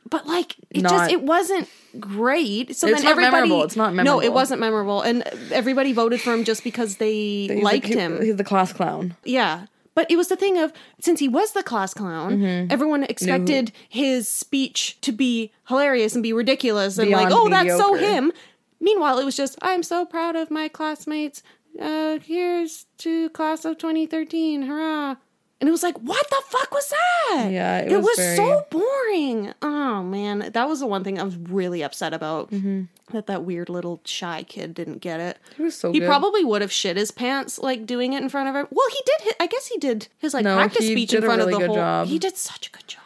but 0.08 0.26
like 0.26 0.54
it 0.70 0.82
Not- 0.82 0.90
just 0.92 1.10
it 1.10 1.22
wasn't 1.22 1.68
great. 1.98 2.76
So 2.76 2.86
It's 2.86 2.96
then 2.98 3.04
not 3.04 3.10
everybody 3.10 3.32
memorable. 3.48 3.64
It's 3.64 3.74
not 3.76 3.92
memorable. 3.92 4.20
No, 4.20 4.24
it 4.24 4.32
wasn't 4.32 4.60
memorable, 4.60 5.00
and 5.02 5.22
everybody 5.50 5.92
voted 5.92 6.20
for 6.20 6.32
him 6.32 6.44
just 6.44 6.62
because 6.62 6.96
they 6.98 7.60
liked 7.62 7.86
him. 7.86 8.22
He's 8.22 8.36
the 8.36 8.44
class 8.44 8.72
clown. 8.72 9.16
yeah. 9.24 9.66
But 9.94 10.10
it 10.10 10.16
was 10.16 10.28
the 10.28 10.36
thing 10.36 10.58
of 10.58 10.72
since 11.00 11.20
he 11.20 11.28
was 11.28 11.52
the 11.52 11.62
class 11.62 11.92
clown, 11.94 12.38
Mm-hmm. 12.38 12.72
everyone 12.72 13.02
expected 13.04 13.72
his 13.88 14.26
speech 14.28 14.98
to 15.02 15.12
be 15.12 15.52
hilarious 15.68 16.14
and 16.14 16.22
be 16.22 16.32
ridiculous 16.32 16.96
and 16.98 17.10
like, 17.10 17.28
Beyond 17.28 17.46
oh, 17.46 17.48
that's 17.50 17.76
so 17.78 17.94
him. 17.94 18.32
Meanwhile, 18.80 19.18
it 19.18 19.24
was 19.24 19.36
just, 19.36 19.58
I'm 19.62 19.82
so 19.82 20.04
proud 20.06 20.34
of 20.34 20.50
my 20.50 20.68
classmates. 20.68 21.42
Uh, 21.80 22.18
here's 22.18 22.86
to 22.98 23.28
class 23.30 23.64
of 23.64 23.78
2013. 23.78 24.62
Hurrah. 24.62 25.16
And 25.62 25.68
it 25.68 25.70
was 25.70 25.84
like, 25.84 25.96
what 25.98 26.28
the 26.28 26.42
fuck 26.48 26.72
was 26.72 26.88
that? 26.90 27.48
Yeah, 27.52 27.78
it 27.78 27.92
it, 27.92 27.96
was 27.98 28.04
was, 28.04 28.16
very- 28.16 28.36
so 28.36 28.66
boring. 28.68 29.54
Oh 29.62 30.02
man, 30.02 30.50
that 30.52 30.68
was 30.68 30.80
the 30.80 30.88
one 30.88 31.04
thing 31.04 31.20
I 31.20 31.22
was 31.22 31.36
really 31.36 31.82
upset 31.84 32.12
about. 32.12 32.50
Mm-hmm. 32.50 32.82
That 33.12 33.28
that 33.28 33.44
weird 33.44 33.68
little 33.68 34.00
shy 34.04 34.42
kid 34.42 34.74
didn't 34.74 34.98
get 34.98 35.20
it. 35.20 35.38
He 35.56 35.62
was 35.62 35.76
so 35.76 35.92
He 35.92 36.00
good. 36.00 36.06
probably 36.08 36.44
would 36.44 36.62
have 36.62 36.72
shit 36.72 36.96
his 36.96 37.12
pants 37.12 37.60
like 37.60 37.86
doing 37.86 38.12
it 38.12 38.22
in 38.22 38.28
front 38.28 38.48
of 38.48 38.54
her. 38.56 38.66
Well, 38.70 38.88
he 38.90 38.98
did. 39.06 39.20
His, 39.24 39.32
I 39.38 39.46
guess 39.46 39.68
he 39.68 39.78
did 39.78 40.08
his 40.18 40.34
like 40.34 40.42
No, 40.44 40.56
practice 40.56 40.84
speech 40.86 41.14
in 41.14 41.22
front 41.22 41.38
really 41.38 41.52
of 41.52 41.60
the 41.60 41.66
good 41.66 41.68
whole. 41.68 41.76
job. 41.76 42.08
He 42.08 42.18
did 42.18 42.36
such 42.36 42.66
a 42.66 42.70
good 42.72 42.88
job. 42.88 43.02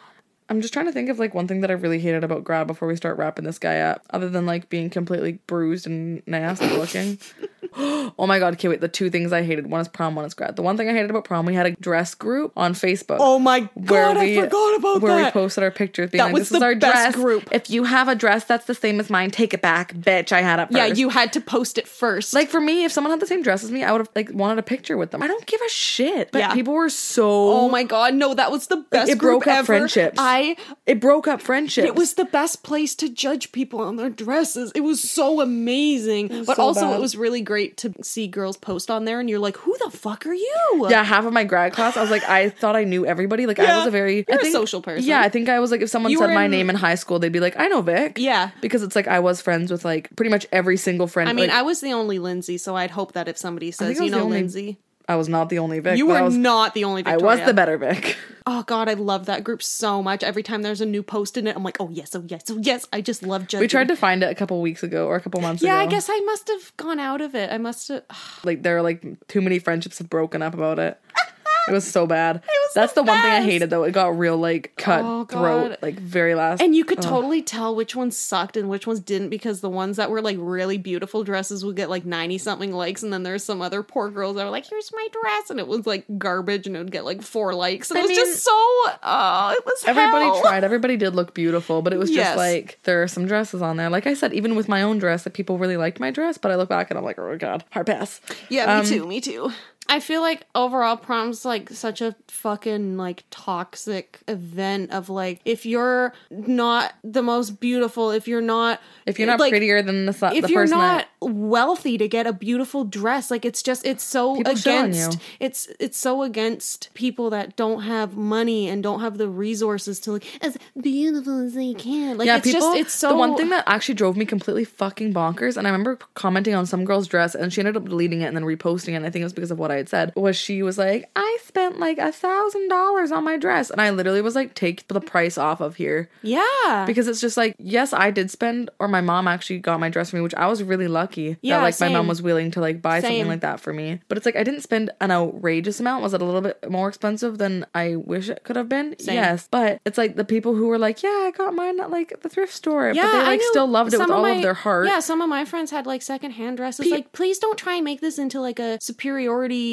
I'm 0.49 0.61
just 0.61 0.71
trying 0.73 0.85
to 0.85 0.93
think 0.93 1.09
of 1.09 1.19
like 1.19 1.33
one 1.35 1.45
thing 1.47 1.59
that 1.61 1.69
I 1.69 1.73
really 1.73 1.99
hated 1.99 2.23
about 2.23 2.43
grad 2.45 2.67
before 2.67 2.87
we 2.87 2.95
start 2.95 3.17
wrapping 3.17 3.43
this 3.45 3.59
guy 3.59 3.81
up, 3.81 4.01
other 4.11 4.29
than 4.29 4.45
like 4.45 4.69
being 4.69 4.89
completely 4.89 5.39
bruised 5.45 5.85
and 5.85 6.23
nasty 6.25 6.69
looking. 6.69 7.19
oh 7.77 8.25
my 8.27 8.39
god, 8.39 8.53
okay, 8.53 8.67
wait, 8.67 8.81
the 8.81 8.87
two 8.87 9.09
things 9.09 9.31
I 9.33 9.43
hated 9.43 9.69
one 9.69 9.81
is 9.81 9.87
prom, 9.87 10.15
one 10.15 10.25
is 10.25 10.33
grad. 10.33 10.55
The 10.55 10.61
one 10.61 10.77
thing 10.77 10.89
I 10.89 10.93
hated 10.93 11.09
about 11.09 11.23
prom, 11.25 11.45
we 11.45 11.53
had 11.53 11.65
a 11.65 11.71
dress 11.71 12.13
group 12.15 12.51
on 12.57 12.73
Facebook. 12.73 13.17
Oh 13.19 13.39
my 13.39 13.69
where 13.75 14.13
god, 14.13 14.17
we- 14.19 14.37
I 14.39 14.43
forgot 14.43 14.75
about 14.77 14.93
that. 14.95 15.01
where 15.01 15.25
we 15.25 15.31
posted 15.31 15.63
our 15.63 15.71
pictures 15.71 16.09
being 16.11 16.19
That 16.19 16.25
like, 16.25 16.33
was 16.33 16.49
this 16.49 16.57
is 16.57 16.61
our 16.63 16.75
best 16.75 16.93
dress. 17.13 17.15
group. 17.15 17.49
If 17.51 17.69
you 17.69 17.83
have 17.85 18.07
a 18.07 18.15
dress 18.15 18.43
that's 18.45 18.65
the 18.65 18.75
same 18.75 18.99
as 18.99 19.09
mine, 19.09 19.31
take 19.31 19.53
it 19.53 19.61
back, 19.61 19.93
bitch. 19.93 20.31
I 20.31 20.41
had 20.41 20.59
it 20.59 20.67
first. 20.67 20.77
yeah, 20.77 20.85
you 20.85 21.09
had 21.09 21.33
to 21.33 21.41
post 21.41 21.77
it 21.77 21.87
first. 21.87 22.33
Like 22.33 22.49
for 22.49 22.59
me, 22.61 22.83
if 22.85 22.91
someone 22.91 23.11
had 23.11 23.19
the 23.19 23.27
same 23.27 23.41
dress 23.43 23.63
as 23.63 23.71
me, 23.71 23.83
I 23.83 23.91
would 23.91 23.99
have 24.01 24.09
like 24.15 24.31
wanted 24.33 24.59
a 24.59 24.63
picture 24.63 24.97
with 24.97 25.11
them. 25.11 25.21
I 25.23 25.27
don't 25.27 25.45
give 25.45 25.61
a 25.61 25.69
shit. 25.69 26.31
But 26.31 26.39
Yeah. 26.39 26.53
people 26.53 26.73
were 26.73 26.89
so 26.89 27.27
oh 27.29 27.69
my 27.69 27.83
god, 27.83 28.13
no, 28.13 28.33
that 28.33 28.51
was 28.51 28.67
the 28.67 28.77
best. 28.77 29.09
it 29.09 29.17
broke 29.19 29.47
up 29.47 29.57
ever. 29.59 29.65
friendships. 29.65 30.15
I 30.19 30.55
it 30.85 30.99
broke 30.99 31.27
up 31.27 31.41
friendships. 31.41 31.87
It 31.87 31.95
was 31.95 32.13
the 32.15 32.25
best 32.25 32.63
place 32.63 32.95
to 32.95 33.09
judge 33.09 33.51
people 33.51 33.79
on 33.81 33.95
their 33.95 34.09
dresses. 34.09 34.71
It 34.75 34.81
was 34.81 35.01
so 35.01 35.41
amazing. 35.41 36.27
but 36.45 36.55
so 36.57 36.63
also, 36.63 36.81
bad. 36.81 36.95
it 36.97 36.99
was 37.01 37.15
really 37.15 37.41
great 37.41 37.56
to 37.65 37.93
see 38.01 38.27
girls 38.27 38.57
post 38.57 38.89
on 38.91 39.05
there, 39.05 39.19
and 39.19 39.29
you're 39.29 39.39
like, 39.39 39.57
who 39.57 39.75
the 39.83 39.89
fuck 39.91 40.25
are 40.25 40.33
you? 40.33 40.87
Yeah, 40.89 41.03
half 41.03 41.25
of 41.25 41.33
my 41.33 41.43
grad 41.43 41.73
class, 41.73 41.97
I 41.97 42.01
was 42.01 42.11
like, 42.11 42.23
I 42.23 42.49
thought 42.49 42.75
I 42.75 42.83
knew 42.83 43.05
everybody. 43.05 43.45
Like, 43.45 43.59
I 43.59 43.77
was 43.77 43.87
a 43.87 43.91
very, 43.91 44.25
You're 44.27 44.37
I 44.39 44.41
think, 44.41 44.53
social 44.53 44.81
person. 44.81 45.07
Yeah, 45.07 45.21
I 45.21 45.29
think 45.29 45.49
I 45.49 45.59
was 45.59 45.71
like, 45.71 45.81
if 45.81 45.89
someone 45.89 46.11
You 46.11 46.19
said 46.19 46.33
my 46.33 46.45
in- 46.45 46.51
name 46.51 46.69
in 46.69 46.75
high 46.75 46.95
school, 46.95 47.19
they'd 47.19 47.31
be 47.31 47.39
like, 47.39 47.55
I 47.59 47.67
know 47.67 47.81
Vic. 47.81 48.17
Yeah. 48.17 48.51
because 48.61 48.83
it's 48.83 48.95
like 48.95 49.07
I 49.07 49.19
was 49.19 49.41
friends 49.41 49.71
with 49.71 49.83
like 49.85 50.09
pretty 50.15 50.29
much 50.29 50.45
every 50.51 50.77
single 50.77 51.07
friend. 51.07 51.29
I 51.29 51.33
mean, 51.33 51.47
like, 51.49 51.57
I 51.57 51.61
was 51.63 51.81
the 51.81 51.93
only 51.93 52.19
Lindsay, 52.19 52.57
so 52.57 52.75
I'd 52.75 52.91
hope 52.91 53.13
that 53.13 53.27
if 53.27 53.37
somebody 53.37 53.71
says, 53.71 53.99
you 53.99 54.09
know, 54.09 54.21
only- 54.21 54.37
Lindsay, 54.37 54.77
I 55.09 55.15
was 55.15 55.29
not 55.29 55.49
the 55.49 55.59
only 55.59 55.79
Vic. 55.79 55.97
you 55.97 56.07
were 56.07 56.21
was, 56.21 56.35
not 56.35 56.73
the 56.73 56.83
only 56.83 57.01
Vic. 57.01 57.13
I 57.13 57.17
was 57.17 57.39
the 57.45 57.53
better 57.53 57.77
Vic. 57.77 58.17
Oh 58.45 58.63
god, 58.63 58.87
I 58.87 58.93
love 58.93 59.25
that 59.25 59.43
group 59.43 59.61
so 59.61 60.01
much. 60.01 60.23
Every 60.23 60.43
time 60.43 60.61
there's 60.61 60.79
a 60.79 60.85
new 60.85 61.03
post 61.03 61.37
in 61.37 61.47
it, 61.47 61.55
I'm 61.55 61.63
like, 61.63 61.77
oh 61.79 61.89
yes, 61.89 62.15
oh 62.15 62.23
yes, 62.27 62.43
oh 62.49 62.57
yes. 62.61 62.87
I 62.93 63.01
just 63.01 63.23
love 63.23 63.43
judging. 63.43 63.59
We 63.59 63.67
tried 63.67 63.89
to 63.89 63.95
find 63.95 64.23
it 64.23 64.29
a 64.29 64.35
couple 64.35 64.61
weeks 64.61 64.83
ago 64.83 65.07
or 65.07 65.15
a 65.15 65.21
couple 65.21 65.41
months 65.41 65.61
Yeah, 65.61 65.71
ago. 65.73 65.81
Yeah, 65.81 65.87
I 65.87 65.91
guess 65.91 66.09
I 66.09 66.19
must 66.21 66.47
have 66.47 66.77
gone 66.77 66.99
out 66.99 67.21
of 67.21 67.35
it. 67.35 67.51
I 67.51 67.57
must 67.57 67.89
have. 67.89 68.03
like 68.43 68.63
there 68.63 68.77
are 68.77 68.81
like 68.81 69.27
too 69.27 69.41
many 69.41 69.59
friendships 69.59 69.97
have 69.97 70.09
broken 70.09 70.41
up 70.41 70.53
about 70.53 70.79
it. 70.79 70.99
It 71.67 71.71
was 71.73 71.85
so 71.87 72.07
bad. 72.07 72.35
was 72.47 72.73
That's 72.73 72.93
the, 72.93 73.01
the 73.03 73.07
one 73.07 73.21
thing 73.21 73.31
I 73.31 73.41
hated 73.41 73.69
though. 73.69 73.83
It 73.83 73.91
got 73.91 74.17
real 74.17 74.37
like 74.37 74.73
cut 74.77 75.03
Oh, 75.03 75.25
throat, 75.25 75.77
like 75.81 75.99
very 75.99 76.35
last. 76.35 76.61
And 76.61 76.75
you 76.75 76.85
could 76.85 77.01
totally 77.01 77.41
tell 77.41 77.75
which 77.75 77.95
ones 77.95 78.15
sucked 78.17 78.57
and 78.57 78.69
which 78.69 78.87
ones 78.87 78.99
didn't 78.99 79.29
because 79.29 79.61
the 79.61 79.69
ones 79.69 79.97
that 79.97 80.09
were 80.09 80.21
like 80.21 80.37
really 80.39 80.77
beautiful 80.77 81.23
dresses 81.23 81.63
would 81.65 81.75
get 81.75 81.89
like 81.89 82.05
90 82.05 82.37
something 82.37 82.71
likes. 82.71 83.03
And 83.03 83.11
then 83.11 83.23
there's 83.23 83.43
some 83.43 83.61
other 83.61 83.83
poor 83.83 84.09
girls 84.09 84.35
that 84.35 84.43
were 84.45 84.49
like, 84.51 84.65
here's 84.69 84.91
my 84.93 85.07
dress. 85.21 85.49
And 85.49 85.59
it 85.59 85.67
was 85.67 85.85
like 85.85 86.05
garbage 86.17 86.67
and 86.67 86.75
it 86.75 86.79
would 86.79 86.91
get 86.91 87.05
like 87.05 87.21
four 87.21 87.53
likes. 87.53 87.89
And 87.91 87.97
I 87.97 88.01
it 88.01 88.03
was 88.03 88.09
mean, 88.09 88.25
just 88.25 88.43
so, 88.43 88.51
oh, 88.53 89.55
it 89.57 89.65
was 89.65 89.83
Everybody 89.85 90.25
hell. 90.25 90.41
tried. 90.41 90.63
Everybody 90.63 90.97
did 90.97 91.15
look 91.15 91.33
beautiful, 91.33 91.81
but 91.81 91.93
it 91.93 91.97
was 91.99 92.09
just 92.09 92.17
Yes. 92.17 92.37
like 92.37 92.79
there 92.83 93.01
are 93.03 93.07
some 93.07 93.25
dresses 93.27 93.61
on 93.61 93.77
there. 93.77 93.89
Like 93.89 94.07
I 94.07 94.13
said, 94.13 94.33
even 94.33 94.55
with 94.55 94.67
my 94.67 94.81
own 94.81 94.97
dress, 94.99 95.23
that 95.23 95.33
people 95.33 95.57
really 95.57 95.77
liked 95.77 95.99
my 95.99 96.11
dress, 96.11 96.37
but 96.37 96.51
I 96.51 96.55
look 96.55 96.69
back 96.69 96.89
and 96.89 96.97
I'm 96.97 97.03
like, 97.05 97.19
oh 97.19 97.37
god, 97.37 97.63
hard 97.71 97.87
pass. 97.87 98.19
Yeah, 98.49 98.65
me 98.65 98.71
Um, 98.81 98.85
too, 98.85 99.07
me 99.07 99.21
too. 99.21 99.51
I 99.89 99.99
feel 99.99 100.21
like 100.21 100.45
overall 100.53 100.97
prom's 100.97 101.45
like 101.45 101.69
such 101.69 102.01
a 102.01 102.15
fucking 102.27 102.97
like 102.97 103.23
toxic 103.29 104.19
event 104.27 104.91
of 104.91 105.09
like 105.09 105.41
if 105.45 105.65
you're 105.65 106.13
not 106.29 106.93
the 107.03 107.23
most 107.23 107.59
beautiful, 107.59 108.11
if 108.11 108.27
you're 108.27 108.41
not 108.41 108.81
If 109.05 109.19
you're 109.19 109.27
not 109.27 109.39
like, 109.39 109.51
prettier 109.51 109.81
than 109.81 110.05
the, 110.05 110.13
su- 110.13 110.27
if 110.27 110.45
the 110.45 110.51
you're 110.51 110.67
not 110.67 110.99
that 110.99 111.07
wealthy 111.21 111.97
to 111.97 112.07
get 112.07 112.27
a 112.27 112.33
beautiful 112.33 112.83
dress 112.85 113.31
like 113.31 113.43
it's 113.43 113.63
just 113.63 113.85
it's 113.85 114.03
so 114.03 114.39
against 114.41 115.19
it's 115.39 115.67
it's 115.79 115.97
so 115.97 116.21
against 116.21 116.93
people 116.93 117.31
that 117.31 117.55
don't 117.55 117.81
have 117.81 118.15
money 118.15 118.69
and 118.69 118.83
don't 118.83 119.01
have 119.01 119.17
the 119.17 119.27
resources 119.27 119.99
to 119.99 120.11
look 120.11 120.23
as 120.41 120.57
beautiful 120.79 121.39
as 121.45 121.55
they 121.55 121.73
can 121.73 122.17
like 122.17 122.27
yeah, 122.27 122.37
it's 122.37 122.45
people. 122.45 122.61
just 122.61 122.77
it's 122.77 122.93
so 122.93 123.09
the 123.09 123.15
one 123.15 123.35
thing 123.35 123.49
that 123.49 123.63
actually 123.67 123.95
drove 123.95 124.17
me 124.17 124.25
completely 124.25 124.63
fucking 124.65 125.13
bonkers, 125.13 125.57
and 125.57 125.67
I 125.67 125.71
remember 125.71 125.97
commenting 126.13 126.53
on 126.53 126.65
some 126.65 126.85
girl's 126.85 127.07
dress, 127.07 127.35
and 127.35 127.51
she 127.51 127.61
ended 127.61 127.77
up 127.77 127.85
deleting 127.85 128.21
it 128.21 128.25
and 128.25 128.35
then 128.35 128.43
reposting 128.43 128.89
it. 128.89 128.95
And 128.95 129.05
I 129.05 129.09
think 129.09 129.21
it 129.21 129.25
was 129.25 129.33
because 129.33 129.51
of 129.51 129.59
what 129.59 129.71
I 129.71 129.76
had 129.77 129.89
said. 129.89 130.13
Was 130.15 130.35
she 130.35 130.63
was 130.63 130.77
like, 130.77 131.09
I 131.15 131.37
spent 131.45 131.79
like 131.79 131.97
a 131.97 132.11
thousand 132.11 132.67
dollars 132.69 133.11
on 133.11 133.23
my 133.23 133.37
dress, 133.37 133.69
and 133.69 133.79
I 133.81 133.89
literally 133.91 134.21
was 134.21 134.35
like, 134.35 134.53
take 134.55 134.87
the 134.87 135.01
price 135.01 135.37
off 135.37 135.61
of 135.61 135.75
here. 135.75 136.09
yeah 136.21 136.85
because 136.85 137.07
it's 137.07 137.21
just 137.21 137.37
like 137.37 137.55
yes 137.59 137.93
i 137.93 138.11
did 138.11 138.29
spend 138.29 138.69
or 138.79 138.87
my 138.87 139.01
mom 139.01 139.27
actually 139.27 139.59
got 139.59 139.79
my 139.79 139.89
dress 139.89 140.09
for 140.09 140.15
me 140.17 140.21
which 140.21 140.35
i 140.35 140.47
was 140.47 140.61
really 140.63 140.87
lucky 140.87 141.37
Yeah, 141.41 141.57
that 141.57 141.63
like 141.63 141.79
my 141.79 141.89
mom 141.89 142.07
was 142.07 142.21
willing 142.21 142.51
to 142.51 142.59
like 142.61 142.81
buy 142.81 142.99
something 142.99 143.27
like 143.27 143.41
that 143.41 143.59
for 143.59 143.73
me 143.73 143.99
but 144.07 144.17
it's 144.17 144.25
like 144.25 144.35
i 144.35 144.43
didn't 144.43 144.61
spend 144.61 144.89
an 145.01 145.11
outrageous 145.11 145.79
amount 145.79 146.03
was 146.03 146.13
it 146.13 146.21
a 146.21 146.25
little 146.25 146.41
bit 146.41 146.69
more 146.69 146.87
expensive 146.89 147.37
than 147.37 147.65
i 147.73 147.95
wish 147.95 148.29
it 148.29 148.43
could 148.43 148.55
have 148.55 148.67
been 148.69 148.95
Same. 148.99 149.15
yes 149.15 149.47
but 149.49 149.79
it's 149.85 149.97
like 149.97 150.15
the 150.15 150.25
people 150.25 150.55
who 150.55 150.67
were 150.67 150.77
like 150.79 151.03
yeah 151.03 151.09
i 151.27 151.31
got 151.35 151.53
mine 151.53 151.79
at 151.79 151.89
like 151.89 152.21
the 152.21 152.29
thrift 152.29 152.53
store 152.53 152.91
yeah, 152.91 153.03
but 153.03 153.11
they 153.11 153.23
like 153.23 153.41
still 153.41 153.67
loved 153.67 153.93
it 153.93 153.99
with 153.99 154.09
all 154.09 154.21
my, 154.23 154.31
of 154.31 154.41
their 154.41 154.53
heart 154.53 154.87
Yeah, 154.87 154.99
some 154.99 155.21
of 155.21 155.29
my 155.29 155.45
friends 155.45 155.71
had 155.71 155.85
like 155.85 156.01
secondhand 156.01 156.57
dresses. 156.57 156.85
Pe- 156.85 156.91
like, 156.91 157.11
please 157.13 157.39
don't 157.39 157.57
try 157.57 157.75
and 157.75 157.85
make 157.85 158.01
this 158.01 158.17
into 158.17 158.39
like 158.41 158.59
a 158.59 158.77
superiority, 158.81 159.66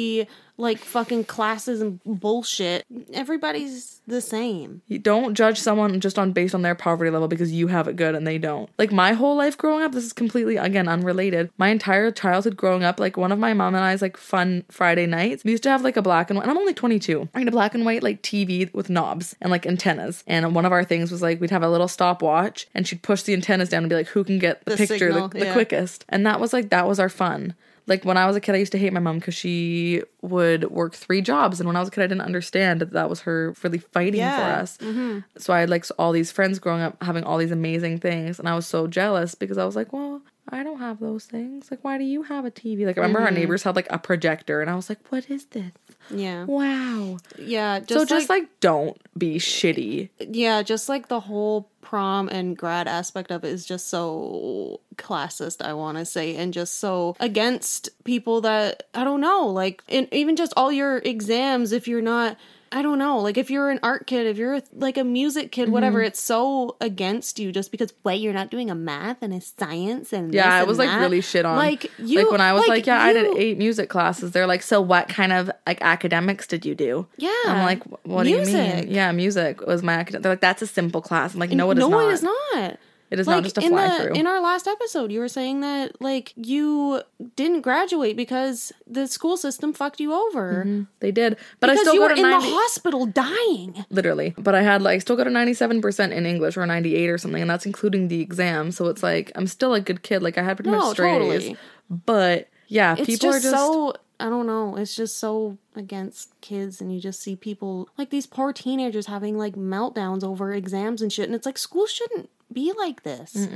like 0.57 0.77
fucking 0.77 1.25
classes 1.25 1.81
and 1.81 1.99
bullshit. 2.05 2.85
Everybody's 3.13 4.01
the 4.07 4.21
same. 4.21 4.81
You 4.87 4.99
don't 4.99 5.35
judge 5.35 5.59
someone 5.59 5.99
just 5.99 6.17
on 6.17 6.31
based 6.31 6.55
on 6.55 6.61
their 6.61 6.75
poverty 6.75 7.11
level 7.11 7.27
because 7.27 7.51
you 7.51 7.67
have 7.67 7.87
it 7.87 7.95
good 7.95 8.15
and 8.15 8.25
they 8.25 8.37
don't. 8.37 8.69
Like 8.77 8.91
my 8.91 9.13
whole 9.13 9.35
life 9.35 9.57
growing 9.57 9.83
up, 9.83 9.91
this 9.91 10.05
is 10.05 10.13
completely 10.13 10.55
again 10.57 10.87
unrelated. 10.87 11.49
My 11.57 11.69
entire 11.69 12.11
childhood 12.11 12.55
growing 12.55 12.83
up, 12.83 12.99
like 12.99 13.17
one 13.17 13.31
of 13.31 13.39
my 13.39 13.53
mom 13.53 13.75
and 13.75 13.83
I's 13.83 14.01
like 14.01 14.17
fun 14.17 14.63
Friday 14.69 15.05
nights, 15.05 15.43
we 15.43 15.51
used 15.51 15.63
to 15.63 15.69
have 15.69 15.83
like 15.83 15.97
a 15.97 16.01
black 16.01 16.29
and 16.29 16.37
white. 16.37 16.43
And 16.43 16.51
I'm 16.51 16.57
only 16.57 16.73
22. 16.73 17.27
I 17.33 17.39
had 17.39 17.47
a 17.47 17.51
black 17.51 17.75
and 17.75 17.85
white 17.85 18.03
like 18.03 18.21
TV 18.21 18.73
with 18.73 18.89
knobs 18.89 19.35
and 19.41 19.51
like 19.51 19.65
antennas. 19.65 20.23
And 20.25 20.55
one 20.55 20.65
of 20.65 20.71
our 20.71 20.85
things 20.85 21.11
was 21.11 21.21
like 21.21 21.41
we'd 21.41 21.51
have 21.51 21.63
a 21.63 21.69
little 21.69 21.87
stopwatch 21.89 22.67
and 22.73 22.87
she'd 22.87 23.03
push 23.03 23.23
the 23.23 23.33
antennas 23.33 23.69
down 23.69 23.83
and 23.83 23.89
be 23.89 23.95
like, 23.95 24.07
who 24.07 24.23
can 24.23 24.39
get 24.39 24.63
the, 24.63 24.71
The 24.71 24.77
picture 24.77 24.97
signal, 25.09 25.27
the, 25.29 25.39
the 25.39 25.45
yeah. 25.45 25.53
quickest? 25.53 26.05
And 26.07 26.25
that 26.25 26.39
was 26.39 26.53
like 26.53 26.69
that 26.69 26.87
was 26.87 26.99
our 26.99 27.09
fun. 27.09 27.55
Like 27.87 28.03
when 28.03 28.17
I 28.17 28.25
was 28.25 28.35
a 28.35 28.41
kid, 28.41 28.55
I 28.55 28.57
used 28.57 28.71
to 28.71 28.77
hate 28.77 28.93
my 28.93 28.99
mom 28.99 29.19
because 29.19 29.35
she 29.35 30.01
would 30.21 30.71
work 30.71 30.95
three 30.95 31.21
jobs, 31.21 31.59
and 31.59 31.67
when 31.67 31.75
I 31.75 31.79
was 31.79 31.89
a 31.89 31.91
kid, 31.91 32.03
I 32.03 32.07
didn't 32.07 32.21
understand 32.21 32.81
that 32.81 32.91
that 32.91 33.09
was 33.09 33.21
her 33.21 33.53
really 33.63 33.77
fighting 33.77 34.19
Yeah. 34.21 34.37
for 34.37 34.61
us. 34.61 34.77
Mm-hmm. 34.77 35.19
So 35.37 35.53
I 35.53 35.59
had 35.59 35.69
like 35.69 35.85
all 35.99 36.11
these 36.11 36.31
friends 36.31 36.59
growing 36.59 36.81
up 36.81 37.01
having 37.03 37.23
all 37.23 37.37
these 37.37 37.51
amazing 37.51 37.99
things, 37.99 38.39
and 38.39 38.49
I 38.49 38.55
was 38.55 38.65
so 38.65 38.87
jealous 38.87 39.35
because 39.35 39.57
I 39.57 39.65
was 39.65 39.75
like, 39.75 39.93
well, 39.93 40.21
I 40.49 40.63
don't 40.63 40.79
have 40.79 40.99
those 40.99 41.25
things. 41.25 41.71
Like, 41.71 41.83
why 41.83 41.97
do 41.97 42.03
you 42.03 42.23
have 42.23 42.45
a 42.45 42.51
TV? 42.51 42.85
Like, 42.85 42.97
I 42.97 43.01
remember 43.01 43.21
our 43.21 43.27
mm-hmm. 43.27 43.35
neighbors 43.35 43.63
had 43.63 43.75
like 43.75 43.87
a 43.89 43.97
projector, 43.99 44.61
and 44.61 44.69
I 44.69 44.75
was 44.75 44.89
like, 44.89 44.99
what 45.09 45.29
is 45.29 45.45
this? 45.45 45.71
Yeah, 46.09 46.45
Wow. 46.45 47.17
yeah. 47.37 47.79
Just 47.79 47.89
so 47.99 48.05
just 48.05 48.29
like, 48.29 48.41
like, 48.43 48.59
don't 48.59 48.97
be 49.17 49.35
shitty. 49.37 50.09
yeah, 50.19 50.61
just 50.61 50.87
like 50.89 51.07
the 51.07 51.19
whole 51.21 51.69
prom 51.81 52.27
and 52.29 52.57
grad 52.57 52.87
aspect 52.87 53.31
of 53.31 53.43
it 53.43 53.49
is 53.49 53.65
just 53.65 53.87
so 53.89 54.81
classist. 54.97 55.63
I 55.65 55.73
want 55.73 55.97
to 55.97 56.05
say, 56.05 56.35
and 56.35 56.53
just 56.53 56.79
so 56.79 57.15
against 57.19 57.89
people 58.03 58.41
that 58.41 58.83
I 58.93 59.03
don't 59.03 59.21
know. 59.21 59.47
Like, 59.47 59.83
and 59.89 60.07
even 60.11 60.35
just 60.35 60.53
all 60.57 60.71
your 60.71 60.97
exams, 60.99 61.71
if 61.71 61.87
you're 61.87 62.01
not. 62.01 62.37
I 62.71 62.81
don't 62.81 62.97
know. 62.99 63.19
Like 63.19 63.37
if 63.37 63.49
you're 63.49 63.69
an 63.69 63.79
art 63.83 64.05
kid, 64.07 64.27
if 64.27 64.37
you're 64.37 64.59
like 64.73 64.97
a 64.97 65.03
music 65.03 65.51
kid, 65.51 65.69
whatever, 65.69 65.99
Mm-hmm. 65.99 66.07
it's 66.07 66.19
so 66.19 66.75
against 66.81 67.39
you 67.39 67.51
just 67.51 67.71
because 67.71 67.93
wait, 68.03 68.17
you're 68.21 68.33
not 68.33 68.51
doing 68.51 68.69
a 68.69 68.75
math 68.75 69.21
and 69.21 69.33
a 69.33 69.39
science 69.39 70.11
and 70.11 70.33
Yeah, 70.33 70.61
it 70.61 70.67
was 70.67 70.77
like 70.77 70.89
that. 70.89 70.99
really 70.99 71.21
shit 71.21 71.45
on. 71.45 71.55
Like 71.57 71.89
you, 71.99 72.19
like 72.19 72.31
when 72.31 72.41
I 72.41 72.53
was 72.53 72.67
like, 72.67 72.85
yeah, 72.85 73.01
I 73.01 73.13
did 73.13 73.37
eight 73.37 73.57
music 73.57 73.89
classes. 73.89 74.31
They're 74.31 74.47
like, 74.47 74.61
so 74.61 74.81
what 74.81 75.07
kind 75.07 75.31
of 75.31 75.49
like 75.65 75.81
academics 75.81 76.47
did 76.47 76.65
you 76.65 76.75
do? 76.75 77.07
Yeah, 77.17 77.31
I'm 77.45 77.63
like, 77.65 77.83
"Wh- 77.83 78.05
what 78.07 78.23
do 78.23 78.29
you 78.31 78.41
mean? 78.43 78.89
Yeah, 78.89 79.11
music 79.13 79.61
was 79.65 79.81
my 79.83 79.93
academic. 79.93 80.23
They're 80.23 80.31
like, 80.33 80.41
that's 80.41 80.61
a 80.61 80.67
simple 80.67 81.01
class. 81.01 81.33
I'm 81.33 81.39
like, 81.39 81.51
no, 81.51 81.69
it 81.71 81.77
is 81.77 81.79
no, 81.81 81.89
not. 81.89 82.09
it 82.09 82.13
is 82.13 82.23
not. 82.23 82.77
It 83.15 83.21
is 83.21 83.27
like 83.27 83.37
not 83.37 83.43
just 83.43 83.57
a 83.57 83.61
in 83.61 83.69
fly 83.69 83.87
the 83.87 84.03
through. 84.03 84.13
in 84.15 84.27
our 84.27 84.41
last 84.41 84.67
episode, 84.67 85.09
you 85.09 85.21
were 85.21 85.29
saying 85.29 85.61
that 85.61 86.01
like 86.01 86.33
you 86.35 87.01
didn't 87.37 87.61
graduate 87.61 88.17
because 88.17 88.73
the 88.85 89.07
school 89.07 89.37
system 89.37 89.71
fucked 89.71 90.01
you 90.01 90.13
over 90.13 90.65
mm-hmm. 90.65 90.83
they 90.99 91.11
did, 91.11 91.37
but 91.61 91.67
because 91.67 91.79
I 91.79 91.81
still 91.83 91.93
you 91.93 91.99
got 92.01 92.09
were 92.09 92.15
a 92.15 92.17
in 92.17 92.29
90, 92.29 92.45
the 92.45 92.55
hospital 92.55 93.05
dying. 93.05 93.85
literally. 93.89 94.33
But 94.37 94.53
I 94.53 94.61
had 94.63 94.81
like 94.81 94.99
still 94.99 95.15
got 95.15 95.27
a 95.27 95.29
97 95.29 95.81
percent 95.81 96.11
in 96.11 96.25
English 96.25 96.57
or 96.57 96.63
a 96.63 96.67
98 96.67 97.09
or 97.09 97.17
something, 97.17 97.41
and 97.41 97.49
that's 97.49 97.65
including 97.65 98.09
the 98.09 98.19
exam. 98.19 98.71
So 98.71 98.87
it's 98.87 99.01
like 99.01 99.31
I'm 99.35 99.47
still 99.47 99.73
a 99.73 99.79
good 99.79 100.03
kid. 100.03 100.21
Like 100.21 100.37
I 100.37 100.43
had 100.43 100.57
pretty 100.57 100.71
No, 100.71 100.79
much 100.79 100.91
straight 100.91 101.13
totally. 101.13 101.51
A's. 101.51 101.57
But 101.89 102.49
yeah, 102.67 102.95
It's 102.97 103.05
people 103.05 103.31
just, 103.31 103.45
are 103.45 103.51
just 103.51 103.55
so 103.55 103.93
I 104.19 104.29
don't 104.29 104.47
know. 104.47 104.75
It's 104.77 104.95
just 104.95 105.17
so 105.17 105.57
against 105.75 106.39
kids, 106.41 106.79
and 106.81 106.93
you 106.93 107.01
just 107.01 107.21
see 107.21 107.35
people 107.35 107.89
like 107.97 108.09
these 108.09 108.25
poor 108.25 108.53
teenagers 108.53 109.07
having 109.07 109.37
like 109.37 109.55
meltdowns 109.55 110.23
over 110.23 110.53
exams 110.53 111.01
and 111.01 111.11
shit. 111.11 111.25
And 111.25 111.35
it's 111.35 111.45
like 111.45 111.57
school 111.57 111.85
shouldn't 111.85 112.29
be 112.55 112.71
like 112.75 113.03
this. 113.03 113.47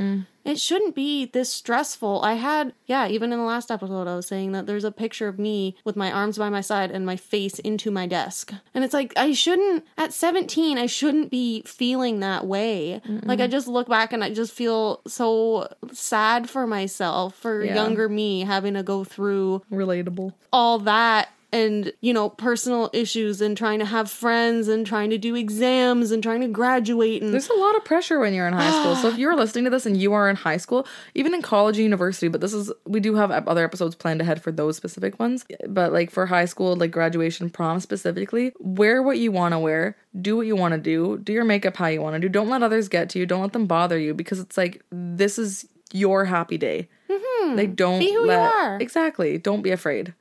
It 0.45 0.60
shouldn't 0.60 0.95
be 0.95 1.26
this 1.26 1.50
stressful. 1.52 2.22
I 2.24 2.34
had, 2.34 2.74
yeah, 2.86 3.08
even 3.08 3.32
in 3.34 3.39
the 3.39 3.45
last 3.45 3.70
episode, 3.72 4.08
I 4.08 4.16
was 4.16 4.28
saying 4.28 4.52
that 4.54 4.66
there's 4.68 4.84
a 4.84 4.91
picture 4.91 5.28
of 5.28 5.38
me 5.39 5.76
with 5.84 5.95
my 5.95 6.12
arms 6.12 6.38
by 6.38 6.50
my 6.50 6.62
side 6.62 6.91
and 6.91 7.06
my 7.06 7.16
face 7.16 7.60
into 7.60 7.89
my 7.91 8.06
desk. 8.08 8.52
And 8.74 8.84
it's 8.84 8.93
like, 8.93 9.14
I 9.18 9.32
shouldn't, 9.34 9.86
at 9.97 10.14
17, 10.14 10.78
I 10.78 10.86
shouldn't 10.86 11.30
be 11.32 11.62
feeling 11.66 12.20
that 12.22 12.45
way. 12.47 13.02
Like, 13.24 13.39
I 13.41 13.47
just 13.47 13.68
look 13.68 13.88
back 13.89 14.12
and 14.14 14.24
I 14.24 14.32
just 14.34 14.52
feel 14.54 15.02
so 15.08 15.68
sad 15.91 16.50
for 16.50 16.66
myself, 16.68 17.36
for 17.36 17.64
Yeah. 17.64 17.76
younger 17.76 18.08
me 18.10 18.41
having 18.41 18.74
to 18.76 18.84
go 18.84 19.04
through 19.04 19.62
Relatable. 19.72 20.34
all 20.54 20.80
that 20.80 21.30
and 21.52 21.91
you 22.02 22.14
know 22.14 22.30
personal 22.30 22.89
issues 22.93 23.41
and 23.41 23.58
trying 23.58 23.80
to 23.80 23.86
have 23.86 24.10
friends 24.10 24.68
and 24.68 24.86
trying 24.86 25.10
to 25.10 25.18
do 25.18 25.36
exams 25.36 26.12
and 26.12 26.22
trying 26.22 26.41
to 26.41 26.47
graduate 26.47 27.22
and 27.22 27.34
There's 27.34 27.50
a 27.50 27.54
lot 27.56 27.76
of 27.76 27.84
pressure 27.84 28.20
when 28.20 28.34
you're 28.34 28.47
in 28.47 28.54
high 28.54 28.72
school. 28.82 28.95
So 28.95 29.08
if 29.10 29.18
you're 29.20 29.36
listening 29.36 29.64
to 29.66 29.70
this 29.70 29.86
and 29.86 29.97
you 29.97 30.14
are 30.14 30.30
in 30.30 30.36
high 30.36 30.58
school, 30.58 30.88
even 31.16 31.34
in 31.34 31.41
college 31.41 31.78
and 31.78 31.84
university, 31.84 32.28
but 32.28 32.41
this 32.41 32.54
is 32.54 32.72
we 32.86 33.00
do 33.00 33.16
have 33.16 33.32
other 33.32 33.64
episodes 33.64 33.95
planned 33.95 34.22
ahead 34.22 34.41
for 34.41 34.52
those 34.52 34.78
specific 34.78 35.20
ones. 35.20 35.45
But 35.68 35.91
like 35.91 36.12
for 36.12 36.26
high 36.26 36.45
school, 36.45 36.76
like 36.76 36.91
graduation 36.91 37.50
prom 37.50 37.80
specifically, 37.80 38.54
wear 38.60 39.02
what 39.02 39.18
you 39.18 39.32
want 39.32 39.54
to 39.54 39.60
wear, 39.60 39.97
do 40.22 40.38
what 40.38 40.47
you 40.47 40.56
want 40.56 40.74
to 40.74 40.80
do, 40.80 41.18
do 41.18 41.34
your 41.34 41.45
makeup 41.45 41.76
how 41.76 41.88
you 41.88 42.02
want 42.02 42.14
to 42.16 42.20
do. 42.20 42.30
Don't 42.30 42.50
let 42.50 42.64
others 42.64 42.88
get 42.88 43.10
to 43.12 43.20
you. 43.20 43.26
Don't 43.26 43.41
let 43.41 43.54
them 43.54 43.66
bother 43.66 43.97
you 43.97 44.14
because 44.14 44.39
it's 44.39 44.58
like 44.58 44.84
this 44.91 45.39
is 45.39 45.66
your 45.91 46.26
happy 46.26 46.58
day. 46.58 46.88
Mm-hmm. 47.10 47.56
Like 47.56 47.76
don't 47.76 48.00
Be 48.00 48.14
who 48.14 48.26
you 48.26 48.32
are. 48.32 48.78
exactly. 48.80 49.38
Don't 49.38 49.62
be 49.62 49.72
afraid. 49.72 50.14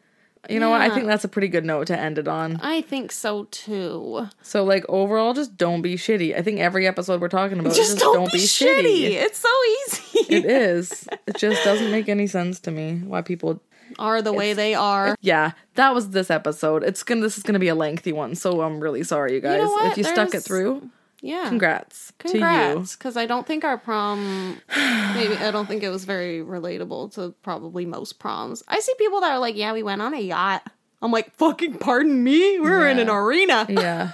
You 0.49 0.61
know 0.61 0.71
what? 0.71 0.81
I 0.81 0.87
Yeah. 0.87 0.95
think 0.95 1.07
that's 1.07 1.25
a 1.25 1.29
pretty 1.29 1.49
good 1.49 1.65
note 1.65 1.87
to 1.89 1.99
end 1.99 2.19
it 2.19 2.29
on. 2.29 2.59
I 2.63 2.81
think 2.83 3.13
so 3.13 3.45
too. 3.51 4.29
So 4.43 4.65
like 4.65 4.85
overall, 4.89 5.35
just 5.35 5.57
don't 5.57 5.83
be 5.83 5.95
shitty. 5.97 6.37
I 6.37 6.43
think 6.43 6.61
every 6.61 6.87
episode 6.87 7.21
we're 7.21 7.29
talking 7.29 7.59
about 7.59 7.75
Just, 7.75 7.95
is 7.95 8.01
don't, 8.01 8.33
be, 8.33 8.39
shitty. 8.39 9.11
It's 9.13 9.39
so 9.39 9.49
easy. 9.87 10.35
It 10.37 10.45
is. 10.45 11.09
It 11.27 11.37
just 11.39 11.65
doesn't 11.65 11.91
make 11.91 12.09
any 12.09 12.27
sense 12.27 12.61
to 12.61 12.71
me 12.71 13.03
why 13.07 13.23
people. 13.23 13.61
Are 13.99 14.21
the 14.21 14.35
way 14.35 14.53
they 14.53 14.75
are. 14.75 15.17
Yeah, 15.23 15.53
that 15.77 15.95
was 15.95 16.11
this 16.11 16.31
episode. 16.31 16.85
It's 16.85 17.03
gonna. 17.03 17.23
This 17.23 17.39
is 17.39 17.43
gonna 17.43 17.59
be 17.59 17.69
a 17.69 17.75
lengthy 17.75 18.13
one, 18.13 18.35
so 18.35 18.61
I'm 18.61 18.81
really 18.81 19.03
sorry, 19.03 19.33
you 19.33 19.41
guys. 19.41 19.63
what? 19.67 19.91
If 19.93 19.97
you 19.99 20.05
stuck 20.05 20.29
it 20.29 20.33
There's- 20.33 20.47
through, 20.47 20.91
Yeah. 21.21 21.49
congrats, 21.49 22.13
to 22.21 22.29
Congrats, 22.29 22.97
because 22.97 23.17
I 23.17 23.27
don't 23.27 23.47
think 23.47 23.65
our 23.65 23.77
prom, 23.77 24.61
maybe 25.15 25.35
I 25.37 25.51
don't 25.51 25.67
think 25.67 25.83
it 25.83 25.89
was 25.89 26.05
very 26.05 26.41
relatable 26.41 27.15
to 27.15 27.35
probably 27.43 27.87
most 27.87 28.19
proms. 28.19 28.63
I 28.69 28.81
see 28.81 28.95
people 28.99 29.21
that 29.21 29.33
are 29.33 29.39
like, 29.39 29.57
"Yeah, 29.57 29.73
we 29.73 29.83
went 29.83 30.01
on 30.01 30.15
a 30.15 30.21
yacht." 30.21 30.63
I'm 31.03 31.11
like, 31.13 31.35
"Fucking 31.37 31.79
pardon 31.79 32.23
me, 32.23 32.61
we're 32.61 32.89
in 32.89 32.99
an 32.99 33.09
arena." 33.09 33.67
Yeah. 33.69 34.13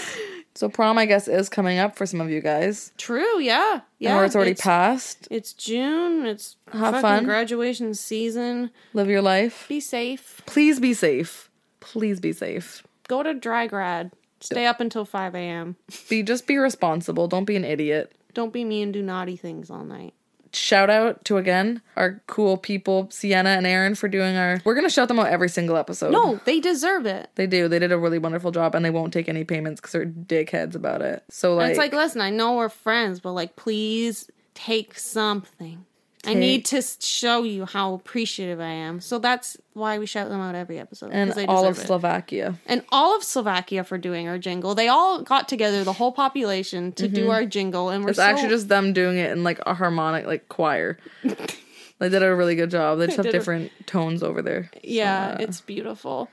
so 0.54 0.68
prom, 0.68 0.96
I 0.98 1.06
guess, 1.06 1.28
is 1.28 1.48
coming 1.48 1.78
up 1.78 1.96
for 1.96 2.06
some 2.06 2.20
of 2.20 2.30
you 2.30 2.40
guys. 2.40 2.92
True, 2.96 3.38
yeah, 3.40 3.80
yeah. 3.98 4.14
Yeah, 4.14 4.18
or 4.18 4.24
it's 4.24 4.34
already 4.34 4.52
it's, 4.52 4.62
passed. 4.62 5.28
It's 5.30 5.52
June. 5.52 6.24
It's 6.26 6.56
Have 6.72 6.94
fucking 6.94 7.00
fun. 7.02 7.24
graduation 7.24 7.94
season. 7.94 8.70
Live 8.94 9.08
your 9.08 9.22
life. 9.22 9.66
Be 9.68 9.80
safe. 9.80 10.42
Please 10.46 10.80
be 10.80 10.94
safe. 10.94 11.50
Please 11.80 12.18
be 12.18 12.32
safe. 12.32 12.82
Go 13.08 13.22
to 13.22 13.34
dry 13.34 13.66
grad. 13.66 14.12
Stay 14.40 14.66
up 14.66 14.80
until 14.80 15.04
5 15.04 15.34
a.m. 15.34 15.76
Be 16.08 16.22
just 16.22 16.46
be 16.46 16.56
responsible. 16.58 17.26
Don't 17.28 17.44
be 17.44 17.56
an 17.56 17.64
idiot. 17.64 18.12
Don't 18.34 18.52
be 18.52 18.64
me 18.64 18.82
and 18.82 18.92
do 18.92 19.02
naughty 19.02 19.36
things 19.36 19.70
all 19.70 19.84
night. 19.84 20.12
shout 20.52 20.88
out 20.90 21.24
to 21.24 21.36
again 21.38 21.80
our 21.96 22.22
cool 22.26 22.56
people, 22.56 23.08
Sienna 23.10 23.50
and 23.50 23.66
Aaron, 23.66 23.94
for 23.94 24.08
doing 24.08 24.36
our. 24.36 24.60
We're 24.64 24.74
gonna 24.74 24.90
shout 24.90 25.08
them 25.08 25.18
out 25.18 25.28
every 25.28 25.48
single 25.48 25.76
episode. 25.76 26.12
No, 26.12 26.40
they 26.44 26.60
deserve 26.60 27.06
it. 27.06 27.30
they 27.34 27.46
do. 27.46 27.66
They 27.68 27.78
did 27.78 27.92
a 27.92 27.98
really 27.98 28.18
wonderful 28.18 28.52
job, 28.52 28.74
and 28.74 28.84
they 28.84 28.90
won't 28.90 29.12
take 29.12 29.28
any 29.28 29.44
payments 29.44 29.80
because 29.80 29.92
they're 29.92 30.06
dickheads 30.06 30.74
about 30.74 31.00
it. 31.02 31.24
So 31.30 31.54
like, 31.54 31.62
And 31.62 31.70
it's 31.70 31.78
like, 31.78 31.92
listen, 31.92 32.20
I 32.20 32.30
know 32.30 32.56
we're 32.56 32.68
friends, 32.68 33.20
but 33.20 33.32
like, 33.32 33.56
please 33.56 34.30
take 34.54 34.98
something. 34.98 35.84
I 36.26 36.34
need 36.34 36.64
to 36.66 36.82
show 37.00 37.42
you 37.42 37.64
how 37.64 37.94
appreciative 37.94 38.60
I 38.60 38.70
am. 38.70 39.00
So 39.00 39.18
that's 39.18 39.56
why 39.74 39.98
we 39.98 40.06
shout 40.06 40.28
them 40.28 40.40
out 40.40 40.54
every 40.54 40.78
episode. 40.78 41.10
and 41.12 41.32
they 41.32 41.46
all 41.46 41.66
of 41.66 41.78
it. 41.78 41.86
Slovakia. 41.86 42.58
and 42.66 42.82
all 42.90 43.16
of 43.16 43.22
Slovakia 43.22 43.84
for 43.84 43.98
doing 43.98 44.28
our 44.28 44.38
jingle. 44.38 44.74
They 44.74 44.88
all 44.88 45.22
got 45.22 45.48
together, 45.48 45.84
the 45.84 45.92
whole 45.92 46.12
population, 46.12 46.92
to 46.92 47.08
do 47.08 47.22
mm-hmm. 47.22 47.30
our 47.30 47.46
jingle, 47.46 47.90
and 47.90 48.04
we're 48.04 48.10
It's 48.10 48.18
so, 48.18 48.24
actually 48.24 48.48
just 48.48 48.68
them 48.68 48.92
doing 48.92 49.18
it 49.18 49.30
in 49.32 49.44
like 49.44 49.60
a 49.66 49.74
harmonic 49.74 50.26
like 50.26 50.48
choir. 50.48 50.98
they 51.22 52.08
did 52.08 52.22
a 52.22 52.34
really 52.34 52.56
good 52.56 52.70
job. 52.70 52.98
They 52.98 53.06
just 53.06 53.18
have 53.18 53.26
did 53.26 53.34
a- 53.34 53.38
different 53.38 53.72
tones 53.86 54.22
over 54.22 54.42
there. 54.42 54.70
yeah, 54.82 55.36
uh, 55.38 55.42
it's 55.42 55.60
beautiful. 55.60 56.28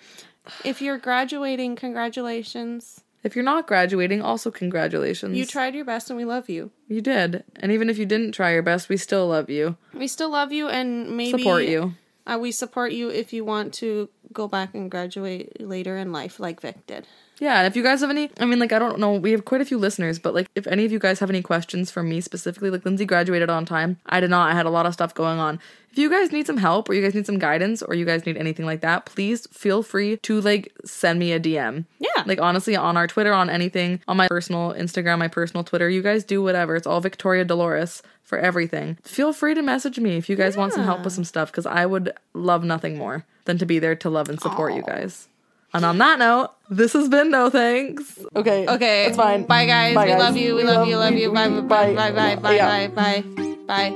If 0.65 0.81
you're 0.81 0.97
graduating, 0.97 1.75
congratulations. 1.77 3.02
If 3.23 3.35
you're 3.35 3.45
not 3.45 3.67
graduating, 3.67 4.21
also 4.21 4.51
congratulations. 4.51 5.37
You 5.37 5.45
tried 5.45 5.75
your 5.75 5.85
best, 5.85 6.09
and 6.09 6.17
we 6.17 6.25
love 6.25 6.49
you. 6.49 6.71
You 6.87 7.01
did. 7.01 7.43
And 7.55 7.71
even 7.71 7.89
if 7.89 7.97
you 7.97 8.05
didn't 8.05 8.33
try 8.33 8.51
your 8.51 8.61
best, 8.61 8.89
we 8.89 8.97
still 8.97 9.27
love 9.27 9.49
you. 9.49 9.77
We 9.93 10.07
still 10.07 10.29
love 10.29 10.51
you, 10.51 10.67
and 10.67 11.15
maybe 11.15 11.37
Support 11.37 11.63
you. 11.65 11.95
Uh, 12.25 12.37
we 12.39 12.51
support 12.51 12.91
you 12.91 13.09
if 13.09 13.33
you 13.33 13.43
want 13.45 13.73
to 13.75 14.09
go 14.31 14.47
back 14.47 14.73
and 14.73 14.89
graduate 14.91 15.59
later 15.59 15.97
in 15.97 16.11
life, 16.11 16.39
like 16.39 16.61
Vic 16.61 16.85
did. 16.85 17.07
Yeah, 17.39 17.57
and 17.59 17.67
if 17.67 17.75
you 17.75 17.83
guys 17.83 18.01
have 18.01 18.09
any, 18.09 18.29
I 18.39 18.45
mean, 18.45 18.59
like, 18.59 18.71
I 18.71 18.79
don't 18.79 18.99
know, 18.99 19.13
we 19.13 19.31
have 19.31 19.45
quite 19.45 19.61
a 19.61 19.65
few 19.65 19.77
listeners, 19.77 20.19
but 20.19 20.33
like, 20.33 20.47
if 20.55 20.67
any 20.67 20.85
of 20.85 20.91
you 20.91 20.99
guys 20.99 21.19
have 21.19 21.29
any 21.29 21.41
questions 21.41 21.89
for 21.89 22.03
me 22.03 22.21
specifically, 22.21 22.69
like, 22.69 22.85
Lindsay 22.85 23.05
graduated 23.05 23.49
on 23.49 23.65
time. 23.65 23.97
I 24.05 24.19
did 24.19 24.29
not. 24.29 24.51
I 24.51 24.55
had 24.55 24.65
a 24.65 24.69
lot 24.69 24.85
of 24.85 24.93
stuff 24.93 25.13
going 25.13 25.39
on. 25.39 25.59
If 25.91 25.97
you 25.97 26.09
guys 26.09 26.31
need 26.31 26.47
some 26.47 26.57
help 26.57 26.89
or 26.89 26.93
you 26.93 27.03
guys 27.03 27.13
need 27.13 27.25
some 27.25 27.37
guidance 27.37 27.83
or 27.83 27.93
you 27.93 28.05
guys 28.05 28.25
need 28.25 28.37
anything 28.37 28.65
like 28.65 28.81
that, 28.81 29.05
please 29.05 29.47
feel 29.51 29.83
free 29.83 30.17
to 30.17 30.41
like 30.41 30.71
send 30.85 31.19
me 31.19 31.31
a 31.33 31.39
DM. 31.39 31.85
Yeah. 31.99 32.23
Like, 32.25 32.41
honestly, 32.41 32.75
on 32.75 32.97
our 32.97 33.07
Twitter, 33.07 33.33
on 33.33 33.49
anything, 33.49 34.01
on 34.07 34.17
my 34.17 34.27
personal 34.27 34.73
Instagram, 34.73 35.19
my 35.19 35.27
personal 35.27 35.63
Twitter, 35.63 35.89
you 35.89 36.01
guys 36.01 36.23
do 36.23 36.41
whatever. 36.41 36.75
It's 36.75 36.87
all 36.87 37.01
Victoria 37.01 37.45
Dolores 37.45 38.01
for 38.23 38.39
everything. 38.39 38.97
Feel 39.03 39.33
free 39.33 39.53
to 39.53 39.61
message 39.61 39.99
me 39.99 40.17
if 40.17 40.29
you 40.29 40.35
guys 40.35 40.57
want 40.57 40.73
some 40.73 40.83
help 40.83 41.03
with 41.03 41.13
some 41.13 41.25
stuff 41.25 41.51
because 41.51 41.65
I 41.65 41.85
would 41.85 42.13
love 42.33 42.63
nothing 42.63 42.97
more 42.97 43.25
than 43.45 43.57
to 43.59 43.65
be 43.65 43.79
there 43.79 43.95
to 43.97 44.09
love 44.09 44.29
and 44.29 44.39
support 44.39 44.73
you 44.73 44.81
oh. 44.83 44.87
guys. 44.87 45.27
And 45.73 45.83
on 45.85 45.97
that 45.97 46.19
note, 46.19 46.51
this 46.69 46.93
has 46.93 47.09
been 47.09 47.31
no 47.31 47.49
thanks. 47.49 48.19
Okay. 48.35 48.67
Okay, 48.67 49.05
It's 49.07 49.17
fine. 49.17 49.43
Bye, 49.45 49.65
guys. 49.65 49.95
Bye, 49.95 50.05
we 50.05 50.15
love 50.15 50.37
you. 50.37 50.55
We, 50.55 50.61
We 50.63 50.69
love 50.69 50.75
love- 50.79 50.87
you. 50.87 50.97
Love 50.97 51.13
we- 51.13 51.21
you. 51.23 51.29
we- 51.31 51.35
Bye. 51.35 51.49
Bye. 51.49 51.61
bye. 51.61 52.11
Bye. 52.11 52.35
Bye. 52.35 52.35
Bye. 52.35 52.55
Yeah. 52.55 52.87
Bye. 52.87 53.23
Bye. 53.67 53.91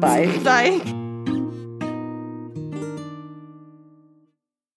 Bye. 0.00 0.36
Bye. 0.36 0.38
Bye. 0.44 1.00